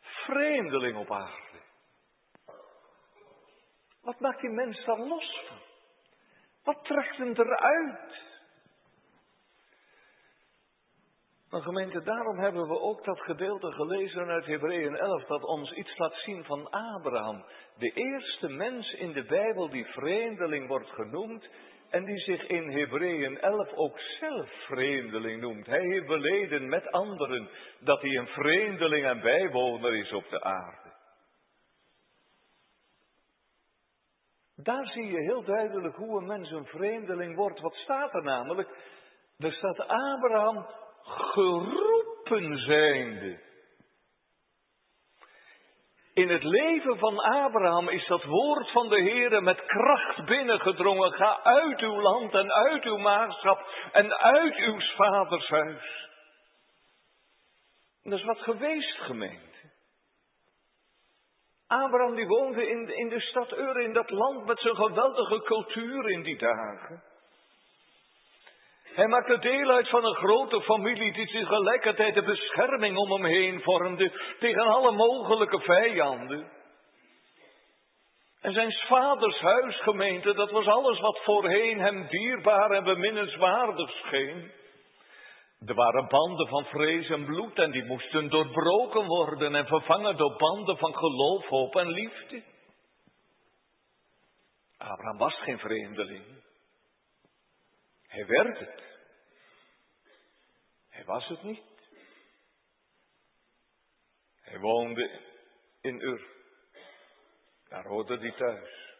vreemdeling 0.00 0.96
op 0.96 1.10
aarde? 1.10 1.60
Wat 4.02 4.20
maakt 4.20 4.40
die 4.40 4.50
mens 4.50 4.84
daar 4.84 4.98
los 4.98 5.44
van? 5.48 5.58
Wat 6.64 6.84
trekt 6.84 7.16
hem 7.16 7.32
eruit? 7.32 8.30
Maar 11.50 11.62
gemeente, 11.62 12.02
daarom 12.02 12.38
hebben 12.38 12.68
we 12.68 12.80
ook 12.80 13.04
dat 13.04 13.20
gedeelte 13.20 13.72
gelezen 13.72 14.28
uit 14.28 14.46
Hebreeën 14.46 14.96
11, 14.96 15.24
dat 15.24 15.44
ons 15.44 15.72
iets 15.72 15.98
laat 15.98 16.14
zien 16.14 16.44
van 16.44 16.70
Abraham. 16.70 17.44
De 17.78 17.90
eerste 17.90 18.48
mens 18.48 18.92
in 18.92 19.12
de 19.12 19.24
Bijbel 19.24 19.68
die 19.68 19.86
vreemdeling 19.86 20.68
wordt 20.68 20.90
genoemd, 20.90 21.48
en 21.92 22.04
die 22.04 22.18
zich 22.18 22.46
in 22.46 22.70
Hebreeën 22.70 23.40
11 23.40 23.72
ook 23.72 23.98
zelf 23.98 24.50
vreemdeling 24.66 25.40
noemt. 25.40 25.66
Hij 25.66 25.80
heeft 25.80 26.06
beleden 26.06 26.68
met 26.68 26.90
anderen 26.90 27.48
dat 27.80 28.00
hij 28.00 28.10
een 28.10 28.26
vreemdeling 28.26 29.06
en 29.06 29.20
bijwoner 29.20 29.94
is 29.94 30.12
op 30.12 30.28
de 30.28 30.42
aarde. 30.42 30.92
Daar 34.56 34.86
zie 34.86 35.06
je 35.06 35.20
heel 35.20 35.44
duidelijk 35.44 35.96
hoe 35.96 36.20
een 36.20 36.26
mens 36.26 36.50
een 36.50 36.66
vreemdeling 36.66 37.36
wordt. 37.36 37.60
Wat 37.60 37.74
staat 37.74 38.14
er 38.14 38.22
namelijk? 38.22 38.68
Er 39.38 39.52
staat 39.52 39.78
Abraham 39.88 40.66
geroepen 41.02 42.58
zijnde. 42.58 43.51
In 46.14 46.28
het 46.28 46.42
leven 46.42 46.98
van 46.98 47.18
Abraham 47.18 47.88
is 47.88 48.06
dat 48.06 48.24
woord 48.24 48.70
van 48.70 48.88
de 48.88 49.02
Heere 49.02 49.40
met 49.40 49.64
kracht 49.64 50.24
binnengedrongen. 50.24 51.12
Ga 51.12 51.42
uit 51.42 51.80
uw 51.80 52.00
land 52.00 52.32
en 52.32 52.52
uit 52.52 52.84
uw 52.84 52.96
maagschap 52.96 53.66
en 53.92 54.12
uit 54.18 54.56
uw 54.56 54.80
vaders 54.80 55.48
huis. 55.48 56.08
dat 58.02 58.18
is 58.18 58.24
wat 58.24 58.38
geweest, 58.38 58.98
gemeente. 58.98 59.50
Abraham 61.66 62.14
die 62.14 62.26
woonde 62.26 62.68
in, 62.68 62.96
in 62.96 63.08
de 63.08 63.20
stad 63.20 63.52
Ur, 63.52 63.80
in 63.80 63.92
dat 63.92 64.10
land 64.10 64.46
met 64.46 64.60
zijn 64.60 64.76
geweldige 64.76 65.42
cultuur 65.42 66.10
in 66.10 66.22
die 66.22 66.38
dagen. 66.38 67.02
Hij 68.94 69.06
maakte 69.06 69.38
deel 69.38 69.70
uit 69.70 69.88
van 69.88 70.04
een 70.04 70.14
grote 70.14 70.62
familie 70.62 71.12
die 71.12 71.26
tegelijkertijd 71.26 72.14
de 72.14 72.22
bescherming 72.22 72.96
om 72.96 73.12
hem 73.12 73.24
heen 73.24 73.62
vormde 73.62 74.12
tegen 74.38 74.66
alle 74.66 74.92
mogelijke 74.92 75.60
vijanden. 75.60 76.50
En 78.40 78.52
zijn 78.52 78.72
vaders 78.72 79.40
huisgemeente, 79.40 80.34
dat 80.34 80.50
was 80.50 80.66
alles 80.66 81.00
wat 81.00 81.20
voorheen 81.24 81.80
hem 81.80 82.06
dierbaar 82.08 82.70
en 82.70 82.84
beminnenswaardig 82.84 83.90
scheen. 83.90 84.52
Er 85.66 85.74
waren 85.74 86.08
banden 86.08 86.48
van 86.48 86.64
vrees 86.64 87.08
en 87.08 87.24
bloed 87.24 87.58
en 87.58 87.70
die 87.70 87.84
moesten 87.84 88.28
doorbroken 88.28 89.06
worden 89.06 89.54
en 89.54 89.66
vervangen 89.66 90.16
door 90.16 90.36
banden 90.36 90.76
van 90.76 90.94
geloof, 90.94 91.46
hoop 91.46 91.76
en 91.76 91.88
liefde. 91.88 92.42
Abraham 94.78 95.18
was 95.18 95.34
geen 95.34 95.58
vreemdeling. 95.58 96.41
Hij 98.12 98.26
werd 98.26 98.58
het. 98.58 98.82
Hij 100.88 101.04
was 101.04 101.28
het 101.28 101.42
niet. 101.42 101.62
Hij 104.40 104.58
woonde 104.58 105.20
in 105.80 106.00
Ur. 106.00 106.26
Daar 107.68 107.84
hoorde 107.84 108.18
hij 108.18 108.32
thuis. 108.32 108.96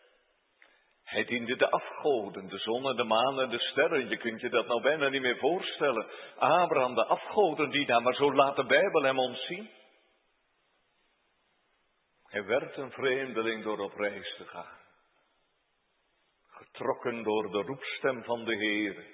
Hij 1.04 1.24
diende 1.24 1.56
de 1.56 1.70
afgoden, 1.70 2.48
de 2.48 2.58
zon 2.58 2.96
de 2.96 3.04
maan 3.04 3.40
en 3.40 3.48
de 3.48 3.58
sterren. 3.58 4.08
Je 4.08 4.16
kunt 4.16 4.40
je 4.40 4.48
dat 4.48 4.66
nou 4.66 4.82
bijna 4.82 5.08
niet 5.08 5.22
meer 5.22 5.38
voorstellen. 5.38 6.06
Abraham, 6.36 6.94
de 6.94 7.04
afgoden 7.04 7.70
die 7.70 7.86
daar, 7.86 8.02
maar 8.02 8.14
zo 8.14 8.34
laat 8.34 8.56
de 8.56 8.66
Bijbel 8.66 9.02
hem 9.02 9.18
ons 9.18 9.46
zien. 9.46 9.70
Hij 12.24 12.44
werd 12.44 12.76
een 12.76 12.90
vreemdeling 12.90 13.64
door 13.64 13.78
op 13.78 13.94
reis 13.94 14.34
te 14.36 14.46
gaan. 14.46 14.80
Getrokken 16.62 17.22
door 17.22 17.50
de 17.50 17.62
roepstem 17.62 18.24
van 18.24 18.44
de 18.44 18.56
Heer. 18.56 19.06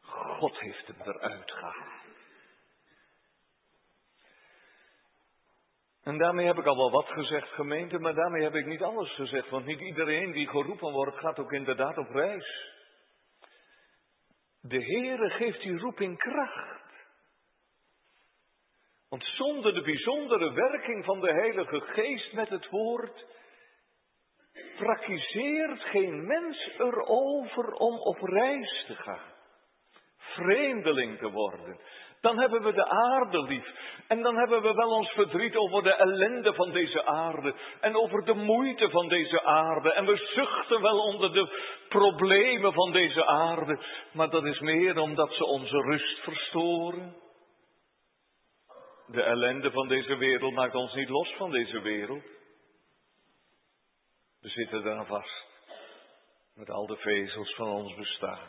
God 0.00 0.58
heeft 0.58 0.86
hem 0.86 1.00
eruit 1.00 1.50
gehaald. 1.50 2.02
En 6.02 6.18
daarmee 6.18 6.46
heb 6.46 6.58
ik 6.58 6.66
al 6.66 6.76
wel 6.76 6.90
wat 6.90 7.08
gezegd, 7.08 7.48
gemeente, 7.48 7.98
maar 7.98 8.14
daarmee 8.14 8.42
heb 8.42 8.54
ik 8.54 8.66
niet 8.66 8.82
alles 8.82 9.14
gezegd, 9.14 9.50
want 9.50 9.66
niet 9.66 9.80
iedereen 9.80 10.32
die 10.32 10.48
geroepen 10.48 10.92
wordt 10.92 11.16
gaat 11.16 11.38
ook 11.38 11.52
inderdaad 11.52 11.98
op 11.98 12.10
reis. 12.10 12.72
De 14.60 14.84
Heere 14.84 15.30
geeft 15.30 15.60
die 15.60 15.78
roeping 15.78 16.18
kracht. 16.18 16.82
Want 19.08 19.24
zonder 19.24 19.74
de 19.74 19.82
bijzondere 19.82 20.52
werking 20.52 21.04
van 21.04 21.20
de 21.20 21.32
Heilige 21.32 21.80
Geest 21.80 22.32
met 22.32 22.48
het 22.48 22.68
woord, 22.68 23.24
praktiseert 24.76 25.80
geen 25.80 26.26
mens 26.26 26.70
erover 26.78 27.72
om 27.72 27.98
op 27.98 28.18
reis 28.20 28.84
te 28.86 28.94
gaan, 28.94 29.32
vreemdeling 30.16 31.18
te 31.18 31.30
worden. 31.30 31.78
Dan 32.24 32.38
hebben 32.38 32.62
we 32.62 32.72
de 32.72 32.88
aarde 32.88 33.42
lief. 33.42 33.66
En 34.08 34.22
dan 34.22 34.36
hebben 34.36 34.62
we 34.62 34.74
wel 34.74 34.90
ons 34.90 35.10
verdriet 35.10 35.56
over 35.56 35.82
de 35.82 35.94
ellende 35.94 36.54
van 36.54 36.72
deze 36.72 37.04
aarde. 37.04 37.54
En 37.80 37.96
over 37.96 38.24
de 38.24 38.34
moeite 38.34 38.90
van 38.90 39.08
deze 39.08 39.42
aarde. 39.42 39.92
En 39.92 40.06
we 40.06 40.16
zuchten 40.16 40.80
wel 40.80 40.98
onder 40.98 41.32
de 41.32 41.48
problemen 41.88 42.72
van 42.72 42.92
deze 42.92 43.26
aarde. 43.26 43.78
Maar 44.12 44.30
dat 44.30 44.44
is 44.44 44.60
meer 44.60 44.98
omdat 44.98 45.32
ze 45.32 45.44
onze 45.44 45.80
rust 45.80 46.18
verstoren. 46.18 47.16
De 49.06 49.22
ellende 49.22 49.70
van 49.70 49.88
deze 49.88 50.16
wereld 50.16 50.54
maakt 50.54 50.74
ons 50.74 50.94
niet 50.94 51.08
los 51.08 51.34
van 51.36 51.50
deze 51.50 51.80
wereld. 51.80 52.33
We 54.44 54.50
zitten 54.50 54.82
daar 54.82 55.06
vast. 55.06 55.46
Met 56.54 56.70
al 56.70 56.86
de 56.86 56.96
vezels 56.96 57.54
van 57.54 57.68
ons 57.68 57.94
bestaan. 57.94 58.48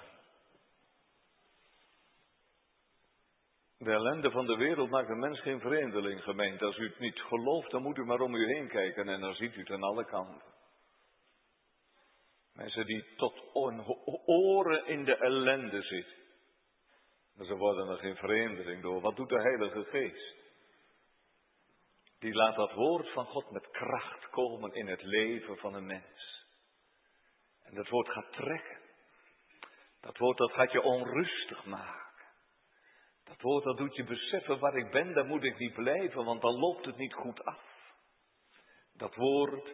De 3.78 3.92
ellende 3.92 4.32
van 4.32 4.46
de 4.46 4.56
wereld 4.56 4.90
maakt 4.90 5.10
een 5.10 5.20
mens 5.20 5.42
geen 5.42 5.60
vreemdeling, 5.60 6.24
gemeente. 6.24 6.66
Als 6.66 6.78
u 6.78 6.88
het 6.88 7.00
niet 7.00 7.20
gelooft, 7.20 7.72
dan 7.72 7.82
moet 7.82 7.98
u 7.98 8.06
maar 8.06 8.20
om 8.20 8.36
u 8.36 8.46
heen 8.46 8.68
kijken 8.68 9.10
en 9.10 9.22
dan 9.22 9.34
ziet 9.36 9.56
u 9.56 9.60
het 9.60 9.70
aan 9.70 9.84
alle 9.84 10.06
kanten. 10.06 10.54
Mensen 12.54 12.86
die 12.86 13.16
tot 13.16 13.56
oren 14.26 14.86
in 14.86 15.04
de 15.04 15.16
ellende 15.16 15.82
zitten. 15.82 16.18
Maar 17.36 17.46
ze 17.46 17.56
worden 17.56 17.88
er 17.88 17.98
geen 17.98 18.16
vreemdeling 18.16 18.82
door. 18.82 19.02
Wat 19.02 19.16
doet 19.16 19.30
de 19.30 19.42
Heilige 19.42 19.84
Geest? 19.84 20.45
Die 22.26 22.34
laat 22.34 22.56
dat 22.56 22.72
woord 22.72 23.10
van 23.10 23.26
God 23.26 23.52
met 23.52 23.70
kracht 23.72 24.30
komen 24.30 24.74
in 24.74 24.88
het 24.88 25.02
leven 25.02 25.58
van 25.58 25.74
een 25.74 25.86
mens. 25.86 26.46
En 27.64 27.76
dat 27.76 27.90
woord 27.90 28.10
gaat 28.10 28.32
trekken. 28.34 28.78
Dat 30.02 30.18
woord 30.18 30.38
dat 30.38 30.52
gaat 30.52 30.72
je 30.72 30.82
onrustig 30.82 31.66
maken. 31.66 32.26
Dat 33.24 33.42
woord 33.42 33.64
dat 33.64 33.78
doet 33.78 33.96
je 33.96 34.04
beseffen 34.04 34.60
waar 34.60 34.76
ik 34.76 34.92
ben, 34.92 35.14
daar 35.14 35.26
moet 35.26 35.44
ik 35.44 35.58
niet 35.58 35.74
blijven, 35.74 36.26
want 36.26 36.42
dan 36.42 36.60
loopt 36.60 36.86
het 36.86 36.98
niet 36.98 37.14
goed 37.14 37.44
af. 37.44 37.62
Dat 38.94 39.16
woord, 39.16 39.74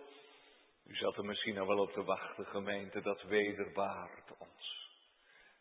u 0.85 0.95
zat 0.95 1.17
er 1.17 1.25
misschien 1.25 1.57
al 1.57 1.67
wel 1.67 1.79
op 1.79 1.91
te 1.91 2.03
wachten, 2.03 2.45
gemeente, 2.45 3.01
dat 3.01 3.21
wederbaart 3.21 4.37
ons. 4.37 4.89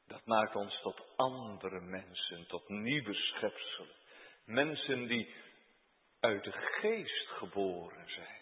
Dat 0.06 0.24
maakt 0.24 0.54
ons 0.54 0.80
tot 0.82 1.16
andere 1.16 1.80
mensen, 1.80 2.46
tot 2.46 2.68
nieuwe 2.68 3.14
schepselen. 3.14 3.98
Mensen 4.44 5.06
die 5.06 5.34
uit 6.20 6.44
de 6.44 6.52
geest 6.52 7.28
geboren 7.28 8.02
zijn. 8.06 8.38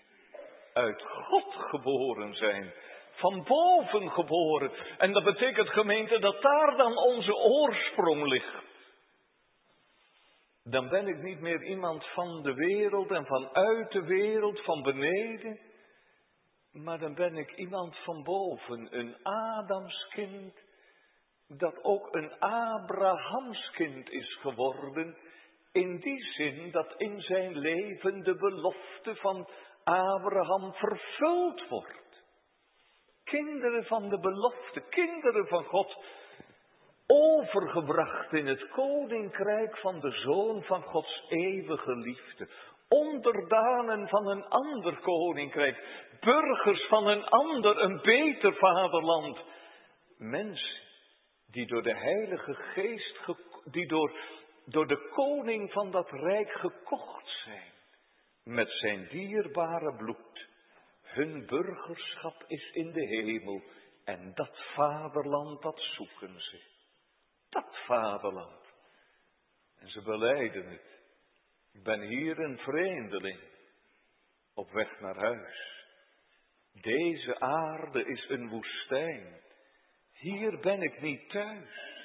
Uit 0.72 1.02
God 1.02 1.54
geboren 1.54 2.34
zijn. 2.34 2.72
Van 3.10 3.44
boven 3.44 4.10
geboren. 4.10 4.72
En 4.98 5.12
dat 5.12 5.24
betekent 5.24 5.68
gemeente 5.68 6.18
dat 6.18 6.42
daar 6.42 6.76
dan 6.76 6.96
onze 6.96 7.34
oorsprong 7.34 8.26
ligt 8.26 8.66
dan 10.70 10.88
ben 10.88 11.08
ik 11.08 11.22
niet 11.22 11.40
meer 11.40 11.62
iemand 11.62 12.06
van 12.06 12.42
de 12.42 12.54
wereld 12.54 13.10
en 13.10 13.26
vanuit 13.26 13.90
de 13.92 14.04
wereld, 14.04 14.60
van 14.64 14.82
beneden, 14.82 15.60
maar 16.72 16.98
dan 16.98 17.14
ben 17.14 17.36
ik 17.36 17.56
iemand 17.56 17.96
van 17.96 18.22
boven, 18.22 18.98
een 18.98 19.16
Adamskind, 19.22 20.54
dat 21.46 21.84
ook 21.84 22.14
een 22.14 22.40
Abrahamskind 22.42 24.10
is 24.10 24.38
geworden, 24.40 25.16
in 25.72 25.96
die 25.96 26.22
zin 26.22 26.70
dat 26.70 26.94
in 26.96 27.20
zijn 27.20 27.58
leven 27.58 28.22
de 28.22 28.36
belofte 28.36 29.14
van 29.14 29.48
Abraham 29.84 30.72
vervuld 30.72 31.68
wordt. 31.68 32.24
Kinderen 33.24 33.84
van 33.84 34.08
de 34.08 34.18
belofte, 34.18 34.80
kinderen 34.80 35.46
van 35.46 35.64
God, 35.64 35.96
overgebracht 37.06 38.32
in 38.32 38.46
het 38.46 38.68
koninkrijk 38.68 39.78
van 39.78 40.00
de 40.00 40.10
Zoon 40.10 40.62
van 40.62 40.82
Gods 40.82 41.24
eeuwige 41.28 41.96
liefde. 41.96 42.48
Onderdanen 42.88 44.08
van 44.08 44.26
een 44.26 44.44
ander 44.44 44.98
koninkrijk, 45.00 46.06
burgers 46.20 46.86
van 46.86 47.06
een 47.06 47.24
ander, 47.24 47.82
een 47.82 48.00
beter 48.02 48.54
vaderland. 48.54 49.38
Mensen 50.18 50.80
die 51.50 51.66
door 51.66 51.82
de 51.82 51.96
Heilige 51.96 52.54
Geest, 52.54 53.18
die 53.64 53.86
door, 53.86 54.12
door 54.70 54.86
de 54.86 55.08
koning 55.14 55.72
van 55.72 55.90
dat 55.90 56.10
rijk 56.10 56.50
gekocht 56.50 57.26
zijn 57.44 57.72
met 58.44 58.70
zijn 58.70 59.08
dierbare 59.08 59.96
bloed. 59.96 60.48
Hun 61.02 61.46
burgerschap 61.46 62.44
is 62.46 62.70
in 62.72 62.92
de 62.92 63.06
hemel 63.06 63.62
en 64.04 64.34
dat 64.34 64.58
vaderland 64.74 65.62
dat 65.62 65.80
zoeken 65.80 66.40
ze 66.40 66.76
dat 67.48 67.78
vaderland. 67.86 68.66
En 69.78 69.88
ze 69.88 70.02
beleiden 70.02 70.68
het. 70.70 71.00
Ik 71.72 71.82
ben 71.82 72.00
hier 72.00 72.38
een 72.38 72.58
vreemdeling 72.58 73.40
op 74.54 74.70
weg 74.70 75.00
naar 75.00 75.16
huis. 75.16 75.86
Deze 76.72 77.40
aarde 77.40 78.04
is 78.04 78.28
een 78.28 78.48
woestijn. 78.48 79.40
Hier 80.12 80.58
ben 80.58 80.82
ik 80.82 81.00
niet 81.00 81.30
thuis. 81.30 81.97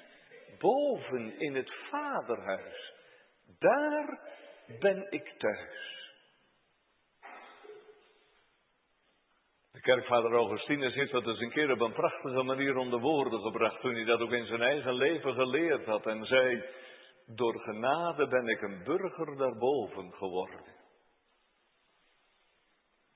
Boven 0.63 1.39
in 1.39 1.55
het 1.55 1.73
vaderhuis. 1.89 2.93
Daar 3.59 4.19
ben 4.79 5.07
ik 5.09 5.33
thuis. 5.37 5.91
Kerkvader 9.81 10.31
Augustinus 10.31 10.93
heeft 10.93 11.11
dat 11.11 11.27
eens 11.27 11.39
een 11.39 11.51
keer 11.51 11.71
op 11.71 11.79
een 11.79 11.93
prachtige 11.93 12.43
manier 12.43 12.75
onder 12.75 12.99
woorden 12.99 13.41
gebracht 13.41 13.81
toen 13.81 13.93
hij 13.93 14.03
dat 14.03 14.19
ook 14.19 14.31
in 14.31 14.45
zijn 14.45 14.61
eigen 14.61 14.93
leven 14.93 15.33
geleerd 15.33 15.85
had 15.85 16.05
en 16.05 16.25
zei, 16.25 16.63
door 17.25 17.59
genade 17.59 18.27
ben 18.27 18.47
ik 18.47 18.61
een 18.61 18.83
burger 18.83 19.37
daarboven 19.37 20.13
geworden. 20.13 20.61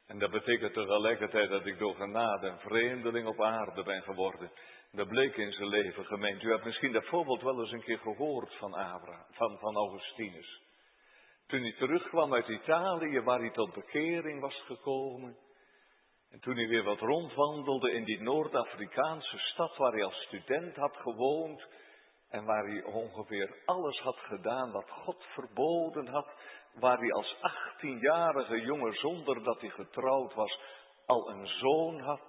En 0.07 0.19
dat 0.19 0.31
betekent 0.31 0.73
tegelijkertijd 0.73 1.49
dat 1.49 1.65
ik 1.65 1.77
door 1.77 1.95
genade 1.95 2.47
een 2.47 2.59
vreemdeling 2.59 3.27
op 3.27 3.41
aarde 3.41 3.83
ben 3.83 4.01
geworden. 4.01 4.51
Dat 4.91 5.07
bleek 5.07 5.35
in 5.35 5.51
zijn 5.51 5.67
leven 5.67 6.05
gemeend. 6.05 6.43
U 6.43 6.51
hebt 6.51 6.65
misschien 6.65 6.91
dat 6.91 7.05
voorbeeld 7.05 7.41
wel 7.41 7.59
eens 7.59 7.71
een 7.71 7.83
keer 7.83 7.99
gehoord 7.99 8.55
van, 8.55 8.73
Abraham, 8.73 9.25
van, 9.31 9.57
van 9.59 9.75
Augustinus. 9.75 10.61
Toen 11.47 11.61
hij 11.61 11.73
terugkwam 11.73 12.33
uit 12.33 12.47
Italië, 12.47 13.21
waar 13.21 13.39
hij 13.39 13.51
tot 13.51 13.73
bekering 13.73 14.41
was 14.41 14.61
gekomen. 14.65 15.37
En 16.31 16.39
toen 16.39 16.55
hij 16.55 16.67
weer 16.67 16.83
wat 16.83 16.99
rondwandelde 16.99 17.91
in 17.91 18.03
die 18.03 18.21
Noord-Afrikaanse 18.21 19.37
stad 19.37 19.77
waar 19.77 19.91
hij 19.91 20.03
als 20.03 20.21
student 20.21 20.75
had 20.75 20.97
gewoond 20.97 21.67
en 22.29 22.45
waar 22.45 22.65
hij 22.65 22.83
ongeveer 22.83 23.61
alles 23.65 23.99
had 23.99 24.17
gedaan 24.17 24.71
wat 24.71 24.89
God 24.89 25.25
verboden 25.33 26.07
had, 26.07 26.27
waar 26.73 26.97
hij 26.97 27.11
als 27.11 27.35
18-jarige 27.35 28.61
jongen 28.61 28.93
zonder 28.93 29.43
dat 29.43 29.61
hij 29.61 29.69
getrouwd 29.69 30.33
was 30.33 30.59
al 31.05 31.29
een 31.29 31.47
zoon 31.47 31.99
had. 31.99 32.21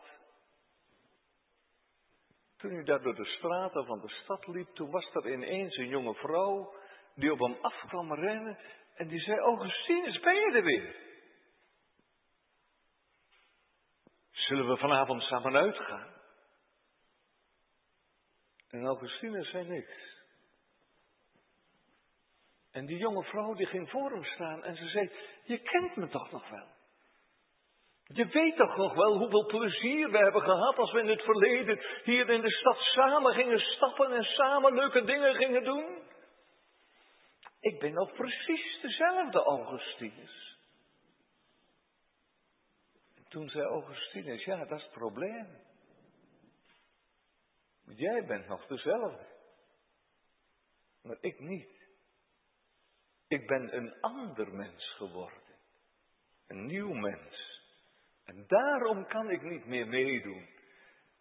Toen 2.59 2.73
hij 2.75 2.85
daar 2.85 3.03
door 3.03 3.15
de 3.15 3.25
straten 3.25 3.87
van 3.87 4.01
de 4.01 4.09
stad 4.09 4.47
liep, 4.47 4.69
toen 4.69 4.91
was 4.91 5.15
er 5.15 5.33
ineens 5.33 5.77
een 5.77 5.89
jonge 5.89 6.15
vrouw 6.15 6.75
die 7.15 7.33
op 7.33 7.39
hem 7.39 7.57
af 7.61 7.85
kwam 7.87 8.15
rennen 8.15 8.59
en 8.95 9.09
die 9.09 9.21
zei, 9.21 9.39
Augustinus, 9.39 10.21
ben 10.21 10.35
je 10.35 10.53
er 10.57 10.65
weer? 10.65 10.97
Zullen 14.31 14.69
we 14.69 14.77
vanavond 14.77 15.23
samen 15.23 15.57
uitgaan? 15.57 16.15
En 18.69 18.85
Augustinus 18.85 19.51
zei 19.51 19.69
niks. 19.69 20.17
En 22.71 22.87
die 22.87 22.99
jonge 22.99 23.25
vrouw 23.25 23.55
die 23.55 23.67
ging 23.67 23.91
voor 23.91 24.11
hem 24.11 24.25
staan 24.25 24.65
en 24.65 24.77
ze 24.77 24.89
zei, 24.89 25.11
je 25.45 25.59
kent 25.59 25.97
me 25.97 26.09
toch 26.09 26.31
nog 26.31 26.49
wel? 26.49 26.78
Je 28.09 28.27
weet 28.27 28.57
toch 28.57 28.77
nog 28.77 28.95
wel 28.95 29.19
hoeveel 29.19 29.47
plezier 29.47 30.11
we 30.11 30.19
hebben 30.19 30.43
gehad 30.43 30.77
als 30.77 30.93
we 30.93 31.01
in 31.01 31.09
het 31.09 31.23
verleden 31.23 31.81
hier 32.05 32.31
in 32.31 32.41
de 32.41 32.51
stad 32.51 32.77
samen 32.77 33.35
gingen 33.35 33.61
stappen 33.61 34.13
en 34.13 34.25
samen 34.25 34.75
leuke 34.75 35.05
dingen 35.05 35.35
gingen 35.35 35.65
doen? 35.65 36.03
Ik 37.61 37.79
ben 37.79 37.93
nog 37.93 38.13
precies 38.13 38.81
dezelfde 38.83 39.43
Augustinus. 39.43 40.59
Toen 43.29 43.49
zei 43.49 43.65
Augustinus, 43.65 44.45
ja, 44.45 44.65
dat 44.65 44.79
is 44.79 44.85
het 44.85 44.93
probleem. 44.93 45.67
Jij 47.85 48.27
bent 48.27 48.49
nog 48.49 48.67
dezelfde. 48.67 49.27
Maar 51.03 51.17
ik 51.21 51.39
niet. 51.41 51.87
Ik 53.29 53.47
ben 53.47 53.77
een 53.77 54.01
ander 54.01 54.55
mens 54.55 54.95
geworden. 54.97 55.43
Een 56.47 56.67
nieuw 56.67 56.93
mens. 56.93 57.48
En 58.29 58.45
daarom 58.47 59.07
kan 59.07 59.31
ik 59.31 59.43
niet 59.43 59.67
meer 59.67 59.87
meedoen. 59.87 60.47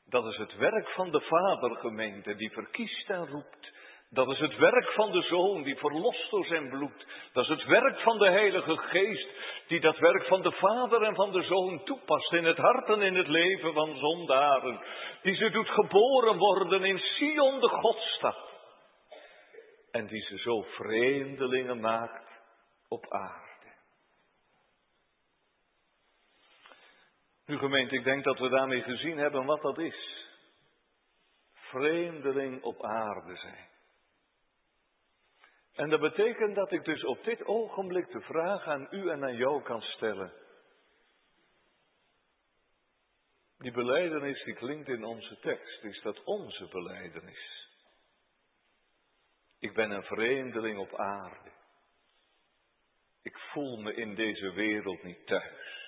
Dat 0.06 0.26
is 0.26 0.38
het 0.38 0.56
werk 0.56 0.90
van 0.90 1.12
de 1.12 1.22
Vadergemeente 1.22 2.36
die 2.36 2.52
verkiest 2.52 3.10
en 3.10 3.28
roept. 3.28 3.76
Dat 4.10 4.30
is 4.30 4.40
het 4.40 4.58
werk 4.58 4.92
van 4.92 5.12
de 5.12 5.22
Zoon 5.22 5.64
die 5.64 5.76
verlost 5.76 6.30
door 6.30 6.46
zijn 6.46 6.70
bloed. 6.70 7.08
Dat 7.34 7.44
is 7.44 7.50
het 7.50 7.66
werk 7.66 8.00
van 8.00 8.18
de 8.18 8.30
Heilige 8.30 8.78
Geest 8.78 9.28
die 9.68 9.80
dat 9.80 9.98
werk 9.98 10.26
van 10.26 10.42
de 10.42 10.52
Vader 10.52 11.02
en 11.02 11.16
van 11.16 11.32
de 11.32 11.44
Zoon 11.44 11.84
toepast 11.84 12.34
in 12.34 12.46
het 12.46 12.58
hart 12.58 12.88
en 12.88 13.02
in 13.02 13.16
het 13.16 13.28
leven 13.28 13.74
van 13.74 13.98
zondaren. 13.98 14.80
Die 15.22 15.36
ze 15.36 15.50
doet 15.50 15.70
geboren 15.70 16.38
worden 16.38 16.84
in 16.84 17.00
Sion 17.00 17.60
de 17.60 17.68
Godstad. 17.68 18.38
En 19.92 20.08
die 20.08 20.22
ze 20.22 20.38
zo 20.38 20.62
vreemdelingen 20.62 21.80
maakt 21.80 22.28
op 22.88 23.06
aarde. 23.10 23.47
Nu 27.48 27.58
gemeente, 27.58 27.96
ik 27.96 28.04
denk 28.04 28.24
dat 28.24 28.40
we 28.40 28.50
daarmee 28.50 28.82
gezien 28.82 29.18
hebben 29.18 29.46
wat 29.46 29.62
dat 29.62 29.78
is. 29.78 30.26
Vreemdeling 31.54 32.64
op 32.64 32.84
aarde 32.84 33.36
zijn. 33.36 33.68
En 35.74 35.90
dat 35.90 36.00
betekent 36.00 36.56
dat 36.56 36.72
ik 36.72 36.84
dus 36.84 37.04
op 37.04 37.24
dit 37.24 37.46
ogenblik 37.46 38.12
de 38.12 38.22
vraag 38.22 38.68
aan 38.68 38.88
u 38.92 39.10
en 39.10 39.24
aan 39.24 39.36
jou 39.36 39.64
kan 39.64 39.82
stellen. 39.82 40.34
Die 43.58 43.72
beleidenis 43.72 44.44
die 44.44 44.56
klinkt 44.56 44.88
in 44.88 45.04
onze 45.04 45.40
tekst, 45.40 45.84
is 45.84 46.02
dat 46.02 46.24
onze 46.24 46.68
beleidenis? 46.68 47.70
Ik 49.60 49.74
ben 49.74 49.92
een 49.92 50.04
vreemdeling 50.04 50.80
op 50.80 50.96
aarde. 50.96 51.52
Ik 53.22 53.38
voel 53.38 53.78
me 53.78 53.94
in 53.94 54.16
deze 54.16 54.52
wereld 54.52 55.04
niet 55.04 55.28
thuis. 55.28 55.87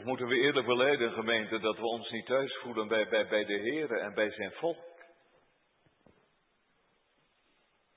Of 0.00 0.06
moeten 0.06 0.26
we 0.26 0.34
eerlijk 0.34 0.66
beleiden, 0.66 1.12
gemeente, 1.12 1.58
dat 1.58 1.76
we 1.76 1.82
ons 1.82 2.10
niet 2.10 2.26
thuis 2.26 2.58
voelen 2.62 2.88
bij, 2.88 3.08
bij, 3.08 3.28
bij 3.28 3.44
de 3.44 3.58
Heer 3.58 3.92
en 3.92 4.14
bij 4.14 4.30
zijn 4.30 4.52
volk? 4.52 4.78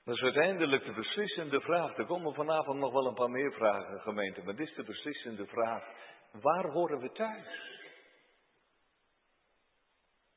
Dat 0.04 0.14
is 0.14 0.22
uiteindelijk 0.22 0.84
de 0.84 0.92
beslissende 0.92 1.60
vraag. 1.60 1.96
Er 1.96 2.06
komen 2.06 2.34
vanavond 2.34 2.78
nog 2.78 2.92
wel 2.92 3.06
een 3.06 3.14
paar 3.14 3.30
meer 3.30 3.52
vragen, 3.52 4.00
gemeente, 4.00 4.42
maar 4.42 4.56
dit 4.56 4.68
is 4.68 4.74
de 4.74 4.82
beslissende 4.82 5.46
vraag. 5.46 5.84
Waar 6.32 6.70
horen 6.70 6.98
we 6.98 7.12
thuis? 7.12 7.80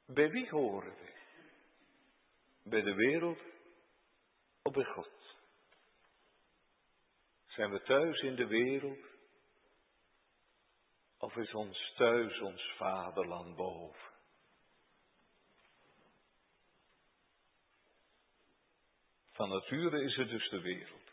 Bij 0.06 0.30
wie 0.30 0.50
horen 0.50 0.94
we? 0.94 1.14
Bij 2.64 2.82
de 2.82 2.94
wereld 2.94 3.40
of 4.64 4.74
bij 4.74 4.86
God? 4.86 5.36
Zijn 7.48 7.72
we 7.72 7.82
thuis 7.82 8.22
in 8.22 8.36
de 8.36 8.48
wereld? 8.48 9.17
Of 11.20 11.36
is 11.36 11.54
ons 11.54 11.94
thuis 11.96 12.40
ons 12.40 12.74
vaderland 12.78 13.56
boven? 13.56 14.16
Van 19.32 19.50
nature 19.50 20.04
is 20.04 20.16
het 20.16 20.30
dus 20.30 20.50
de 20.50 20.62
wereld. 20.62 21.08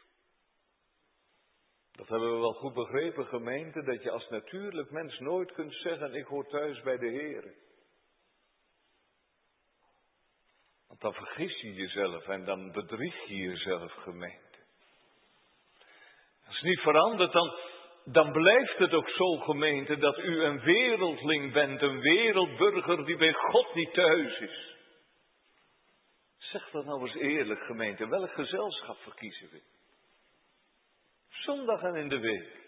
Dat 1.92 2.08
hebben 2.08 2.32
we 2.32 2.38
wel 2.38 2.52
goed 2.52 2.74
begrepen, 2.74 3.26
gemeente, 3.26 3.82
dat 3.82 4.02
je 4.02 4.10
als 4.10 4.28
natuurlijk 4.28 4.90
mens 4.90 5.18
nooit 5.18 5.52
kunt 5.52 5.74
zeggen, 5.74 6.14
ik 6.14 6.26
hoor 6.26 6.48
thuis 6.48 6.80
bij 6.80 6.98
de 6.98 7.08
Heer. 7.08 7.54
Want 10.88 11.00
dan 11.00 11.14
vergis 11.14 11.60
je 11.60 11.74
jezelf 11.74 12.26
en 12.28 12.44
dan 12.44 12.72
bedrieg 12.72 13.26
je 13.26 13.36
jezelf, 13.36 13.92
gemeente. 13.92 14.58
Als 16.46 16.56
het 16.56 16.68
niet 16.68 16.80
verandert, 16.80 17.32
dan, 17.32 17.58
dan 18.04 18.32
blijft 18.32 18.78
het 18.78 18.92
ook 18.92 19.08
zo, 19.08 19.36
gemeente, 19.36 19.96
dat 19.96 20.18
u 20.18 20.42
een 20.42 20.60
wereldling 20.60 21.52
bent, 21.52 21.82
een 21.82 22.00
wereldburger 22.00 23.04
die 23.04 23.16
bij 23.16 23.32
God 23.32 23.74
niet 23.74 23.94
thuis 23.94 24.38
is. 24.38 24.76
Zeg 26.36 26.70
dat 26.70 26.84
nou 26.84 27.00
eens 27.00 27.14
eerlijk, 27.14 27.60
gemeente. 27.60 28.08
Welk 28.08 28.30
gezelschap 28.30 28.96
verkiezen 28.96 29.50
we? 29.50 29.62
Zondag 31.28 31.82
en 31.82 31.94
in 31.94 32.08
de 32.08 32.18
week. 32.18 32.62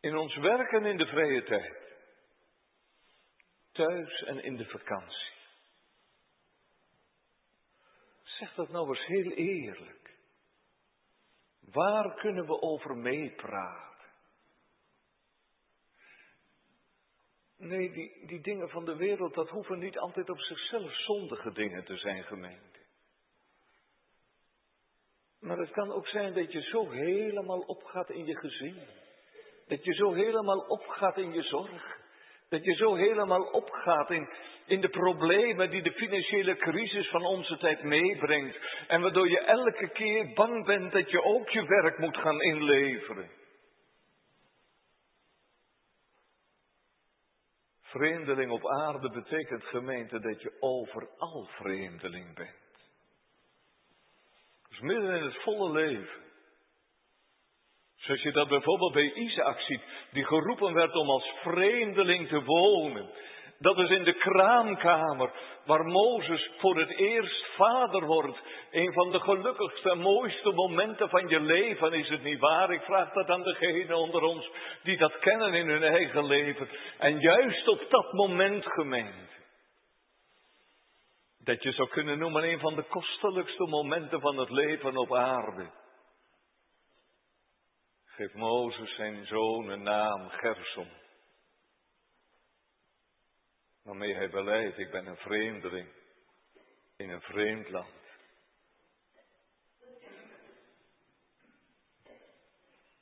In 0.00 0.16
ons 0.16 0.36
werk 0.36 0.72
en 0.72 0.84
in 0.84 0.96
de 0.96 1.06
vrije 1.06 1.42
tijd. 1.42 1.82
Thuis 3.72 4.22
en 4.22 4.42
in 4.42 4.56
de 4.56 4.66
vakantie. 4.66 5.32
Zeg 8.22 8.54
dat 8.54 8.68
nou 8.68 8.88
eens 8.88 9.06
heel 9.06 9.30
eerlijk. 9.30 10.03
Waar 11.72 12.14
kunnen 12.14 12.46
we 12.46 12.60
over 12.60 12.96
meepraten? 12.96 13.94
Nee, 17.56 17.92
die, 17.92 18.26
die 18.26 18.40
dingen 18.40 18.68
van 18.68 18.84
de 18.84 18.96
wereld, 18.96 19.34
dat 19.34 19.48
hoeven 19.48 19.78
niet 19.78 19.98
altijd 19.98 20.30
op 20.30 20.40
zichzelf 20.40 20.94
zondige 20.94 21.52
dingen 21.52 21.84
te 21.84 21.96
zijn, 21.96 22.24
gemeente. 22.24 22.74
Maar 25.40 25.58
het 25.58 25.70
kan 25.70 25.92
ook 25.92 26.08
zijn 26.08 26.34
dat 26.34 26.52
je 26.52 26.60
zo 26.60 26.90
helemaal 26.90 27.60
opgaat 27.60 28.10
in 28.10 28.26
je 28.26 28.36
gezin. 28.36 28.86
Dat 29.66 29.84
je 29.84 29.94
zo 29.94 30.12
helemaal 30.12 30.58
opgaat 30.58 31.16
in 31.16 31.32
je 31.32 31.42
zorg. 31.42 32.00
Dat 32.48 32.64
je 32.64 32.74
zo 32.74 32.94
helemaal 32.94 33.42
opgaat 33.42 34.10
in, 34.10 34.28
in 34.66 34.80
de 34.80 34.88
problemen 34.88 35.70
die 35.70 35.82
de 35.82 35.92
financiële 35.92 36.56
crisis 36.56 37.08
van 37.08 37.24
onze 37.24 37.56
tijd 37.56 37.82
meebrengt. 37.82 38.58
En 38.86 39.00
waardoor 39.00 39.28
je 39.28 39.40
elke 39.40 39.88
keer 39.88 40.32
bang 40.34 40.66
bent 40.66 40.92
dat 40.92 41.10
je 41.10 41.22
ook 41.22 41.48
je 41.48 41.66
werk 41.66 41.98
moet 41.98 42.16
gaan 42.16 42.40
inleveren. 42.42 43.30
Vreemdeling 47.80 48.50
op 48.50 48.68
aarde 48.68 49.10
betekent 49.10 49.64
gemeente 49.64 50.20
dat 50.20 50.42
je 50.42 50.56
overal 50.60 51.48
vreemdeling 51.50 52.34
bent. 52.34 52.62
Dus 54.68 54.80
midden 54.80 55.16
in 55.16 55.22
het 55.22 55.42
volle 55.42 55.72
leven. 55.72 56.22
Zoals 57.96 58.22
je 58.22 58.32
dat 58.32 58.48
bijvoorbeeld 58.48 58.92
bij 58.92 59.12
Isaac 59.12 59.60
ziet, 59.60 59.82
die 60.10 60.24
geroepen 60.24 60.74
werd 60.74 60.94
om 60.94 61.10
als 61.10 61.32
vreemdeling 61.42 62.28
te 62.28 62.42
wonen. 62.42 63.10
Dat 63.64 63.78
is 63.78 63.90
in 63.90 64.04
de 64.04 64.12
kraamkamer 64.12 65.30
waar 65.64 65.84
Mozes 65.84 66.50
voor 66.58 66.76
het 66.78 66.90
eerst 66.90 67.46
vader 67.56 68.06
wordt. 68.06 68.38
Een 68.70 68.92
van 68.92 69.10
de 69.10 69.20
gelukkigste 69.20 69.90
en 69.90 69.98
mooiste 69.98 70.52
momenten 70.52 71.08
van 71.08 71.28
je 71.28 71.40
leven, 71.40 71.92
is 71.92 72.08
het 72.08 72.22
niet 72.22 72.40
waar? 72.40 72.72
Ik 72.72 72.82
vraag 72.82 73.12
dat 73.12 73.30
aan 73.30 73.42
degenen 73.42 73.96
onder 73.96 74.22
ons 74.22 74.50
die 74.82 74.96
dat 74.96 75.18
kennen 75.18 75.54
in 75.54 75.68
hun 75.68 75.82
eigen 75.82 76.24
leven. 76.24 76.68
En 76.98 77.20
juist 77.20 77.68
op 77.68 77.86
dat 77.88 78.12
moment, 78.12 78.66
gemeente, 78.66 79.34
dat 81.38 81.62
je 81.62 81.72
zou 81.72 81.88
kunnen 81.88 82.18
noemen 82.18 82.44
een 82.44 82.60
van 82.60 82.74
de 82.74 82.82
kostelijkste 82.82 83.66
momenten 83.66 84.20
van 84.20 84.38
het 84.38 84.50
leven 84.50 84.96
op 84.96 85.14
aarde. 85.14 85.70
Geeft 88.04 88.34
Mozes 88.34 88.94
zijn 88.94 89.26
zoon 89.26 89.68
een 89.68 89.82
naam, 89.82 90.28
Gersom 90.28 91.02
waarmee 93.84 94.14
hij 94.14 94.30
beleidt, 94.30 94.78
ik 94.78 94.90
ben 94.90 95.06
een 95.06 95.16
vreemdeling 95.16 95.88
in 96.96 97.10
een 97.10 97.20
vreemd 97.20 97.70
land. 97.70 98.02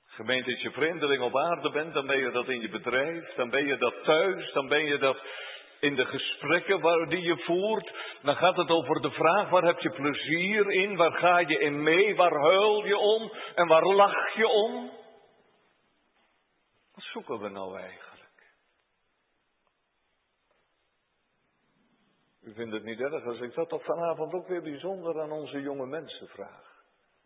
Gemeente, 0.05 0.51
als 0.51 0.61
je 0.61 0.71
vreemdeling 0.71 1.23
op 1.23 1.37
aarde 1.37 1.71
bent, 1.71 1.95
dan 1.95 2.07
ben 2.07 2.19
je 2.19 2.31
dat 2.31 2.49
in 2.49 2.61
je 2.61 2.69
bedrijf, 2.69 3.35
dan 3.35 3.51
ben 3.51 3.67
je 3.67 3.77
dat 3.77 4.05
thuis, 4.05 4.53
dan 4.53 4.69
ben 4.69 4.85
je 4.85 4.99
dat 4.99 5.23
in 5.81 5.95
de 5.95 6.07
gesprekken 6.07 6.81
waar, 6.81 7.09
die 7.09 7.23
je 7.23 7.37
voert. 7.37 7.93
Dan 8.23 8.37
gaat 8.37 8.57
het 8.57 8.69
over 8.69 9.01
de 9.01 9.11
vraag, 9.11 9.49
waar 9.49 9.63
heb 9.63 9.81
je 9.81 9.91
plezier 9.91 10.71
in, 10.71 10.97
waar 10.97 11.13
ga 11.13 11.39
je 11.39 11.59
in 11.59 11.83
mee, 11.83 12.17
waar 12.17 12.41
huil 12.41 12.85
je 12.85 12.97
om 12.97 13.33
en 13.55 13.67
waar 13.67 13.85
lach 13.85 14.35
je 14.35 14.49
om? 14.49 14.91
Wat 16.95 17.05
zoeken 17.05 17.39
we 17.39 17.49
nou 17.49 17.79
eigenlijk? 17.79 18.12
U 22.43 22.55
vindt 22.55 22.73
het 22.73 22.85
niet 22.85 23.01
erg 23.01 23.25
als 23.25 23.41
ik 23.41 23.55
dat 23.55 23.69
toch 23.69 23.85
vanavond 23.85 24.33
ook 24.33 24.49
weer 24.49 24.63
bijzonder 24.63 25.21
aan 25.21 25.31
onze 25.31 25.61
jonge 25.61 25.87
mensen 25.87 26.29
vraag. 26.29 26.85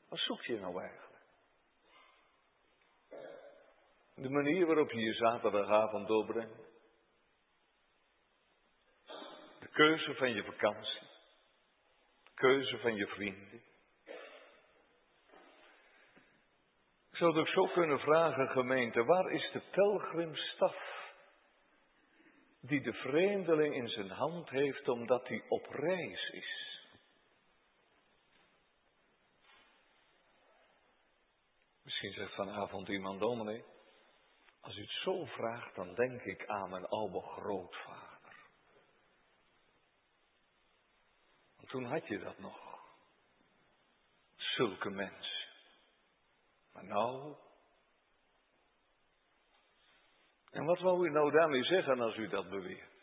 Wat 0.08 0.18
zoek 0.18 0.42
je 0.42 0.60
nou 0.60 0.80
eigenlijk? 0.80 1.06
De 4.14 4.30
manier 4.30 4.66
waarop 4.66 4.90
je 4.90 5.00
je 5.00 5.14
zaterdagavond 5.14 6.06
doorbrengt. 6.06 6.64
De 9.60 9.68
keuze 9.72 10.14
van 10.14 10.34
je 10.34 10.44
vakantie. 10.44 11.08
De 12.24 12.30
keuze 12.34 12.78
van 12.78 12.94
je 12.94 13.06
vrienden. 13.06 13.62
Ik 17.10 17.22
zou 17.22 17.30
het 17.30 17.40
ook 17.40 17.54
zo 17.54 17.66
kunnen 17.66 17.98
vragen, 17.98 18.48
gemeente, 18.48 19.04
waar 19.04 19.30
is 19.30 19.50
de 19.52 19.62
pelgrimstaf 19.70 20.76
die 22.66 22.80
de 22.80 22.92
vreemdeling 22.92 23.74
in 23.74 23.88
zijn 23.88 24.10
hand 24.10 24.48
heeft 24.48 24.88
omdat 24.88 25.28
hij 25.28 25.44
op 25.48 25.66
reis 25.66 26.28
is. 26.28 26.64
Misschien 31.82 32.12
zegt 32.12 32.34
vanavond 32.34 32.88
iemand, 32.88 33.20
dominee, 33.20 33.64
als 34.60 34.76
u 34.76 34.80
het 34.80 34.90
zo 34.90 35.24
vraagt, 35.24 35.74
dan 35.74 35.94
denk 35.94 36.22
ik 36.22 36.46
aan 36.46 36.70
mijn 36.70 36.86
oude 36.86 37.20
grootvader. 37.20 38.04
Toen 41.66 41.84
had 41.84 42.06
je 42.06 42.18
dat 42.18 42.38
nog. 42.38 42.58
Zulke 44.36 44.90
mensen. 44.90 45.48
Maar 46.72 46.84
nou. 46.84 47.36
En 50.56 50.64
wat 50.64 50.80
wou 50.80 51.06
u 51.06 51.10
nou 51.10 51.30
daarmee 51.30 51.64
zeggen 51.64 52.00
als 52.00 52.16
u 52.16 52.28
dat 52.28 52.50
beweert? 52.50 52.94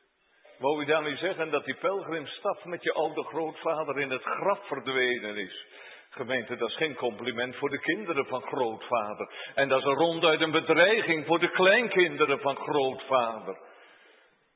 Wou 0.57 0.81
u 0.81 0.85
daarmee 0.85 1.17
zeggen 1.17 1.51
dat 1.51 1.65
die 1.65 1.75
pelgrimstaf 1.75 2.65
met 2.65 2.83
je 2.83 2.93
oude 2.93 3.23
grootvader 3.23 3.99
in 3.99 4.11
het 4.11 4.23
graf 4.23 4.67
verdwenen 4.67 5.37
is? 5.37 5.65
Gemeente, 6.09 6.55
dat 6.55 6.69
is 6.69 6.75
geen 6.75 6.95
compliment 6.95 7.55
voor 7.55 7.69
de 7.69 7.79
kinderen 7.79 8.25
van 8.25 8.41
grootvader. 8.41 9.33
En 9.55 9.67
dat 9.67 9.79
is 9.79 9.85
ronduit 9.85 10.41
een 10.41 10.51
bedreiging 10.51 11.25
voor 11.25 11.39
de 11.39 11.51
kleinkinderen 11.51 12.39
van 12.39 12.55
grootvader. 12.55 13.57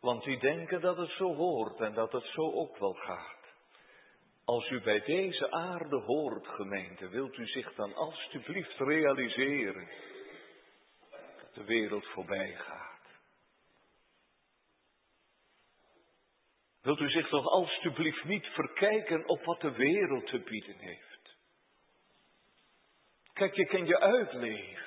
Want 0.01 0.23
die 0.23 0.39
denken 0.39 0.81
dat 0.81 0.97
het 0.97 1.09
zo 1.09 1.35
hoort 1.35 1.79
en 1.79 1.93
dat 1.93 2.11
het 2.11 2.25
zo 2.25 2.51
ook 2.51 2.77
wel 2.77 2.93
gaat. 2.93 3.35
Als 4.45 4.69
u 4.69 4.81
bij 4.81 4.99
deze 4.99 5.51
aarde 5.51 5.95
hoort, 5.95 6.47
gemeente, 6.47 7.09
wilt 7.09 7.37
u 7.37 7.47
zich 7.47 7.73
dan 7.73 7.93
alstublieft 7.93 8.77
realiseren 8.77 9.87
dat 11.41 11.53
de 11.53 11.63
wereld 11.63 12.05
voorbij 12.05 12.53
gaat. 12.55 12.86
Wilt 16.87 16.99
u 16.99 17.09
zich 17.09 17.27
toch 17.29 17.45
alstublieft 17.45 18.23
niet 18.23 18.45
verkijken 18.45 19.27
op 19.27 19.43
wat 19.43 19.61
de 19.61 19.71
wereld 19.71 20.27
te 20.27 20.39
bieden 20.39 20.75
heeft? 20.77 21.35
Kijk, 23.33 23.55
je 23.55 23.65
kan 23.65 23.85
je 23.85 23.99
uitleven. 23.99 24.85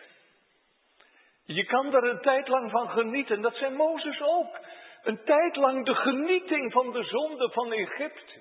Je 1.44 1.64
kan 1.64 1.94
er 1.94 2.04
een 2.04 2.20
tijd 2.20 2.48
lang 2.48 2.70
van 2.70 2.90
genieten. 2.90 3.40
Dat 3.40 3.54
zei 3.54 3.74
Mozes 3.74 4.20
ook. 4.20 4.58
Een 5.02 5.24
tijd 5.24 5.56
lang 5.56 5.86
de 5.86 5.94
genieting 5.94 6.72
van 6.72 6.92
de 6.92 7.04
zonde 7.04 7.50
van 7.50 7.72
Egypte. 7.72 8.40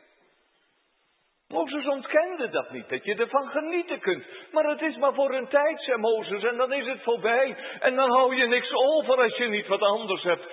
Mozes 1.47 1.87
ontkende 1.87 2.49
dat 2.49 2.71
niet, 2.71 2.89
dat 2.89 3.03
je 3.03 3.15
ervan 3.15 3.47
genieten 3.49 3.99
kunt. 3.99 4.25
Maar 4.51 4.63
het 4.63 4.81
is 4.81 4.97
maar 4.97 5.13
voor 5.13 5.33
een 5.33 5.47
tijd, 5.47 5.81
zei 5.81 5.97
Mozes, 5.97 6.43
en 6.43 6.57
dan 6.57 6.73
is 6.73 6.87
het 6.87 7.01
voorbij. 7.01 7.57
En 7.79 7.95
dan 7.95 8.09
hou 8.09 8.35
je 8.35 8.47
niks 8.47 8.71
over 8.73 9.21
als 9.21 9.37
je 9.37 9.47
niet 9.47 9.67
wat 9.67 9.81
anders 9.81 10.23
hebt. 10.23 10.47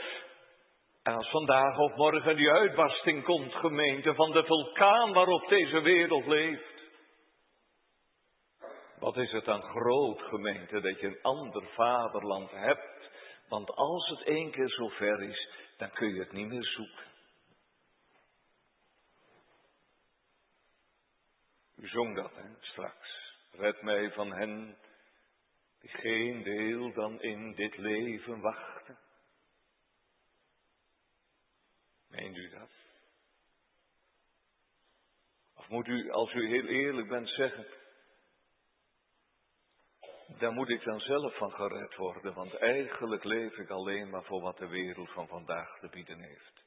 En 1.06 1.14
als 1.14 1.30
vandaag 1.30 1.78
of 1.78 1.96
morgen 1.96 2.36
die 2.36 2.50
uitbarsting 2.50 3.24
komt, 3.24 3.54
gemeente, 3.54 4.14
van 4.14 4.32
de 4.32 4.44
vulkaan 4.44 5.12
waarop 5.12 5.48
deze 5.48 5.80
wereld 5.80 6.26
leeft. 6.26 6.74
Wat 8.98 9.16
is 9.16 9.32
het 9.32 9.44
dan 9.44 9.62
groot, 9.62 10.22
gemeente, 10.22 10.80
dat 10.80 11.00
je 11.00 11.06
een 11.06 11.22
ander 11.22 11.66
vaderland 11.74 12.50
hebt? 12.50 13.10
Want 13.48 13.70
als 13.70 14.08
het 14.08 14.22
één 14.22 14.50
keer 14.50 14.68
zo 14.68 14.88
ver 14.88 15.22
is, 15.22 15.48
dan 15.76 15.90
kun 15.90 16.14
je 16.14 16.20
het 16.20 16.32
niet 16.32 16.48
meer 16.48 16.64
zoeken. 16.64 17.04
U 21.76 21.88
zong 21.88 22.16
dat, 22.16 22.34
hè, 22.34 22.48
straks. 22.60 23.34
Red 23.52 23.82
mij 23.82 24.12
van 24.12 24.32
hen 24.32 24.78
die 25.80 25.90
geen 25.90 26.42
deel 26.42 26.92
dan 26.92 27.20
in 27.20 27.54
dit 27.54 27.76
leven 27.76 28.40
wachten. 28.40 29.04
Meent 32.16 32.36
u 32.36 32.48
dat? 32.48 32.70
Of 35.54 35.68
moet 35.68 35.86
u, 35.86 36.10
als 36.10 36.32
u 36.32 36.48
heel 36.48 36.66
eerlijk 36.66 37.08
bent, 37.08 37.28
zeggen, 37.28 37.66
daar 40.38 40.52
moet 40.52 40.68
ik 40.68 40.84
dan 40.84 41.00
zelf 41.00 41.36
van 41.36 41.52
gered 41.52 41.96
worden, 41.96 42.34
want 42.34 42.54
eigenlijk 42.54 43.24
leef 43.24 43.58
ik 43.58 43.70
alleen 43.70 44.10
maar 44.10 44.24
voor 44.24 44.40
wat 44.40 44.58
de 44.58 44.68
wereld 44.68 45.10
van 45.10 45.28
vandaag 45.28 45.78
te 45.78 45.88
bieden 45.88 46.20
heeft. 46.20 46.64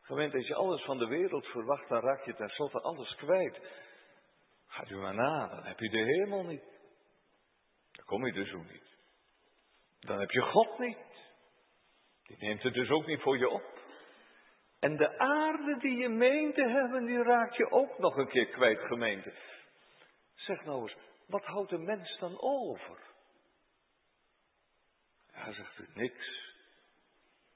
Gemeente, 0.00 0.36
als 0.36 0.46
je 0.46 0.54
alles 0.54 0.84
van 0.84 0.98
de 0.98 1.06
wereld 1.06 1.46
verwacht, 1.46 1.88
dan 1.88 2.00
raak 2.00 2.24
je 2.24 2.34
tenslotte 2.34 2.80
alles 2.80 3.14
kwijt. 3.14 3.60
Gaat 4.66 4.90
u 4.90 4.96
maar 4.96 5.14
na, 5.14 5.48
dan 5.48 5.64
heb 5.64 5.78
je 5.78 5.90
de 5.90 6.04
hemel 6.04 6.44
niet. 6.44 6.64
Dan 7.92 8.04
kom 8.04 8.26
je 8.26 8.32
dus 8.32 8.52
ook 8.52 8.70
niet. 8.70 8.96
Dan 10.00 10.20
heb 10.20 10.30
je 10.30 10.40
God 10.40 10.78
niet. 10.78 11.07
Die 12.28 12.36
neemt 12.38 12.62
het 12.62 12.74
dus 12.74 12.90
ook 12.90 13.06
niet 13.06 13.20
voor 13.20 13.38
je 13.38 13.48
op. 13.48 13.78
En 14.80 14.96
de 14.96 15.18
aarde 15.18 15.76
die 15.78 15.96
je 15.96 16.08
meent 16.08 16.54
te 16.54 16.68
hebben, 16.68 17.04
die 17.04 17.22
raak 17.22 17.52
je 17.52 17.70
ook 17.70 17.98
nog 17.98 18.16
een 18.16 18.28
keer 18.28 18.46
kwijt, 18.46 18.80
gemeente. 18.80 19.32
Zeg 20.34 20.64
nou 20.64 20.82
eens, 20.82 20.96
wat 21.26 21.44
houdt 21.44 21.72
een 21.72 21.84
mens 21.84 22.18
dan 22.18 22.40
over? 22.40 22.98
Ja, 25.32 25.52
zegt 25.52 25.78
u, 25.78 25.88
niks. 25.94 26.54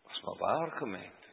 Was 0.03 0.21
maar 0.21 0.37
waar, 0.37 0.71
gemeente. 0.71 1.29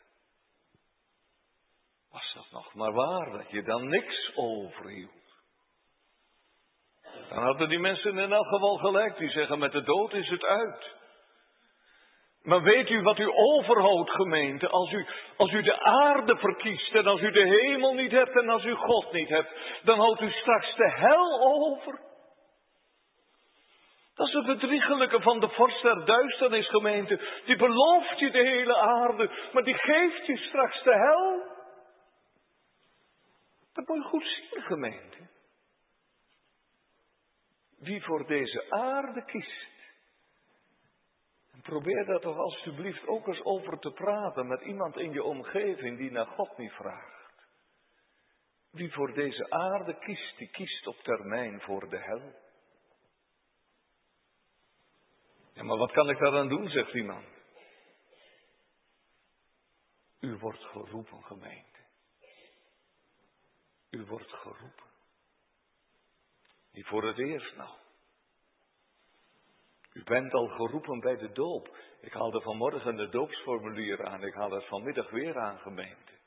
Was 2.10 2.34
dat 2.34 2.52
nog 2.52 2.74
maar 2.74 2.94
waar, 2.94 3.32
dat 3.32 3.50
je 3.50 3.64
dan 3.64 3.88
niks 3.88 4.32
overhield? 4.36 5.12
Dan 7.30 7.44
hadden 7.44 7.70
die 7.70 7.80
mensen 7.80 8.18
in 8.18 8.32
elk 8.32 8.48
geval 8.48 8.78
gelijk, 8.78 9.18
die 9.18 9.30
zeggen 9.30 9.60
met 9.60 9.72
de 9.72 9.84
dood 9.84 10.14
is 10.14 10.30
het 10.30 10.44
uit. 10.44 10.99
Maar 12.50 12.62
weet 12.62 12.90
u 12.90 13.02
wat 13.02 13.20
u 13.20 13.30
overhoudt, 13.34 14.10
gemeente, 14.10 14.70
als 14.70 14.92
u, 14.92 15.06
als 15.38 15.52
u 15.52 15.62
de 15.62 15.80
aarde 15.80 16.38
verkiest 16.38 16.96
en 16.96 17.06
als 17.06 17.22
u 17.22 17.32
de 17.32 17.48
hemel 17.48 17.94
niet 17.94 18.12
hebt 18.12 18.36
en 18.36 18.50
als 18.50 18.66
u 18.66 18.74
God 18.74 19.12
niet 19.12 19.30
hebt, 19.30 19.82
dan 19.84 20.00
houdt 20.00 20.22
u 20.22 20.30
straks 20.30 20.76
de 20.76 20.92
hel 20.92 21.42
over. 21.42 22.00
Dat 24.16 24.28
is 24.28 24.34
het 24.34 24.46
bedriegelijke 24.46 25.22
van 25.22 25.40
de 25.40 25.50
vorst 25.50 25.82
der 25.82 26.06
duisternis, 26.06 26.70
gemeente. 26.70 27.42
Die 27.46 27.56
belooft 27.56 28.20
je 28.20 28.32
de 28.32 28.44
hele 28.44 28.76
aarde, 28.76 29.32
maar 29.54 29.64
die 29.64 29.78
geeft 29.78 30.26
je 30.26 30.38
straks 30.38 30.84
de 30.84 30.94
hel. 30.94 31.58
Dat 33.74 33.88
moet 33.88 33.98
je 33.98 34.10
goed 34.10 34.26
zien, 34.26 34.62
gemeente. 34.62 35.30
Wie 37.80 38.04
voor 38.04 38.28
deze 38.28 38.66
aarde 38.70 39.26
kiest, 39.26 39.79
Probeer 41.70 42.06
daar 42.06 42.20
toch 42.20 42.38
alsjeblieft 42.38 43.08
ook 43.08 43.28
eens 43.28 43.44
over 43.44 43.80
te 43.80 43.92
praten 43.92 44.48
met 44.48 44.62
iemand 44.62 44.98
in 44.98 45.12
je 45.12 45.24
omgeving 45.24 45.98
die 45.98 46.12
naar 46.12 46.26
God 46.26 46.58
niet 46.58 46.72
vraagt. 46.72 47.44
Wie 48.72 48.94
voor 48.94 49.14
deze 49.14 49.50
aarde 49.50 50.00
kiest, 50.00 50.38
die 50.38 50.50
kiest 50.50 50.88
op 50.88 50.96
termijn 50.96 51.62
voor 51.62 51.90
de 51.90 51.98
hel. 51.98 52.34
Ja, 55.54 55.64
maar 55.64 55.78
wat 55.78 55.92
kan 55.92 56.10
ik 56.10 56.18
daar 56.18 56.38
aan 56.38 56.48
doen, 56.48 56.70
zegt 56.70 56.94
iemand. 56.94 57.26
U 60.20 60.38
wordt 60.38 60.64
geroepen, 60.64 61.24
gemeente. 61.24 61.80
U 63.90 64.06
wordt 64.06 64.32
geroepen. 64.32 64.90
Niet 66.72 66.86
voor 66.86 67.04
het 67.04 67.18
eerst 67.18 67.56
nou. 67.56 67.78
Bent 70.10 70.34
al 70.34 70.48
geroepen 70.48 71.00
bij 71.00 71.18
de 71.18 71.32
doop. 71.32 71.70
Ik 72.02 72.14
haalde 72.14 72.42
vanmorgen 72.42 72.96
de 72.96 73.10
doopsformulier 73.10 74.06
aan. 74.06 74.24
Ik 74.24 74.34
haal 74.34 74.52
het 74.52 74.66
vanmiddag 74.66 75.10
weer 75.10 75.40
aan, 75.40 75.58
gemeente. 75.58 76.18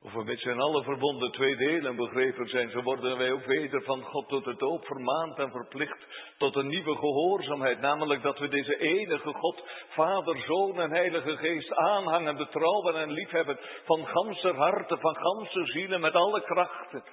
Of 0.00 0.12
we 0.12 0.24
met 0.24 0.40
z'n 0.40 0.58
allen 0.58 0.84
verbonden 0.84 1.30
twee 1.30 1.56
delen 1.56 1.96
begrepen 1.96 2.48
zijn, 2.48 2.70
zo 2.70 2.82
worden 2.82 3.18
wij 3.18 3.32
ook 3.32 3.44
weder 3.44 3.82
van 3.82 4.02
God 4.02 4.28
tot 4.28 4.44
de 4.44 4.56
doop 4.56 4.84
vermaand 4.84 5.38
en 5.38 5.50
verplicht 5.50 6.06
tot 6.38 6.56
een 6.56 6.66
nieuwe 6.66 6.96
gehoorzaamheid. 6.96 7.80
Namelijk 7.80 8.22
dat 8.22 8.38
we 8.38 8.48
deze 8.48 8.76
enige 8.76 9.32
God, 9.32 9.62
Vader, 9.88 10.36
Zoon 10.36 10.80
en 10.80 10.90
Heilige 10.90 11.36
Geest 11.36 11.74
aanhangen, 11.74 12.36
betrouwen 12.36 12.94
en 12.94 13.10
liefhebben 13.10 13.58
van 13.84 14.06
ganse 14.06 14.52
harten, 14.52 14.98
van 14.98 15.16
ganse 15.16 15.64
zielen, 15.64 16.00
met 16.00 16.14
alle 16.14 16.42
krachten. 16.42 17.04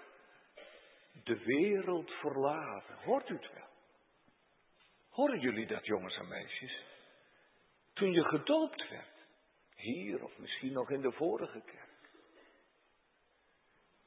De 1.23 1.43
wereld 1.43 2.11
verlaten. 2.11 2.95
Hoort 3.03 3.29
u 3.29 3.33
het 3.33 3.53
wel? 3.53 3.64
Horen 5.16 5.39
jullie 5.39 5.68
dat, 5.68 5.86
jongens 5.86 6.18
en 6.18 6.28
meisjes? 6.28 6.84
Toen 7.93 8.11
je 8.11 8.24
gedoopt 8.24 8.89
werd, 8.89 9.28
hier 9.76 10.24
of 10.24 10.38
misschien 10.38 10.74
nog 10.74 10.89
in 10.89 11.01
de 11.01 11.11
vorige 11.11 11.61
kerk. 11.66 12.09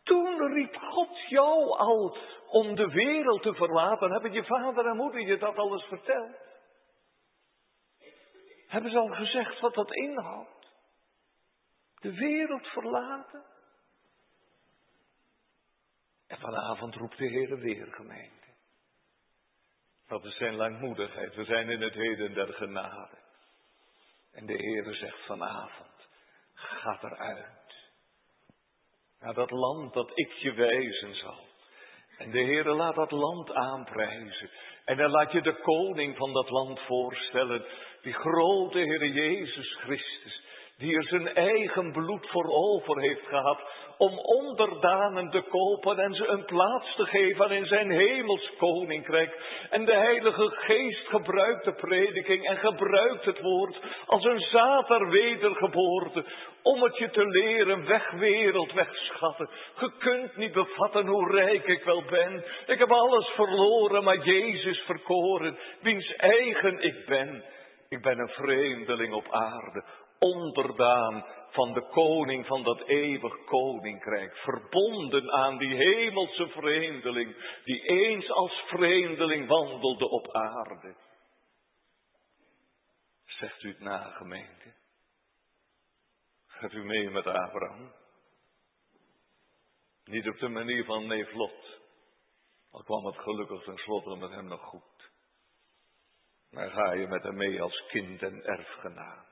Toen 0.03 0.53
riep 0.53 0.77
God 0.77 1.29
jou 1.29 1.79
al 1.79 2.17
om 2.47 2.75
de 2.75 2.87
wereld 2.87 3.43
te 3.43 3.55
verlaten. 3.55 4.11
Hebben 4.11 4.33
je 4.33 4.45
vader 4.45 4.87
en 4.87 4.97
moeder 4.97 5.21
je 5.21 5.39
dat 5.39 5.57
al 5.57 5.73
eens 5.73 5.85
verteld? 5.85 6.37
Hebben 8.67 8.91
ze 8.91 8.99
al 8.99 9.15
gezegd 9.15 9.61
wat 9.61 9.75
dat 9.75 9.95
inhoudt? 9.95 10.73
De 12.01 12.15
wereld 12.15 12.67
verlaten? 12.67 13.45
En 16.27 16.39
vanavond 16.39 16.95
roept 16.95 17.19
de 17.19 17.27
Heer 17.27 17.59
weer. 17.59 18.38
Dat 20.09 20.25
is 20.25 20.37
zijn 20.37 20.55
langmoedigheid. 20.55 21.35
We 21.35 21.45
zijn 21.45 21.71
in 21.71 21.81
het 21.81 21.95
heden 21.95 22.35
der 22.35 22.53
genade. 22.53 23.19
En 24.33 24.47
de 24.47 24.57
Heere 24.57 24.95
zegt 24.95 25.27
vanavond, 25.27 26.09
ga 26.55 26.99
eruit. 27.03 27.59
Naar 29.21 29.35
dat 29.35 29.51
land 29.51 29.93
dat 29.93 30.11
ik 30.15 30.33
je 30.33 30.53
wijzen 30.53 31.15
zal. 31.15 31.47
En 32.19 32.31
de 32.31 32.43
Heere 32.43 32.75
laat 32.75 32.95
dat 32.95 33.11
land 33.11 33.53
aanprijzen. 33.53 34.51
En 34.85 34.97
dan 34.97 35.11
laat 35.11 35.33
je 35.33 35.43
de 35.43 35.61
koning 35.61 36.17
van 36.17 36.33
dat 36.33 36.51
land 36.51 36.81
voorstellen. 36.81 37.65
Die 38.03 38.13
grote 38.13 38.79
Heere 38.79 39.13
Jezus 39.13 39.75
Christus. 39.75 40.43
Die 40.77 40.97
er 40.97 41.05
zijn 41.05 41.35
eigen 41.35 41.93
bloed 41.93 42.29
voor 42.29 42.47
over 42.47 43.01
heeft 43.01 43.27
gehad 43.27 43.63
om 43.99 44.19
onderdanen 44.19 45.31
te 45.31 45.43
kopen 45.49 45.99
en 45.99 46.15
ze 46.15 46.27
een 46.27 46.45
plaats 46.45 46.95
te 46.97 47.07
geven 47.07 47.51
in 47.51 47.67
zijn 47.67 47.91
hemels 47.91 48.53
koninkrijk. 48.59 49.67
En 49.71 49.85
de 49.85 49.95
Heilige 49.95 50.51
Geest 50.51 51.09
gebruikt 51.09 51.65
de 51.65 51.75
prediking 51.75 52.47
en 52.47 52.57
gebruikt 52.57 53.25
het 53.25 53.41
woord 53.41 53.81
als 54.07 54.25
een 54.25 54.41
zater 54.41 55.11
wedergeboorte, 55.11 56.25
om 56.63 56.83
het 56.83 56.97
je 56.97 57.11
te 57.11 57.27
leren 57.27 57.87
weg 57.87 58.11
wegschatten. 58.75 59.51
Je 59.81 59.93
kunt 59.99 60.37
niet 60.37 60.53
bevatten 60.53 61.07
hoe 61.07 61.31
rijk 61.31 61.67
ik 61.67 61.85
wel 61.85 62.05
ben. 62.05 62.45
Ik 62.67 62.79
heb 62.79 62.91
alles 62.91 63.27
verloren, 63.27 64.05
maar 64.05 64.25
Jezus 64.25 64.79
verkoren, 64.79 65.59
wiens 65.81 66.15
eigen 66.17 66.83
ik 66.83 67.07
ben. 67.07 67.45
Ik 67.89 68.03
ben 68.03 68.19
een 68.19 68.29
vreemdeling 68.29 69.15
op 69.15 69.27
aarde, 69.31 69.85
onderdaan 70.19 71.27
van 71.51 71.73
de 71.73 71.89
koning 71.89 72.47
van 72.47 72.63
dat 72.63 72.81
eeuwig 72.81 73.45
koninkrijk, 73.45 74.37
verbonden 74.37 75.33
aan 75.33 75.59
die 75.59 75.75
hemelse 75.75 76.49
vreemdeling, 76.49 77.61
die 77.65 77.83
eens 77.83 78.31
als 78.31 78.63
vreemdeling 78.67 79.47
wandelde 79.47 80.09
op 80.09 80.33
aarde. 80.33 80.97
Zegt 83.25 83.63
u 83.63 83.69
het 83.69 83.81
na, 83.81 84.11
gemeente? 84.11 84.75
Gaat 86.47 86.73
u 86.73 86.85
mee 86.85 87.11
met 87.11 87.27
Abraham? 87.27 87.93
Niet 90.05 90.29
op 90.29 90.39
de 90.39 90.49
manier 90.49 90.85
van 90.85 91.07
neef 91.07 91.33
Lot, 91.33 91.81
al 92.71 92.83
kwam 92.83 93.07
het 93.07 93.19
gelukkig 93.19 93.65
tenslotte 93.65 94.17
met 94.17 94.31
hem 94.31 94.47
nog 94.47 94.61
goed. 94.61 95.11
Maar 96.51 96.71
ga 96.71 96.93
je 96.93 97.07
met 97.07 97.23
hem 97.23 97.37
mee 97.37 97.63
als 97.63 97.87
kind 97.87 98.23
en 98.23 98.45
erfgenaam. 98.45 99.25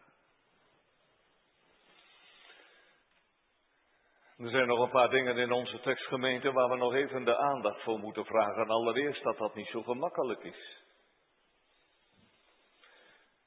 Er 4.39 4.51
zijn 4.51 4.67
nog 4.67 4.81
een 4.81 4.91
paar 4.91 5.11
dingen 5.11 5.37
in 5.37 5.53
onze 5.53 5.81
tekstgemeente 5.81 6.53
waar 6.53 6.69
we 6.69 6.77
nog 6.77 6.95
even 6.95 7.25
de 7.25 7.37
aandacht 7.37 7.83
voor 7.83 7.99
moeten 7.99 8.25
vragen. 8.25 8.69
Allereerst 8.69 9.23
dat 9.23 9.39
dat 9.39 9.55
niet 9.55 9.67
zo 9.67 9.83
gemakkelijk 9.83 10.43
is. 10.43 10.85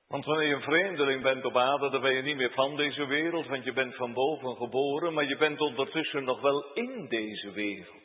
Want 0.08 0.26
wanneer 0.26 0.48
je 0.48 0.56
een 0.56 0.62
vreemdeling 0.62 1.22
bent 1.22 1.46
op 1.46 1.58
aarde, 1.58 1.90
dan 1.90 2.02
ben 2.02 2.14
je 2.14 2.22
niet 2.22 2.36
meer 2.36 2.52
van 2.52 2.76
deze 2.76 3.06
wereld, 3.06 3.48
want 3.48 3.64
je 3.64 3.74
bent 3.74 3.96
van 3.96 4.14
boven 4.14 4.56
geboren, 4.56 5.14
maar 5.14 5.28
je 5.28 5.38
bent 5.38 5.60
ondertussen 5.60 6.24
nog 6.24 6.42
wel 6.42 6.74
in 6.74 7.08
deze 7.08 7.52
wereld. 7.52 8.04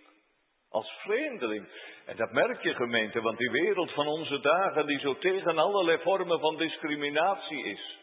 Als 0.69 0.91
vreemdeling. 1.03 1.69
En 2.07 2.17
dat 2.17 2.33
merk 2.33 2.63
je 2.63 2.75
gemeente, 2.75 3.21
want 3.21 3.39
die 3.39 3.51
wereld 3.51 3.93
van 3.93 4.07
onze 4.07 4.41
dagen 4.41 4.87
die 4.87 4.99
zo 4.99 5.19
tegen 5.19 5.59
allerlei 5.59 5.99
vormen 5.99 6.41
van 6.41 6.57
discriminatie 6.57 7.65
is. 7.65 7.99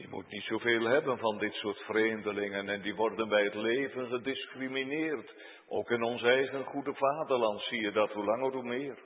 Die 0.00 0.08
moet 0.08 0.30
niet 0.30 0.42
zoveel 0.42 0.84
hebben 0.84 1.18
van 1.18 1.38
dit 1.38 1.54
soort 1.54 1.78
vreemdelingen 1.78 2.68
en 2.68 2.82
die 2.82 2.94
worden 2.94 3.28
bij 3.28 3.44
het 3.44 3.54
leven 3.54 4.06
gediscrimineerd. 4.06 5.34
Ook 5.68 5.90
in 5.90 6.02
ons 6.02 6.22
eigen 6.22 6.64
goede 6.64 6.94
vaderland 6.94 7.60
zie 7.60 7.80
je 7.80 7.92
dat 7.92 8.12
hoe 8.12 8.24
langer 8.24 8.52
hoe 8.52 8.62
meer. 8.62 8.98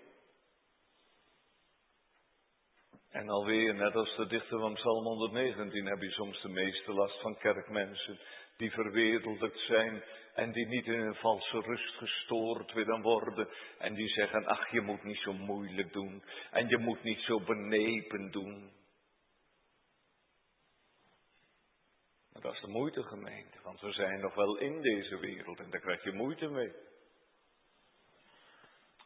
En 3.11 3.29
alweer, 3.29 3.75
net 3.75 3.95
als 3.95 4.17
de 4.17 4.27
dichter 4.27 4.59
van 4.59 4.75
Psalm 4.75 5.05
119, 5.05 5.87
heb 5.87 6.01
je 6.01 6.11
soms 6.11 6.43
de 6.43 6.49
meeste 6.49 6.93
last 6.93 7.21
van 7.21 7.39
kerkmensen 7.39 8.19
die 8.57 8.71
verwereldelijkt 8.71 9.59
zijn 9.59 10.03
en 10.35 10.53
die 10.53 10.67
niet 10.67 10.87
in 10.87 11.01
een 11.01 11.15
valse 11.15 11.61
rust 11.61 11.95
gestoord 11.95 12.73
willen 12.73 13.03
worden. 13.03 13.49
En 13.79 13.95
die 13.95 14.09
zeggen, 14.09 14.47
ach 14.47 14.71
je 14.71 14.81
moet 14.81 15.03
niet 15.03 15.21
zo 15.21 15.33
moeilijk 15.33 15.93
doen 15.93 16.23
en 16.51 16.69
je 16.69 16.79
moet 16.79 17.03
niet 17.03 17.21
zo 17.21 17.41
benepen 17.41 18.31
doen. 18.31 18.83
Dat 22.45 22.55
is 22.55 22.61
de 22.61 22.69
moeite 22.69 23.03
gemeente, 23.03 23.59
want 23.63 23.81
we 23.81 23.93
zijn 23.93 24.21
nog 24.21 24.35
wel 24.35 24.59
in 24.59 24.81
deze 24.81 25.19
wereld 25.19 25.59
en 25.59 25.71
daar 25.71 25.81
krijg 25.81 26.05
je 26.05 26.13
moeite 26.13 26.49
mee. 26.49 26.73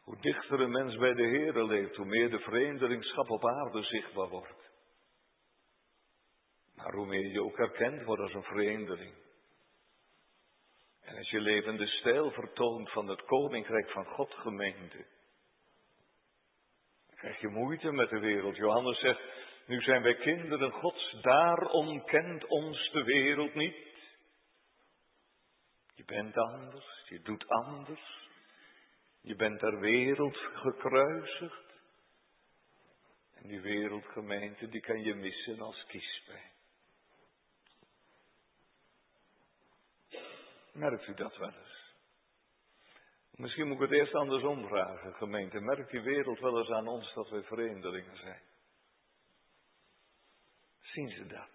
Hoe 0.03 0.21
dichter 0.21 0.59
een 0.59 0.71
mens 0.71 0.95
bij 0.95 1.13
de 1.13 1.23
Heer 1.23 1.63
leeft, 1.63 1.95
hoe 1.95 2.05
meer 2.05 2.29
de 2.29 2.39
vreemdelingschap 2.39 3.29
op 3.29 3.45
aarde 3.45 3.83
zichtbaar 3.83 4.27
wordt. 4.27 4.71
Maar 6.75 6.93
hoe 6.93 7.05
meer 7.05 7.31
je 7.31 7.43
ook 7.43 7.57
herkend 7.57 8.03
wordt 8.03 8.21
als 8.21 8.33
een 8.33 8.43
vreemdeling. 8.43 9.15
En 11.01 11.17
als 11.17 11.29
je 11.29 11.39
levende 11.39 11.87
stijl 11.87 12.31
vertoont 12.31 12.91
van 12.91 13.07
het 13.07 13.21
koninkrijk 13.21 13.89
van 13.89 14.05
God 14.05 14.33
gemeente, 14.33 15.05
dan 17.07 17.15
krijg 17.15 17.39
je 17.39 17.47
moeite 17.47 17.91
met 17.91 18.09
de 18.09 18.19
wereld. 18.19 18.55
Johannes 18.55 18.99
zegt, 18.99 19.21
nu 19.69 19.81
zijn 19.81 20.01
wij 20.01 20.15
kinderen 20.15 20.71
Gods, 20.71 21.17
daarom 21.21 22.05
kent 22.05 22.45
ons 22.45 22.91
de 22.91 23.03
wereld 23.03 23.53
niet. 23.53 23.75
Je 25.95 26.03
bent 26.05 26.37
anders, 26.37 27.05
je 27.09 27.21
doet 27.21 27.47
anders. 27.47 28.27
Je 29.21 29.35
bent 29.35 29.59
ter 29.59 29.79
wereld 29.79 30.37
gekruisigd. 30.37 31.73
En 33.35 33.47
die 33.47 33.61
wereldgemeente, 33.61 34.69
die 34.69 34.81
kan 34.81 35.01
je 35.01 35.15
missen 35.15 35.59
als 35.59 35.85
kiespijn. 35.87 36.51
Merkt 40.71 41.07
u 41.07 41.13
dat 41.13 41.37
wel 41.37 41.53
eens? 41.53 41.93
Misschien 43.31 43.67
moet 43.67 43.75
ik 43.75 43.89
het 43.89 43.99
eerst 43.99 44.15
andersom 44.15 44.67
vragen, 44.67 45.13
gemeente. 45.13 45.59
Merkt 45.59 45.91
die 45.91 46.01
wereld 46.01 46.39
wel 46.39 46.57
eens 46.57 46.71
aan 46.71 46.87
ons 46.87 47.13
dat 47.13 47.29
wij 47.29 47.43
vreemdelingen 47.43 48.17
zijn? 48.17 48.48
Zien 50.93 51.09
ze 51.09 51.25
dat? 51.25 51.49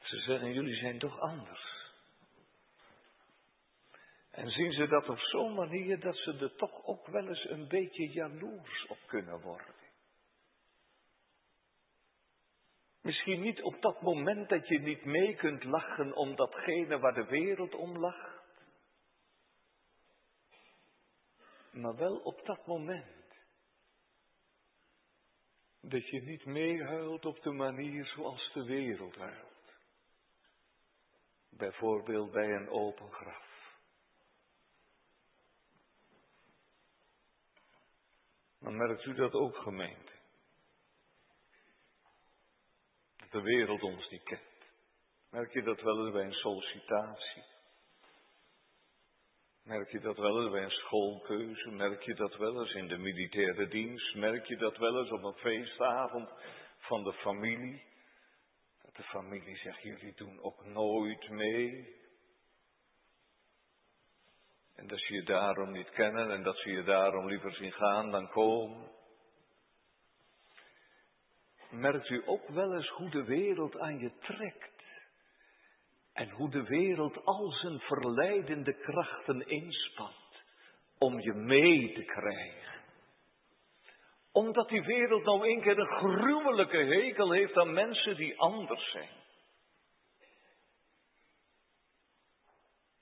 Ze 0.00 0.20
zeggen, 0.20 0.52
jullie 0.52 0.76
zijn 0.76 0.98
toch 0.98 1.18
anders. 1.20 1.92
En 4.30 4.50
zien 4.50 4.72
ze 4.72 4.86
dat 4.86 5.08
op 5.08 5.18
zo'n 5.18 5.54
manier 5.54 6.00
dat 6.00 6.16
ze 6.16 6.38
er 6.40 6.54
toch 6.54 6.84
ook 6.84 7.06
wel 7.06 7.28
eens 7.28 7.48
een 7.48 7.68
beetje 7.68 8.08
jaloers 8.08 8.86
op 8.86 8.98
kunnen 9.06 9.40
worden. 9.40 9.74
Misschien 13.00 13.40
niet 13.40 13.62
op 13.62 13.82
dat 13.82 14.02
moment 14.02 14.48
dat 14.48 14.68
je 14.68 14.78
niet 14.80 15.04
mee 15.04 15.34
kunt 15.34 15.64
lachen 15.64 16.16
om 16.16 16.36
datgene 16.36 16.98
waar 16.98 17.14
de 17.14 17.24
wereld 17.24 17.74
om 17.74 17.98
lacht. 17.98 18.42
Maar 21.70 21.96
wel 21.96 22.16
op 22.16 22.46
dat 22.46 22.66
moment 22.66 23.13
dat 25.88 26.08
je 26.08 26.22
niet 26.22 26.44
meehuilt 26.44 27.24
op 27.24 27.42
de 27.42 27.50
manier 27.52 28.06
zoals 28.06 28.52
de 28.52 28.64
wereld 28.64 29.16
huilt. 29.16 29.76
Bijvoorbeeld 31.50 32.30
bij 32.30 32.54
een 32.54 32.68
open 32.68 33.12
graf. 33.12 33.42
Dan 38.58 38.76
merkt 38.76 39.04
u 39.04 39.14
dat 39.14 39.32
ook 39.32 39.56
gemeente. 39.56 40.12
Dat 43.16 43.30
de 43.30 43.40
wereld 43.40 43.82
ons 43.82 44.10
niet 44.10 44.22
kent. 44.22 44.42
Merk 45.30 45.52
je 45.52 45.62
dat 45.62 45.80
wel 45.80 46.04
eens 46.04 46.12
bij 46.12 46.24
een 46.24 46.32
sollicitatie? 46.32 47.53
Merk 49.64 49.90
je 49.90 50.00
dat 50.00 50.16
wel 50.16 50.42
eens 50.42 50.50
bij 50.50 50.62
een 50.62 50.70
schoolkeuze? 50.70 51.70
Merk 51.70 52.02
je 52.02 52.14
dat 52.14 52.36
wel 52.36 52.60
eens 52.60 52.74
in 52.74 52.88
de 52.88 52.98
militaire 52.98 53.68
dienst? 53.68 54.14
Merk 54.14 54.46
je 54.46 54.56
dat 54.56 54.76
wel 54.76 54.98
eens 54.98 55.10
op 55.10 55.22
een 55.22 55.34
feestavond 55.34 56.30
van 56.78 57.04
de 57.04 57.12
familie? 57.12 57.82
Dat 58.82 58.96
de 58.96 59.02
familie 59.02 59.56
zegt, 59.56 59.82
jullie 59.82 60.14
doen 60.14 60.40
ook 60.42 60.64
nooit 60.64 61.28
mee. 61.28 61.96
En 64.74 64.86
dat 64.86 64.98
ze 64.98 65.14
je 65.14 65.22
daarom 65.22 65.70
niet 65.70 65.90
kennen 65.90 66.30
en 66.30 66.42
dat 66.42 66.56
ze 66.56 66.70
je 66.70 66.82
daarom 66.82 67.28
liever 67.28 67.52
zien 67.52 67.72
gaan 67.72 68.10
dan 68.10 68.28
komen. 68.28 68.90
Merkt 71.70 72.08
u 72.08 72.22
ook 72.26 72.48
wel 72.48 72.74
eens 72.74 72.88
hoe 72.88 73.10
de 73.10 73.24
wereld 73.24 73.78
aan 73.78 73.98
je 73.98 74.12
trekt? 74.18 74.73
En 76.14 76.30
hoe 76.30 76.50
de 76.50 76.62
wereld 76.62 77.24
al 77.24 77.50
zijn 77.50 77.80
verleidende 77.80 78.74
krachten 78.78 79.46
inspant 79.46 80.42
om 80.98 81.20
je 81.20 81.32
mee 81.32 81.92
te 81.92 82.04
krijgen. 82.04 82.82
Omdat 84.32 84.68
die 84.68 84.82
wereld 84.82 85.24
nou 85.24 85.48
een 85.48 85.60
keer 85.60 85.78
een 85.78 85.96
gruwelijke 85.96 86.76
hekel 86.76 87.32
heeft 87.32 87.56
aan 87.56 87.72
mensen 87.72 88.16
die 88.16 88.38
anders 88.38 88.90
zijn. 88.90 89.22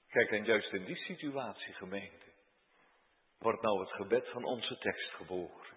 Kijk, 0.08 0.30
en 0.30 0.44
juist 0.44 0.72
in 0.72 0.84
die 0.84 0.96
situatie, 0.96 1.72
gemeente, 1.72 2.32
wordt 3.38 3.62
nou 3.62 3.80
het 3.80 3.92
gebed 3.92 4.28
van 4.28 4.44
onze 4.44 4.78
tekst 4.78 5.10
geboren. 5.10 5.76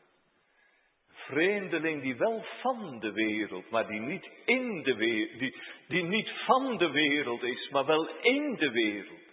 Vreemdeling 1.26 2.02
die 2.02 2.16
wel 2.16 2.46
van 2.62 3.00
de 3.00 3.12
wereld, 3.12 3.70
maar 3.70 3.88
die 3.88 4.00
niet 4.00 4.30
in 4.46 4.84
de 4.84 4.96
wereld, 4.96 5.40
die, 5.40 5.62
die 5.88 6.04
niet 6.04 6.30
van 6.46 6.78
de 6.78 6.90
wereld 6.90 7.44
is, 7.44 7.70
maar 7.70 7.86
wel 7.86 8.08
in 8.08 8.56
de 8.56 8.72
wereld. 8.72 9.24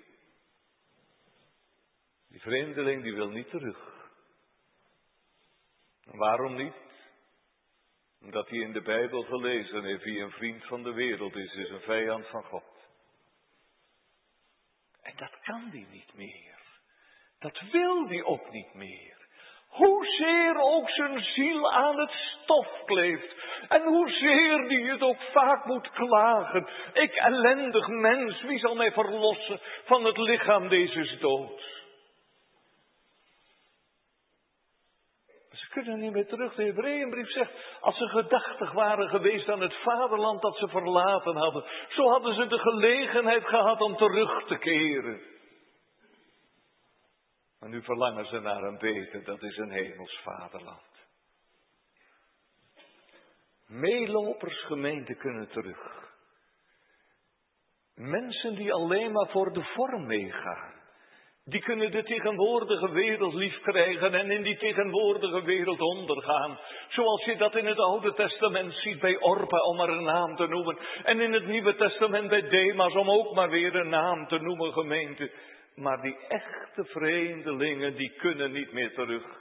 Die 2.29 2.41
vreemdeling 2.41 3.03
die 3.03 3.15
wil 3.15 3.29
niet 3.29 3.49
terug. 3.49 4.11
waarom 6.05 6.57
niet? 6.57 6.75
Omdat 8.21 8.49
hij 8.49 8.59
in 8.59 8.73
de 8.73 8.83
Bijbel 8.83 9.23
gelezen 9.23 9.85
heeft, 9.85 10.05
wie 10.05 10.21
een 10.21 10.31
vriend 10.31 10.65
van 10.65 10.83
de 10.83 10.93
wereld 10.93 11.37
is, 11.37 11.55
is 11.55 11.71
een 11.71 11.81
vijand 11.81 12.27
van 12.27 12.45
God. 12.45 12.89
En 15.03 15.17
dat 15.17 15.41
kan 15.41 15.71
die 15.71 15.87
niet 15.87 16.15
meer. 16.15 16.61
Dat 17.39 17.61
wil 17.71 18.07
die 18.07 18.25
ook 18.25 18.51
niet 18.51 18.75
meer. 18.75 19.22
Hoezeer 19.73 20.57
ook 20.61 20.91
zijn 20.91 21.21
ziel 21.21 21.73
aan 21.73 21.99
het 21.99 22.11
stof 22.11 22.85
kleeft. 22.85 23.35
En 23.69 23.83
hoezeer 23.83 24.69
die 24.69 24.91
het 24.91 25.03
ook 25.03 25.23
vaak 25.33 25.65
moet 25.65 25.91
klagen. 25.91 26.69
Ik 26.93 27.15
ellendig 27.15 27.89
mens, 27.89 28.43
wie 28.43 28.59
zal 28.59 28.75
mij 28.75 28.93
verlossen 28.93 29.61
van 29.85 30.05
het 30.05 30.17
lichaam 30.17 30.69
deze 30.69 31.19
dood? 31.19 31.83
Ze 35.51 35.69
kunnen 35.69 36.01
niet 36.01 36.13
meer 36.13 36.27
terug. 36.27 36.55
De 36.55 36.65
Hebreeënbrief 36.65 37.31
zegt, 37.31 37.53
als 37.81 37.97
ze 37.97 38.09
gedachtig 38.09 38.73
waren 38.73 39.09
geweest 39.09 39.49
aan 39.49 39.61
het 39.61 39.75
vaderland 39.75 40.43
dat 40.43 40.57
ze 40.57 40.69
verlaten 40.69 41.37
hadden, 41.37 41.65
zo 41.89 42.09
hadden 42.09 42.35
ze 42.35 42.47
de 42.47 42.59
gelegenheid 42.59 43.47
gehad 43.47 43.81
om 43.81 43.97
terug 43.97 44.47
te 44.47 44.59
keren. 44.59 45.32
Maar 47.63 47.71
nu 47.71 47.83
verlangen 47.83 48.27
ze 48.27 48.41
naar 48.41 48.63
een 48.63 48.79
beter, 48.79 49.25
dat 49.25 49.43
is 49.43 49.57
een 49.57 49.71
hemels 49.71 50.21
vaderland. 50.23 51.07
Meelopers 53.67 54.65
gemeenten 54.65 55.17
kunnen 55.17 55.49
terug. 55.49 56.11
Mensen 57.95 58.55
die 58.55 58.73
alleen 58.73 59.13
maar 59.13 59.29
voor 59.29 59.53
de 59.53 59.65
vorm 59.65 60.07
meegaan. 60.07 60.73
Die 61.45 61.61
kunnen 61.61 61.91
de 61.91 62.03
tegenwoordige 62.03 62.91
wereld 62.91 63.35
lief 63.35 63.61
krijgen 63.61 64.15
en 64.15 64.31
in 64.31 64.43
die 64.43 64.57
tegenwoordige 64.57 65.43
wereld 65.43 65.81
ondergaan. 65.81 66.59
Zoals 66.89 67.25
je 67.25 67.37
dat 67.37 67.57
in 67.57 67.67
het 67.67 67.79
Oude 67.79 68.15
Testament 68.15 68.73
ziet 68.75 69.01
bij 69.01 69.21
Orpa, 69.21 69.59
om 69.59 69.77
maar 69.77 69.89
een 69.89 70.05
naam 70.05 70.37
te 70.37 70.47
noemen. 70.47 70.79
En 71.05 71.21
in 71.21 71.33
het 71.33 71.47
Nieuwe 71.47 71.75
Testament 71.75 72.29
bij 72.29 72.49
Demas, 72.49 72.95
om 72.95 73.11
ook 73.11 73.35
maar 73.35 73.51
weer 73.51 73.75
een 73.75 73.89
naam 73.89 74.27
te 74.27 74.39
noemen, 74.39 74.73
gemeente. 74.73 75.31
Maar 75.75 76.01
die 76.01 76.27
echte 76.27 76.85
vreemdelingen, 76.85 77.97
die 77.97 78.17
kunnen 78.17 78.53
niet 78.53 78.73
meer 78.73 78.95
terug. 78.95 79.41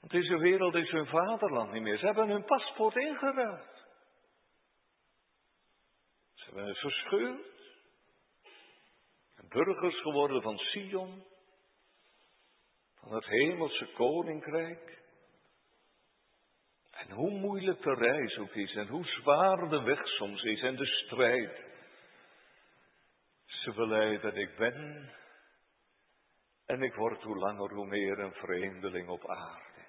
Want 0.00 0.12
deze 0.12 0.38
wereld 0.38 0.74
is 0.74 0.90
hun 0.90 1.06
vaderland 1.06 1.72
niet 1.72 1.82
meer. 1.82 1.98
Ze 1.98 2.06
hebben 2.06 2.28
hun 2.28 2.44
paspoort 2.44 2.96
ingeruild. 2.96 3.86
Ze 6.34 6.44
hebben 6.44 6.66
het 6.66 6.78
verscheurd. 6.78 7.58
Burgers 9.48 10.00
geworden 10.00 10.42
van 10.42 10.58
Sion. 10.58 11.24
Van 12.94 13.14
het 13.14 13.26
hemelse 13.26 13.86
koninkrijk. 13.86 14.98
En 16.90 17.10
hoe 17.10 17.30
moeilijk 17.30 17.82
de 17.82 17.94
reis 17.94 18.38
ook 18.38 18.54
is 18.54 18.74
en 18.74 18.86
hoe 18.86 19.04
zwaar 19.04 19.68
de 19.68 19.82
weg 19.82 20.06
soms 20.06 20.42
is 20.42 20.62
en 20.62 20.76
de 20.76 20.86
strijd. 20.86 21.69
Ze 23.60 23.72
beleiden, 23.72 24.36
ik 24.36 24.56
ben 24.56 25.10
en 26.66 26.82
ik 26.82 26.94
word 26.94 27.22
hoe 27.22 27.36
langer 27.36 27.72
hoe 27.74 27.86
meer 27.86 28.18
een 28.18 28.32
vreemdeling 28.32 29.08
op 29.08 29.28
aarde. 29.28 29.86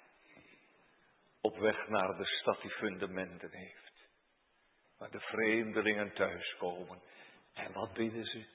Op 1.41 1.57
weg 1.57 1.88
naar 1.88 2.17
de 2.17 2.26
stad 2.26 2.61
die 2.61 2.72
fundamenten 2.72 3.51
heeft. 3.51 4.09
Waar 4.97 5.11
de 5.11 5.19
vreemdelingen 5.19 6.13
thuiskomen. 6.13 7.01
En 7.53 7.74
wat 7.74 7.93
bidden 7.93 8.26
ze? 8.26 8.45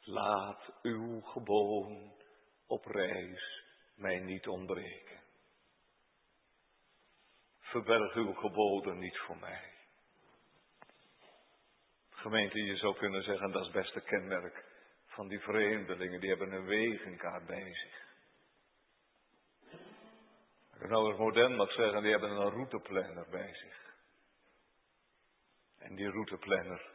Laat 0.00 0.72
uw 0.82 1.20
geboon 1.20 2.12
op 2.66 2.84
reis 2.84 3.64
mij 3.94 4.20
niet 4.20 4.46
ontbreken. 4.46 5.20
Verberg 7.58 8.14
uw 8.14 8.32
geboden 8.32 8.98
niet 8.98 9.18
voor 9.18 9.38
mij. 9.38 9.71
Gemeente, 12.22 12.62
je 12.62 12.76
zou 12.76 12.96
kunnen 12.96 13.22
zeggen, 13.22 13.50
dat 13.50 13.60
is 13.60 13.66
het 13.66 13.76
beste 13.76 14.00
kenmerk 14.00 14.64
van 15.06 15.28
die 15.28 15.40
vreemdelingen. 15.40 16.20
Die 16.20 16.28
hebben 16.28 16.52
een 16.52 16.66
wegenkaart 16.66 17.46
bij 17.46 17.74
zich. 17.74 18.10
Als 20.72 20.82
ik 20.82 20.88
nou 20.88 21.08
eens 21.08 21.18
modern 21.18 21.56
mag 21.56 21.72
zeggen, 21.72 22.02
die 22.02 22.10
hebben 22.10 22.30
een 22.30 22.50
routeplanner 22.50 23.26
bij 23.30 23.54
zich. 23.54 23.94
En 25.78 25.94
die 25.94 26.10
routeplanner, 26.10 26.90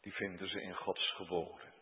die 0.00 0.12
vinden 0.12 0.48
ze 0.48 0.62
in 0.62 0.74
Gods 0.74 1.14
geboden. 1.14 1.72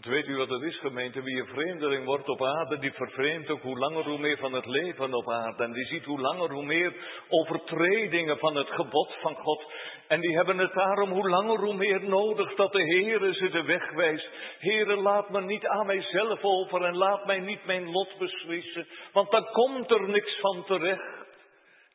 Weet 0.00 0.26
u 0.26 0.36
wat 0.36 0.48
het 0.48 0.62
is, 0.62 0.78
gemeente? 0.78 1.22
Wie 1.22 1.40
een 1.40 1.46
vreemdeling 1.46 2.04
wordt 2.04 2.28
op 2.28 2.42
aarde, 2.42 2.78
die 2.78 2.92
vervreemdt 2.92 3.50
ook 3.50 3.62
hoe 3.62 3.78
langer 3.78 4.04
hoe 4.04 4.18
meer 4.18 4.36
van 4.36 4.52
het 4.52 4.66
leven 4.66 5.14
op 5.14 5.30
aarde. 5.30 5.64
En 5.64 5.72
die 5.72 5.84
ziet 5.84 6.04
hoe 6.04 6.20
langer 6.20 6.50
hoe 6.50 6.64
meer 6.64 6.92
overtredingen 7.28 8.38
van 8.38 8.56
het 8.56 8.68
gebod 8.68 9.16
van 9.20 9.34
God. 9.34 9.72
En 10.08 10.20
die 10.20 10.36
hebben 10.36 10.58
het 10.58 10.72
daarom 10.72 11.10
hoe 11.10 11.28
langer 11.28 11.58
hoe 11.58 11.74
meer 11.74 12.02
nodig 12.02 12.54
dat 12.54 12.72
de 12.72 12.82
Heere 12.82 13.34
ze 13.34 13.48
de 13.48 13.62
weg 13.62 13.90
wijst. 13.90 14.28
Heere, 14.58 14.96
laat 14.96 15.30
me 15.30 15.40
niet 15.40 15.66
aan 15.66 15.86
mijzelf 15.86 16.42
over 16.42 16.84
en 16.84 16.96
laat 16.96 17.26
mij 17.26 17.38
niet 17.38 17.64
mijn 17.66 17.90
lot 17.90 18.18
beslissen. 18.18 18.86
Want 19.12 19.30
dan 19.30 19.44
komt 19.52 19.90
er 19.90 20.08
niks 20.08 20.40
van 20.40 20.64
terecht. 20.64 21.26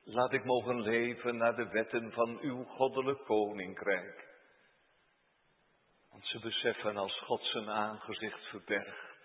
Laat 0.05 0.33
ik 0.33 0.43
mogen 0.43 0.81
leven 0.81 1.37
naar 1.37 1.55
de 1.55 1.67
wetten 1.69 2.11
van 2.11 2.37
uw 2.41 2.63
goddelijk 2.63 3.25
koninkrijk. 3.25 4.32
Want 6.13 6.25
ze 6.25 6.39
beseffen 6.39 6.97
als 6.97 7.19
God 7.19 7.43
zijn 7.43 7.69
aangezicht 7.69 8.47
verbergt. 8.47 9.17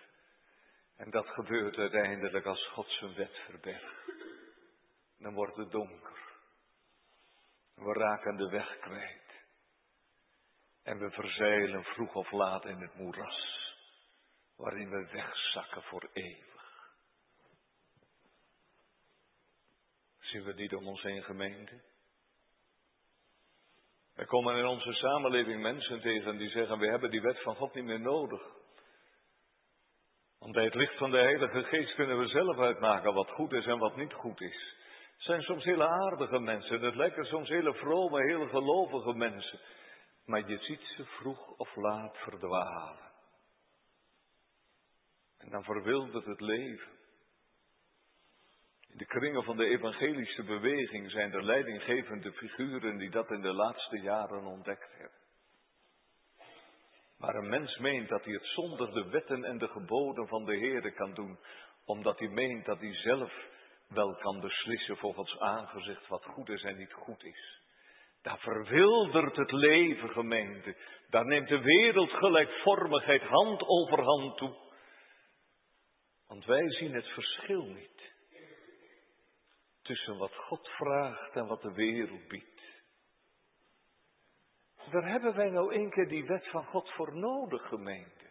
En 0.95 1.09
dat 1.09 1.27
gebeurt 1.27 1.77
uiteindelijk 1.77 2.45
als 2.45 2.67
God 2.67 2.89
zijn 2.89 3.13
wet 3.13 3.37
verbergt. 3.45 4.11
Dan 5.17 5.33
wordt 5.33 5.55
het 5.55 5.71
donker. 5.71 6.19
We 7.75 7.93
raken 7.93 8.37
de 8.37 8.49
weg 8.49 8.79
kwijt. 8.79 9.43
En 10.83 10.99
we 10.99 11.11
verzeilen 11.11 11.83
vroeg 11.83 12.13
of 12.13 12.31
laat 12.31 12.65
in 12.65 12.81
het 12.81 12.95
moeras. 12.95 13.57
Waarin 14.55 14.89
we 14.89 15.09
wegzakken 15.11 15.83
voor 15.83 16.09
eeuwig. 16.13 16.93
Zien 20.19 20.43
we 20.43 20.53
niet 20.53 20.73
om 20.75 20.87
ons 20.87 21.01
heen 21.01 21.23
gemeente? 21.23 21.81
Er 24.19 24.25
komen 24.25 24.55
in 24.55 24.65
onze 24.65 24.93
samenleving 24.93 25.61
mensen 25.61 26.01
tegen 26.01 26.37
die 26.37 26.49
zeggen, 26.49 26.79
we 26.79 26.87
hebben 26.87 27.09
die 27.09 27.21
wet 27.21 27.41
van 27.41 27.55
God 27.55 27.73
niet 27.73 27.83
meer 27.83 27.99
nodig. 27.99 28.41
Want 30.39 30.53
bij 30.53 30.63
het 30.63 30.75
licht 30.75 30.97
van 30.97 31.11
de 31.11 31.17
Heilige 31.17 31.63
Geest 31.63 31.95
kunnen 31.95 32.19
we 32.19 32.27
zelf 32.27 32.57
uitmaken 32.57 33.13
wat 33.13 33.29
goed 33.29 33.53
is 33.53 33.65
en 33.65 33.77
wat 33.77 33.95
niet 33.95 34.13
goed 34.13 34.41
is. 34.41 34.75
Het 35.13 35.21
zijn 35.21 35.41
soms 35.41 35.63
hele 35.63 35.87
aardige 35.87 36.39
mensen, 36.39 36.81
het 36.81 36.95
lijken 36.95 37.25
soms 37.25 37.49
hele 37.49 37.73
vrome, 37.73 38.21
hele 38.21 38.47
gelovige 38.47 39.13
mensen. 39.13 39.59
Maar 40.25 40.49
je 40.49 40.57
ziet 40.57 40.81
ze 40.81 41.05
vroeg 41.05 41.47
of 41.57 41.75
laat 41.75 42.17
verdwalen. 42.17 43.11
En 45.37 45.49
dan 45.49 45.63
verwildert 45.63 46.25
het 46.25 46.41
leven. 46.41 46.98
In 48.91 48.97
de 48.97 49.05
kringen 49.05 49.43
van 49.43 49.57
de 49.57 49.65
evangelische 49.65 50.43
beweging 50.43 51.11
zijn 51.11 51.33
er 51.33 51.43
leidinggevende 51.43 52.31
figuren 52.31 52.97
die 52.97 53.09
dat 53.09 53.29
in 53.29 53.41
de 53.41 53.53
laatste 53.53 53.99
jaren 53.99 54.43
ontdekt 54.43 54.91
hebben. 54.91 55.17
Maar 57.17 57.35
een 57.35 57.49
mens 57.49 57.77
meent 57.77 58.09
dat 58.09 58.23
hij 58.23 58.33
het 58.33 58.45
zonder 58.45 58.93
de 58.93 59.09
wetten 59.09 59.43
en 59.43 59.57
de 59.57 59.67
geboden 59.67 60.27
van 60.27 60.45
de 60.45 60.55
Heer 60.55 60.93
kan 60.93 61.13
doen, 61.13 61.39
omdat 61.85 62.19
hij 62.19 62.27
meent 62.27 62.65
dat 62.65 62.79
hij 62.79 62.93
zelf 62.93 63.33
wel 63.87 64.15
kan 64.15 64.39
beslissen 64.39 64.97
volgens 64.97 65.39
aangezicht 65.39 66.07
wat 66.07 66.25
goed 66.25 66.49
is 66.49 66.63
en 66.63 66.77
niet 66.77 66.93
goed 66.93 67.23
is. 67.23 67.61
Daar 68.21 68.39
verwildert 68.39 69.35
het 69.35 69.51
leven, 69.51 70.09
gemeente. 70.09 70.75
Daar 71.09 71.25
neemt 71.25 71.47
de 71.47 71.59
wereldgelijkvormigheid 71.59 73.21
hand 73.21 73.63
over 73.67 74.03
hand 74.03 74.37
toe. 74.37 74.55
Want 76.27 76.45
wij 76.45 76.69
zien 76.69 76.93
het 76.93 77.07
verschil 77.07 77.63
niet 77.63 77.98
tussen 79.89 80.17
wat 80.17 80.35
God 80.35 80.67
vraagt 80.67 81.35
en 81.35 81.47
wat 81.47 81.61
de 81.61 81.73
wereld 81.73 82.27
biedt. 82.27 82.61
Daar 84.91 85.07
hebben 85.09 85.35
wij 85.35 85.49
nou 85.49 85.73
een 85.75 85.89
keer 85.89 86.07
die 86.07 86.25
wet 86.25 86.47
van 86.47 86.65
God 86.65 86.89
voor 86.89 87.15
nodig, 87.15 87.67
gemeente. 87.67 88.25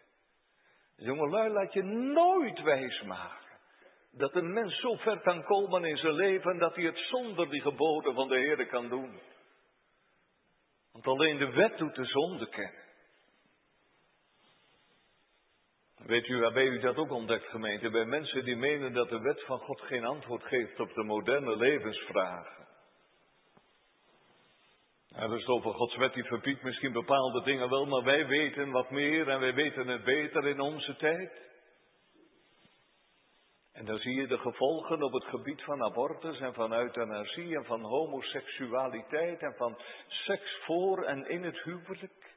Jongelui, 0.95 1.49
laat 1.49 1.73
je 1.73 1.83
nooit 1.83 2.61
wijs 2.61 3.01
maken 3.01 3.59
dat 4.11 4.35
een 4.35 4.53
mens 4.53 4.79
zo 4.79 4.95
ver 4.95 5.19
kan 5.19 5.43
komen 5.43 5.85
in 5.85 5.97
zijn 5.97 6.13
leven 6.13 6.57
dat 6.57 6.75
hij 6.75 6.83
het 6.83 6.97
zonder 6.97 7.49
die 7.49 7.61
geboden 7.61 8.13
van 8.13 8.27
de 8.27 8.37
Heer 8.37 8.67
kan 8.67 8.89
doen. 8.89 9.19
Want 10.91 11.07
alleen 11.07 11.37
de 11.37 11.51
wet 11.51 11.77
doet 11.77 11.95
de 11.95 12.05
zonde 12.05 12.49
kennen. 12.49 12.88
Weet 16.05 16.27
u 16.27 16.39
waarbij 16.39 16.65
u 16.65 16.79
dat 16.79 16.95
ook 16.95 17.11
ontdekt, 17.11 17.45
gemeente? 17.45 17.89
Bij 17.89 18.05
mensen 18.05 18.45
die 18.45 18.55
menen 18.55 18.93
dat 18.93 19.09
de 19.09 19.19
wet 19.19 19.43
van 19.45 19.59
God 19.59 19.81
geen 19.81 20.05
antwoord 20.05 20.43
geeft 20.43 20.79
op 20.79 20.93
de 20.93 21.03
moderne 21.03 21.57
levensvragen. 21.57 22.67
Nou, 25.09 25.29
dus 25.29 25.47
over 25.47 25.73
Gods 25.73 25.95
wet 25.95 26.13
die 26.13 26.23
verbiedt 26.23 26.63
misschien 26.63 26.91
bepaalde 26.91 27.43
dingen 27.43 27.69
wel, 27.69 27.85
maar 27.85 28.03
wij 28.03 28.27
weten 28.27 28.71
wat 28.71 28.89
meer 28.89 29.29
en 29.29 29.39
wij 29.39 29.53
weten 29.53 29.87
het 29.87 30.03
beter 30.03 30.47
in 30.47 30.59
onze 30.59 30.95
tijd. 30.95 31.31
En 33.73 33.85
dan 33.85 33.97
zie 33.97 34.15
je 34.15 34.27
de 34.27 34.37
gevolgen 34.37 35.03
op 35.03 35.13
het 35.13 35.23
gebied 35.23 35.61
van 35.61 35.83
abortus 35.83 36.39
en 36.39 36.53
van 36.53 36.73
euthanasie 36.73 37.55
en 37.55 37.65
van 37.65 37.81
homoseksualiteit 37.81 39.41
en 39.41 39.53
van 39.57 39.77
seks 40.07 40.57
voor 40.65 41.03
en 41.03 41.29
in 41.29 41.43
het 41.43 41.61
huwelijk. 41.61 42.28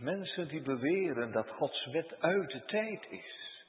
Mensen 0.00 0.48
die 0.48 0.62
beweren 0.62 1.32
dat 1.32 1.48
Gods 1.48 1.86
wet 1.86 2.20
uit 2.20 2.50
de 2.50 2.64
tijd 2.64 3.06
is. 3.10 3.64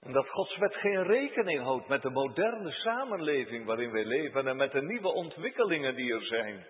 En 0.00 0.12
dat 0.12 0.28
Gods 0.28 0.56
wet 0.56 0.74
geen 0.74 1.02
rekening 1.02 1.60
houdt 1.60 1.88
met 1.88 2.02
de 2.02 2.10
moderne 2.10 2.70
samenleving 2.70 3.66
waarin 3.66 3.90
wij 3.90 4.04
leven 4.04 4.46
en 4.48 4.56
met 4.56 4.72
de 4.72 4.82
nieuwe 4.82 5.12
ontwikkelingen 5.12 5.94
die 5.94 6.12
er 6.12 6.24
zijn. 6.24 6.66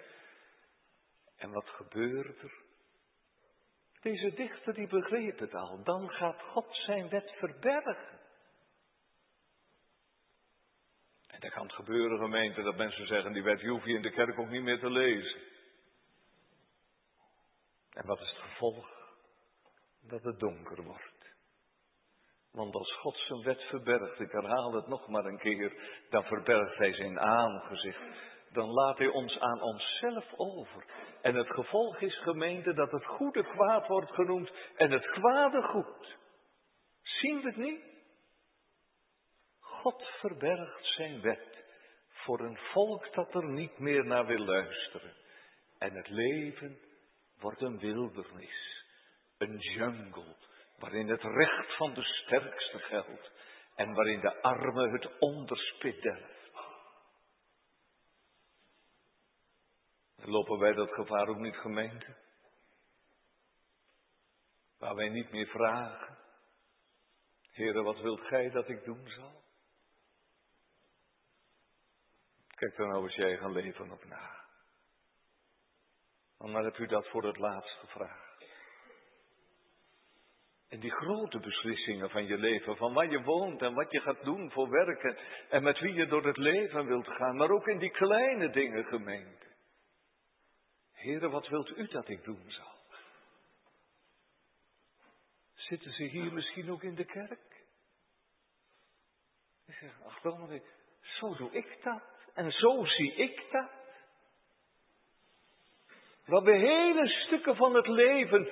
En 1.36 1.50
wat 1.50 1.68
gebeurt 1.68 2.42
er? 2.42 2.52
Deze 4.00 4.34
dichter 4.34 4.74
die 4.74 4.86
begreep 4.86 5.38
het 5.38 5.54
al. 5.54 5.82
Dan 5.84 6.10
gaat 6.10 6.42
God 6.42 6.66
zijn 6.70 7.08
wet 7.08 7.32
verbergen. 7.38 8.20
En 11.26 11.40
dan 11.40 11.50
kan 11.50 11.62
het 11.62 11.72
gebeuren, 11.72 12.18
gemeente, 12.18 12.62
dat 12.62 12.76
mensen 12.76 13.06
zeggen, 13.06 13.32
die 13.32 13.42
wet 13.42 13.62
hoef 13.62 13.84
je 13.84 13.94
in 13.94 14.02
de 14.02 14.10
kerk 14.10 14.38
ook 14.38 14.48
niet 14.48 14.62
meer 14.62 14.78
te 14.78 14.90
lezen. 14.90 15.49
En 17.92 18.06
wat 18.06 18.20
is 18.20 18.28
het 18.28 18.38
gevolg? 18.38 18.88
Dat 20.00 20.22
het 20.22 20.38
donker 20.38 20.82
wordt. 20.82 21.20
Want 22.50 22.74
als 22.74 22.92
God 22.92 23.16
zijn 23.16 23.42
wet 23.42 23.62
verbergt, 23.62 24.20
ik 24.20 24.32
herhaal 24.32 24.72
het 24.72 24.86
nog 24.86 25.08
maar 25.08 25.24
een 25.24 25.38
keer, 25.38 25.72
dan 26.10 26.24
verbergt 26.24 26.76
hij 26.76 26.94
zijn 26.94 27.20
aangezicht. 27.20 28.00
Dan 28.52 28.70
laat 28.70 28.98
hij 28.98 29.08
ons 29.08 29.38
aan 29.38 29.62
onszelf 29.62 30.32
over. 30.36 30.84
En 31.22 31.34
het 31.34 31.50
gevolg 31.50 32.00
is, 32.00 32.18
gemeente, 32.18 32.72
dat 32.74 32.90
het 32.90 33.04
goede 33.04 33.44
kwaad 33.44 33.86
wordt 33.86 34.10
genoemd 34.10 34.52
en 34.76 34.90
het 34.90 35.06
kwade 35.10 35.62
goed. 35.62 36.16
Zien 37.02 37.40
we 37.40 37.46
het 37.46 37.56
niet? 37.56 37.82
God 39.58 40.02
verbergt 40.20 40.84
zijn 40.84 41.20
wet 41.20 41.64
voor 42.08 42.40
een 42.40 42.58
volk 42.72 43.14
dat 43.14 43.34
er 43.34 43.44
niet 43.44 43.78
meer 43.78 44.04
naar 44.04 44.26
wil 44.26 44.44
luisteren. 44.44 45.14
En 45.78 45.94
het 45.94 46.08
leven 46.08 46.78
wordt 47.40 47.60
een 47.60 47.78
wildernis, 47.78 48.84
een 49.38 49.58
jungle, 49.58 50.36
waarin 50.78 51.08
het 51.08 51.22
recht 51.22 51.76
van 51.76 51.94
de 51.94 52.04
sterkste 52.04 52.78
geldt 52.78 53.32
en 53.74 53.94
waarin 53.94 54.20
de 54.20 54.42
arme 54.42 54.90
het 54.90 55.18
onderspit 55.18 56.02
delft. 56.02 56.38
Lopen 60.16 60.58
wij 60.58 60.72
dat 60.72 60.92
gevaar 60.92 61.28
ook 61.28 61.38
niet, 61.38 61.56
gemeente? 61.56 62.16
Waar 64.78 64.94
wij 64.94 65.08
niet 65.08 65.30
meer 65.30 65.46
vragen. 65.46 66.18
Heren, 67.50 67.84
wat 67.84 68.00
wilt 68.00 68.20
gij 68.20 68.50
dat 68.50 68.68
ik 68.68 68.84
doen 68.84 69.08
zal? 69.08 69.42
Kijk 72.48 72.76
dan 72.76 72.88
nou 72.88 73.04
eens 73.04 73.14
jij 73.14 73.36
gaan 73.36 73.52
leven 73.52 73.90
op 73.90 74.04
na. 74.04 74.44
Dan 76.40 76.64
heb 76.64 76.78
u 76.78 76.86
dat 76.86 77.08
voor 77.08 77.24
het 77.24 77.36
laatst 77.36 77.78
gevraagd. 77.78 78.28
En 80.68 80.80
die 80.80 80.90
grote 80.90 81.38
beslissingen 81.38 82.10
van 82.10 82.26
je 82.26 82.38
leven, 82.38 82.76
van 82.76 82.92
waar 82.92 83.10
je 83.10 83.22
woont 83.22 83.62
en 83.62 83.74
wat 83.74 83.90
je 83.90 84.00
gaat 84.00 84.24
doen 84.24 84.50
voor 84.50 84.70
werken 84.70 85.18
en 85.48 85.62
met 85.62 85.78
wie 85.78 85.94
je 85.94 86.06
door 86.06 86.26
het 86.26 86.36
leven 86.36 86.86
wilt 86.86 87.06
gaan, 87.06 87.36
maar 87.36 87.50
ook 87.50 87.68
in 87.68 87.78
die 87.78 87.90
kleine 87.90 88.50
dingen, 88.50 88.84
gemeente. 88.84 89.46
Heren, 90.92 91.30
wat 91.30 91.48
wilt 91.48 91.76
u 91.76 91.86
dat 91.86 92.08
ik 92.08 92.24
doen 92.24 92.50
zal? 92.50 92.78
Zitten 95.54 95.92
ze 95.92 96.02
hier 96.02 96.32
misschien 96.32 96.70
ook 96.70 96.82
in 96.82 96.94
de 96.94 97.04
kerk? 97.04 97.64
Ik 99.66 99.74
zeg, 99.74 100.02
ach 100.02 100.20
dominee, 100.20 100.62
zo 101.00 101.34
doe 101.34 101.50
ik 101.50 101.78
dat. 101.82 102.02
En 102.34 102.52
zo 102.52 102.84
zie 102.84 103.14
ik 103.14 103.46
dat. 103.50 103.79
Dat 106.30 106.42
we 106.42 106.52
hele 106.52 107.08
stukken 107.08 107.56
van 107.56 107.74
het 107.74 107.86
leven 107.86 108.48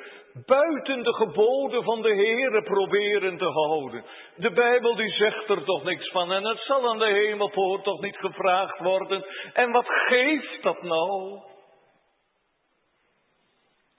buiten 0.46 1.02
de 1.02 1.12
geboden 1.12 1.84
van 1.84 2.02
de 2.02 2.14
Heere 2.14 2.62
proberen 2.62 3.38
te 3.38 3.44
houden. 3.44 4.04
De 4.36 4.50
Bijbel 4.50 4.96
die 4.96 5.10
zegt 5.10 5.48
er 5.48 5.64
toch 5.64 5.84
niks 5.84 6.10
van 6.10 6.32
en 6.32 6.44
het 6.44 6.58
zal 6.58 6.88
aan 6.88 6.98
de 6.98 7.06
hemelpoort 7.06 7.84
toch 7.84 8.00
niet 8.00 8.16
gevraagd 8.16 8.78
worden. 8.78 9.24
En 9.52 9.72
wat 9.72 9.86
geeft 9.88 10.62
dat 10.62 10.82
nou? 10.82 11.40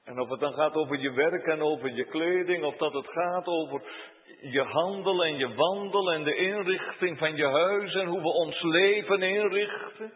En 0.04 0.20
of 0.20 0.30
het 0.30 0.40
dan 0.40 0.54
gaat 0.54 0.74
over 0.74 1.00
je 1.00 1.12
werk 1.12 1.46
en 1.46 1.62
over 1.62 1.92
je 1.92 2.06
kleding, 2.06 2.64
of 2.64 2.76
dat 2.76 2.94
het 2.94 3.08
gaat 3.08 3.48
over 3.48 3.82
je 4.42 4.62
handel 4.62 5.26
en 5.26 5.38
je 5.38 5.56
wandel 5.56 6.12
en 6.12 6.24
de 6.24 6.36
inrichting 6.36 7.18
van 7.18 7.36
je 7.36 7.48
huis 7.48 7.94
en 7.96 8.08
hoe 8.08 8.22
we 8.22 8.34
ons 8.34 8.62
leven 8.62 9.22
inrichten. 9.22 10.14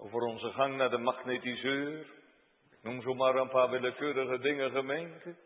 Over 0.00 0.20
onze 0.20 0.50
gang 0.50 0.76
naar 0.76 0.90
de 0.90 0.98
magnetiseur. 0.98 2.00
Ik 2.70 2.82
noem 2.82 3.02
zomaar 3.02 3.34
een 3.34 3.48
paar 3.48 3.70
willekeurige 3.70 4.38
dingen 4.38 4.70
gemeente. 4.70 5.36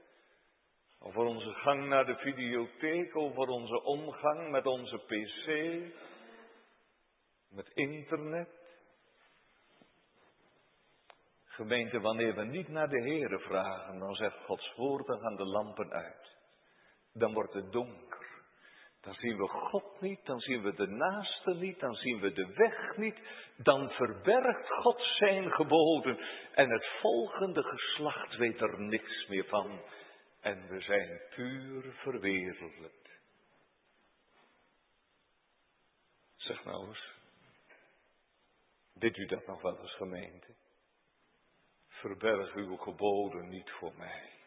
Over 0.98 1.24
onze 1.24 1.52
gang 1.52 1.88
naar 1.88 2.06
de 2.06 2.16
videotheek, 2.16 3.16
over 3.16 3.48
onze 3.48 3.82
omgang 3.82 4.50
met 4.50 4.66
onze 4.66 4.98
pc, 4.98 5.46
met 7.50 7.70
internet. 7.74 8.48
Gemeente, 11.44 12.00
wanneer 12.00 12.34
we 12.34 12.44
niet 12.44 12.68
naar 12.68 12.88
de 12.88 13.00
Heere 13.00 13.38
vragen, 13.38 13.98
dan 13.98 14.14
zegt 14.14 14.44
Gods 14.44 14.74
woord, 14.76 15.06
dan 15.06 15.20
gaan 15.20 15.36
de 15.36 15.46
lampen 15.46 15.92
uit. 15.92 16.36
Dan 17.12 17.32
wordt 17.32 17.52
het 17.52 17.72
donker. 17.72 18.21
Dan 19.02 19.14
zien 19.14 19.36
we 19.36 19.48
God 19.48 20.00
niet, 20.00 20.26
dan 20.26 20.40
zien 20.40 20.62
we 20.62 20.74
de 20.74 20.86
naaste 20.86 21.54
niet, 21.54 21.80
dan 21.80 21.94
zien 21.94 22.20
we 22.20 22.32
de 22.32 22.46
weg 22.46 22.96
niet. 22.96 23.18
Dan 23.56 23.90
verbergt 23.90 24.68
God 24.68 25.00
zijn 25.00 25.52
geboden 25.52 26.18
en 26.54 26.70
het 26.70 26.86
volgende 27.00 27.62
geslacht 27.62 28.36
weet 28.36 28.60
er 28.60 28.80
niks 28.80 29.26
meer 29.28 29.44
van. 29.44 29.80
En 30.40 30.68
we 30.68 30.80
zijn 30.80 31.20
puur 31.34 31.92
verwereldelijkt. 31.92 33.10
Zeg 36.36 36.64
nou 36.64 36.88
eens, 36.88 37.12
bidt 38.94 39.16
u 39.16 39.26
dat 39.26 39.46
nog 39.46 39.62
wel 39.62 39.80
eens 39.80 39.94
gemeente? 39.94 40.54
verberg 42.02 42.54
uw 42.54 42.76
geboden 42.76 43.48
niet 43.48 43.70
voor 43.70 43.92
mij. 43.96 44.41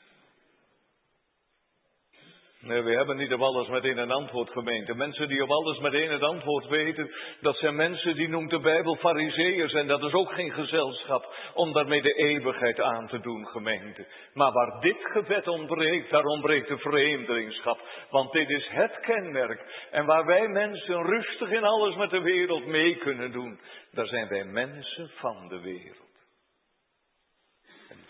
Nee, 2.66 2.82
we 2.82 2.92
hebben 2.92 3.18
niet 3.18 3.34
op 3.34 3.42
alles 3.42 3.68
meteen 3.68 3.98
een 3.98 4.12
antwoord 4.12 4.50
gemeente. 4.50 4.96
Mensen 4.96 5.28
die 5.28 5.44
op 5.44 5.50
alles 5.50 5.80
meteen 5.80 6.12
het 6.12 6.22
antwoord 6.22 6.68
weten, 6.68 7.12
dat 7.42 7.56
zijn 7.56 7.76
mensen 7.76 8.16
die 8.16 8.28
noemt 8.28 8.50
de 8.50 8.60
Bijbel 8.60 8.96
fariseeërs 8.96 9.74
en 9.74 9.88
dat 9.88 10.04
is 10.04 10.14
ook 10.14 10.32
geen 10.32 10.52
gezelschap 10.52 11.34
om 11.54 11.74
daarmee 11.74 12.02
de 12.02 12.14
eeuwigheid 12.14 12.80
aan 12.80 13.08
te 13.08 13.20
doen 13.20 13.48
gemeente. 13.48 14.08
Maar 14.34 14.52
waar 14.52 14.82
dit 14.82 14.98
gebed 15.00 15.48
ontbreekt, 15.48 16.10
daar 16.10 16.26
ontbreekt 16.26 16.68
de 16.68 16.78
vreemdelingschap. 16.78 17.80
Want 18.10 18.32
dit 18.32 18.50
is 18.50 18.68
het 18.72 19.00
kenmerk. 19.00 19.88
En 19.92 20.06
waar 20.06 20.26
wij 20.26 20.48
mensen 20.48 21.04
rustig 21.04 21.50
in 21.52 21.64
alles 21.64 21.96
met 21.96 22.10
de 22.10 22.22
wereld 22.22 22.66
mee 22.66 22.96
kunnen 22.96 23.32
doen, 23.32 23.60
daar 23.92 24.08
zijn 24.08 24.28
wij 24.28 24.44
mensen 24.44 25.10
van 25.10 25.48
de 25.48 25.60
wereld 25.60 26.04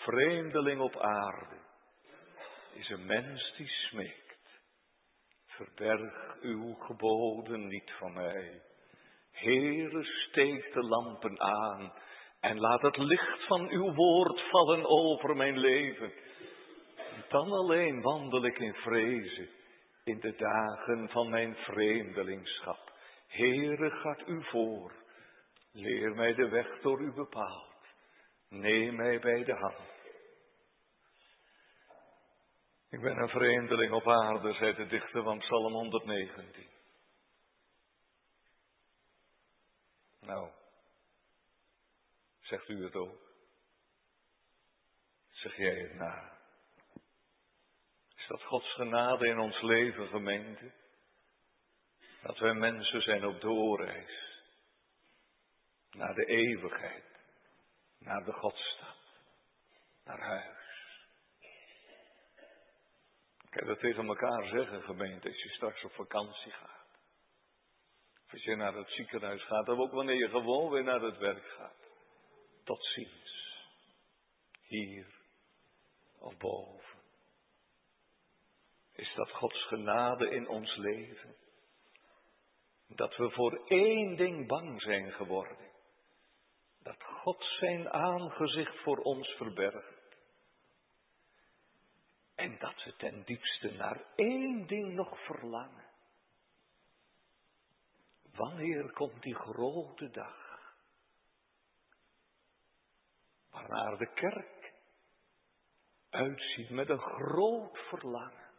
vreemdeling 0.06 0.82
op 0.82 0.97
aarde 0.97 1.64
is 2.74 2.89
een 2.89 3.06
mens 3.06 3.53
die 3.58 3.68
smeekt. 3.68 4.24
Verberg 5.56 6.38
uw 6.41 6.74
geboden 6.74 7.68
niet 7.68 7.91
van 7.99 8.14
mij. 8.14 8.62
Heere, 9.32 10.03
steek 10.03 10.74
de 10.74 10.84
lampen 10.84 11.41
aan 11.41 11.93
en 12.39 12.60
laat 12.60 12.82
het 12.82 12.97
licht 12.97 13.45
van 13.47 13.70
uw 13.70 13.93
woord 13.93 14.41
vallen 14.49 14.86
over 14.86 15.36
mijn 15.36 15.58
leven. 15.58 16.14
Dan 17.30 17.51
alleen 17.51 18.01
wandel 18.01 18.45
ik 18.45 18.60
in 18.60 18.74
vrezen 18.74 19.49
in 20.03 20.20
de 20.20 20.36
dagen 20.36 21.10
van 21.10 21.30
mijn 21.30 21.56
vreemdelingschap. 21.56 22.93
Heere, 23.28 23.89
gaat 23.89 24.28
u 24.28 24.43
voor. 24.43 24.93
Leer 25.72 26.16
mij 26.16 26.34
de 26.34 26.49
weg 26.49 26.82
door 26.82 27.01
u 27.01 27.14
bepaald. 27.14 27.74
Neem 28.49 28.95
mij 28.95 29.20
bij 29.20 29.43
de 29.43 29.53
hand. 29.53 29.95
Ik 32.96 33.02
ben 33.02 33.18
een 33.18 33.30
vreemdeling 33.30 33.91
op 33.91 34.08
aarde, 34.08 34.54
zei 34.54 34.74
de 34.74 34.88
dichter 34.88 35.24
van 35.24 35.39
Psalm 35.39 35.74
119. 35.74 36.70
Nou, 40.20 40.52
zegt 42.39 42.70
u 42.70 42.84
het 42.84 42.96
ook? 42.96 43.20
Zeg 45.30 45.56
jij 45.56 45.80
het 45.80 45.93
na? 45.93 46.38
Is 48.16 48.28
dat 48.28 48.43
Gods 48.43 48.74
genade 48.74 49.28
in 49.28 49.39
ons 49.39 49.62
leven, 49.62 50.08
gemeente? 50.08 50.72
Dat 52.22 52.38
wij 52.38 52.54
mensen 52.54 53.02
zijn 53.02 53.26
op 53.26 53.41
doorreis. 53.41 54.43
Naar 55.91 56.14
de 56.14 56.26
eeuwigheid. 56.26 57.06
Naar 57.98 58.24
de 58.24 58.34
Godstad. 58.34 58.98
Naar 60.04 60.20
huis. 60.20 60.55
Kan 63.56 63.68
je 63.68 63.74
dat 63.74 63.80
tegen 63.80 64.08
elkaar 64.08 64.47
zeggen, 64.47 64.82
gemeente, 64.82 65.28
als 65.28 65.43
je 65.43 65.49
straks 65.49 65.84
op 65.84 65.91
vakantie 65.91 66.51
gaat? 66.51 66.88
Of 68.26 68.32
als 68.32 68.43
je 68.43 68.56
naar 68.56 68.74
het 68.74 68.89
ziekenhuis 68.89 69.43
gaat, 69.43 69.70
of 69.70 69.78
ook 69.78 69.91
wanneer 69.91 70.16
je 70.16 70.30
gewoon 70.30 70.72
weer 70.72 70.84
naar 70.84 71.01
het 71.01 71.18
werk 71.18 71.45
gaat. 71.45 71.78
Tot 72.64 72.86
ziens. 72.86 73.64
Hier 74.62 75.08
of 76.20 76.38
boven. 76.38 76.99
Is 78.95 79.14
dat 79.16 79.32
Gods 79.32 79.68
genade 79.68 80.30
in 80.30 80.47
ons 80.47 80.76
leven? 80.76 81.36
Dat 82.88 83.16
we 83.16 83.30
voor 83.30 83.66
één 83.66 84.16
ding 84.16 84.47
bang 84.47 84.82
zijn 84.82 85.12
geworden. 85.12 85.72
Dat 86.84 87.03
God 87.03 87.43
zijn 87.60 87.89
aangezicht 87.89 88.76
voor 88.82 88.97
ons 88.97 89.28
verbergt. 89.28 89.95
En 92.46 92.58
dat 92.60 92.84
we 92.84 92.96
ten 92.96 93.24
diepste 93.26 93.72
naar 93.72 94.04
één 94.16 94.68
ding 94.68 94.93
nog 94.93 95.26
verlangen. 95.26 95.86
Wanneer 98.34 98.91
komt 98.91 99.22
die 99.22 99.36
grote 99.36 100.10
dag? 100.10 100.60
Waarnaar 103.50 103.98
de 103.98 104.14
kerk 104.14 104.74
uitziet 106.10 106.70
met 106.70 106.89
een 106.89 107.00
groot 107.00 107.78
verlangen. 107.78 108.50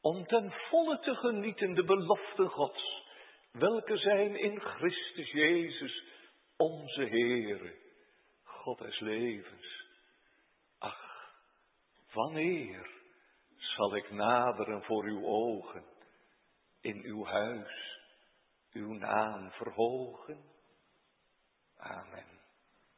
Om 0.00 0.26
ten 0.26 0.52
volle 0.52 0.98
te 0.98 1.14
genieten 1.14 1.74
de 1.74 1.84
beloften 1.84 2.48
Gods, 2.48 3.04
welke 3.52 3.96
zijn 3.96 4.36
in 4.36 4.60
Christus 4.60 5.30
Jezus, 5.30 6.04
onze 6.56 7.04
Heere, 7.04 7.74
God 8.42 8.78
des 8.78 9.00
levens. 9.00 9.77
Wanneer 12.12 12.90
zal 13.56 13.96
ik 13.96 14.10
naderen 14.10 14.82
voor 14.82 15.04
uw 15.04 15.24
ogen, 15.24 15.84
in 16.80 17.02
uw 17.04 17.24
huis, 17.24 18.00
uw 18.72 18.92
naam 18.92 19.50
verhogen? 19.50 20.44
Amen. 21.76 22.37